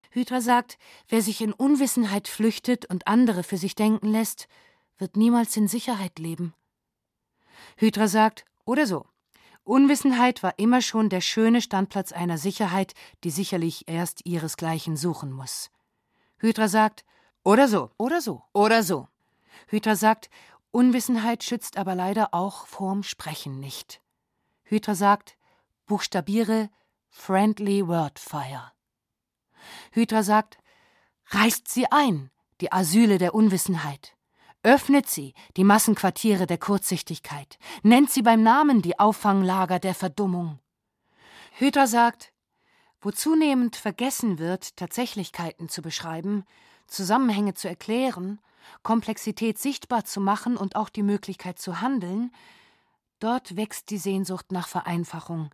Hydra 0.10 0.42
sagt, 0.42 0.80
wer 1.10 1.22
sich 1.22 1.42
in 1.42 1.54
Unwissenheit 1.54 2.28
flüchtet 2.28 2.88
und 2.88 3.06
andere 3.08 3.44
für 3.44 3.58
sich 3.58 3.76
denken 3.76 4.08
lässt, 4.08 4.48
wird 4.98 5.16
niemals 5.16 5.56
in 5.58 5.68
Sicherheit 5.68 6.18
leben. 6.18 6.56
Hydra 7.78 8.08
sagt, 8.08 8.46
oder 8.66 8.88
so. 8.88 9.06
Unwissenheit 9.64 10.42
war 10.42 10.58
immer 10.58 10.82
schon 10.82 11.10
der 11.10 11.22
schöne 11.22 11.62
Standplatz 11.62 12.12
einer 12.12 12.40
Sicherheit, 12.40 12.96
die 13.24 13.30
sicherlich 13.30 13.88
erst 13.88 14.26
ihresgleichen 14.26 14.98
suchen 14.98 15.32
muss. 15.32 15.70
Hydra 16.40 16.68
sagt, 16.68 17.06
oder 17.44 17.68
so, 17.68 17.92
oder 17.98 18.22
so, 18.22 18.42
oder 18.54 18.82
so. 18.82 19.08
Hydra 19.68 19.96
sagt, 19.96 20.30
Unwissenheit 20.74 21.44
schützt 21.44 21.78
aber 21.78 21.94
leider 21.94 22.34
auch 22.34 22.66
vorm 22.66 23.04
Sprechen 23.04 23.60
nicht. 23.60 24.02
Hydra 24.64 24.96
sagt, 24.96 25.38
buchstabiere 25.86 26.72
Friendly 27.12 27.88
Wordfire. 27.88 28.72
Hydra 29.92 30.24
sagt, 30.24 30.58
reißt 31.28 31.68
sie 31.68 31.86
ein, 31.92 32.32
die 32.60 32.72
Asyle 32.72 33.20
der 33.20 33.36
Unwissenheit. 33.36 34.18
Öffnet 34.64 35.08
sie, 35.08 35.36
die 35.58 35.64
Massenquartiere 35.64 36.48
der 36.48 36.58
Kurzsichtigkeit. 36.58 37.60
Nennt 37.84 38.10
sie 38.10 38.24
beim 38.24 38.42
Namen 38.42 38.82
die 38.82 38.98
Auffanglager 38.98 39.78
der 39.78 39.94
Verdummung. 39.94 40.60
Hydra 41.52 41.86
sagt, 41.86 42.34
wo 43.00 43.12
zunehmend 43.12 43.76
vergessen 43.76 44.40
wird, 44.40 44.76
Tatsächlichkeiten 44.76 45.70
zu 45.70 45.84
beschreiben, 45.84 46.46
Zusammenhänge 46.88 47.54
zu 47.54 47.68
erklären, 47.68 48.40
Komplexität 48.82 49.58
sichtbar 49.58 50.06
zu 50.06 50.22
machen 50.22 50.58
und 50.58 50.76
auch 50.76 50.90
die 50.90 51.04
Möglichkeit 51.04 51.60
zu 51.60 51.82
handeln, 51.82 52.32
dort 53.20 53.56
wächst 53.56 53.90
die 53.90 53.98
Sehnsucht 53.98 54.52
nach 54.52 54.68
Vereinfachung, 54.68 55.50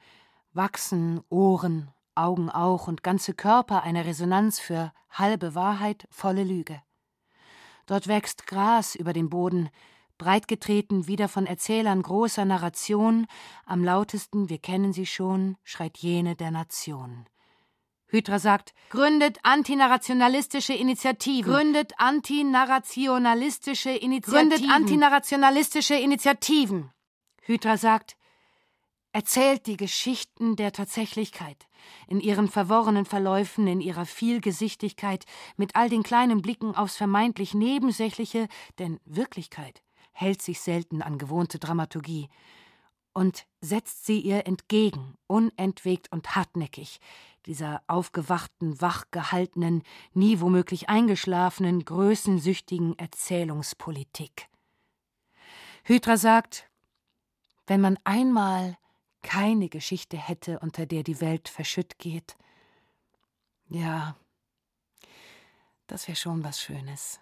wachsen 0.53 1.22
Ohren, 1.30 1.89
Augen 2.16 2.49
auch 2.49 2.88
und 2.88 3.03
ganze 3.03 3.34
Körper 3.34 3.84
eine 3.84 4.05
Resonanz 4.05 4.60
für 4.60 4.91
halbe 5.10 5.55
Wahrheit, 5.55 6.07
volle 6.12 6.43
Lüge. 6.43 6.82
Dort 7.86 8.07
wächst 8.07 8.45
Gras 8.45 8.95
über 8.95 9.14
dem 9.14 9.30
Boden, 9.30 9.70
breitgetreten 10.18 11.07
wieder 11.07 11.28
von 11.28 11.47
Erzählern 11.47 12.01
großer 12.01 12.45
Narration, 12.45 13.26
am 13.66 13.84
lautesten, 13.84 14.49
wir 14.49 14.60
kennen 14.60 14.93
sie 14.93 15.05
schon, 15.05 15.57
schreit 15.64 15.97
jene 15.97 16.36
der 16.36 16.51
Nation. 16.51 17.26
Hydra 18.12 18.39
sagt, 18.39 18.74
gründet 18.89 19.38
antinarrationalistische 19.43 20.74
Initiativen. 20.74 21.51
Gründet 21.51 21.93
antinarrationalistische 21.97 23.91
Initiativen. 23.91 24.49
Gründet 24.49 24.70
antinarrationalistische 24.72 25.95
Initiativen. 25.95 26.91
Hydra 27.43 27.78
sagt, 27.78 28.18
erzählt 29.12 29.68
die 29.68 29.78
Geschichten 29.78 30.55
der 30.55 30.72
Tatsächlichkeit, 30.72 31.68
in 32.07 32.20
ihren 32.20 32.47
verworrenen 32.47 33.05
Verläufen, 33.05 33.68
in 33.68 33.80
ihrer 33.80 34.05
Vielgesichtigkeit, 34.05 35.26
mit 35.55 35.76
all 35.76 35.89
den 35.89 36.03
kleinen 36.03 36.41
Blicken 36.41 36.76
aufs 36.76 36.97
vermeintlich 36.97 37.53
Nebensächliche, 37.53 38.47
denn 38.80 38.99
Wirklichkeit 39.05 39.84
hält 40.12 40.41
sich 40.41 40.60
selten 40.62 41.01
an 41.01 41.18
gewohnte 41.18 41.60
Dramaturgie, 41.60 42.30
und 43.14 43.45
setzt 43.62 44.05
sie 44.05 44.20
ihr 44.20 44.47
entgegen, 44.47 45.16
unentwegt 45.28 46.12
und 46.12 46.36
hartnäckig, 46.36 46.99
dieser 47.45 47.82
aufgewachten, 47.88 48.80
wachgehaltenen, 48.82 49.84
nie 50.14 50.39
womöglich 50.39 50.89
eingeschlafenen, 50.89 51.84
größensüchtigen 51.86 52.97
Erzählungspolitik. 52.97 54.47
Hydra 55.84 56.18
sagt, 56.18 56.70
wenn 57.68 57.82
man 57.82 57.97
einmal 58.03 58.78
keine 59.22 59.70
Geschichte 59.70 60.18
hätte, 60.18 60.60
unter 60.60 60.86
der 60.86 61.03
die 61.03 61.22
Welt 61.22 61.49
verschütt 61.49 61.99
geht, 61.99 62.38
ja, 63.68 64.16
das 65.88 66.07
wäre 66.07 66.16
schon 66.16 66.43
was 66.43 66.62
Schönes. 66.62 67.20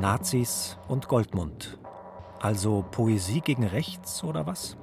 Nazis 0.00 0.78
und 0.88 1.08
Goldmund. 1.08 1.78
Also 2.40 2.84
Poesie 2.90 3.42
gegen 3.42 3.64
rechts 3.64 4.24
oder 4.24 4.46
was? 4.46 4.76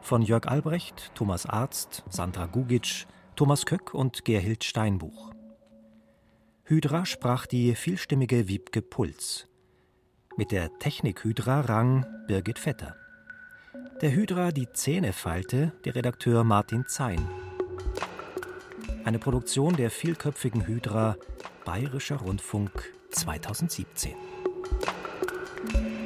Von 0.00 0.22
Jörg 0.22 0.46
Albrecht, 0.46 1.12
Thomas 1.14 1.44
Arzt, 1.44 2.02
Sandra 2.08 2.46
Gugic, 2.46 3.06
Thomas 3.36 3.66
Köck 3.66 3.92
und 3.92 4.24
Gerhild 4.24 4.64
Steinbuch. 4.64 5.32
Hydra 6.64 7.04
sprach 7.04 7.46
die 7.46 7.74
vielstimmige 7.74 8.48
Wiebke 8.48 8.80
Puls. 8.80 9.48
Mit 10.36 10.50
der 10.50 10.78
Technik 10.78 11.24
Hydra 11.24 11.60
rang 11.60 12.06
Birgit 12.26 12.58
Vetter. 12.58 12.96
Der 14.00 14.12
Hydra 14.12 14.50
die 14.50 14.70
Zähne 14.72 15.12
feilte 15.12 15.72
der 15.84 15.94
Redakteur 15.94 16.42
Martin 16.44 16.86
Zein. 16.86 17.28
Eine 19.04 19.18
Produktion 19.18 19.76
der 19.76 19.90
vielköpfigen 19.90 20.66
Hydra 20.66 21.16
Bayerischer 21.64 22.16
Rundfunk 22.16 22.94
2017. 23.10 24.37
thank 24.68 25.82
you 25.82 25.97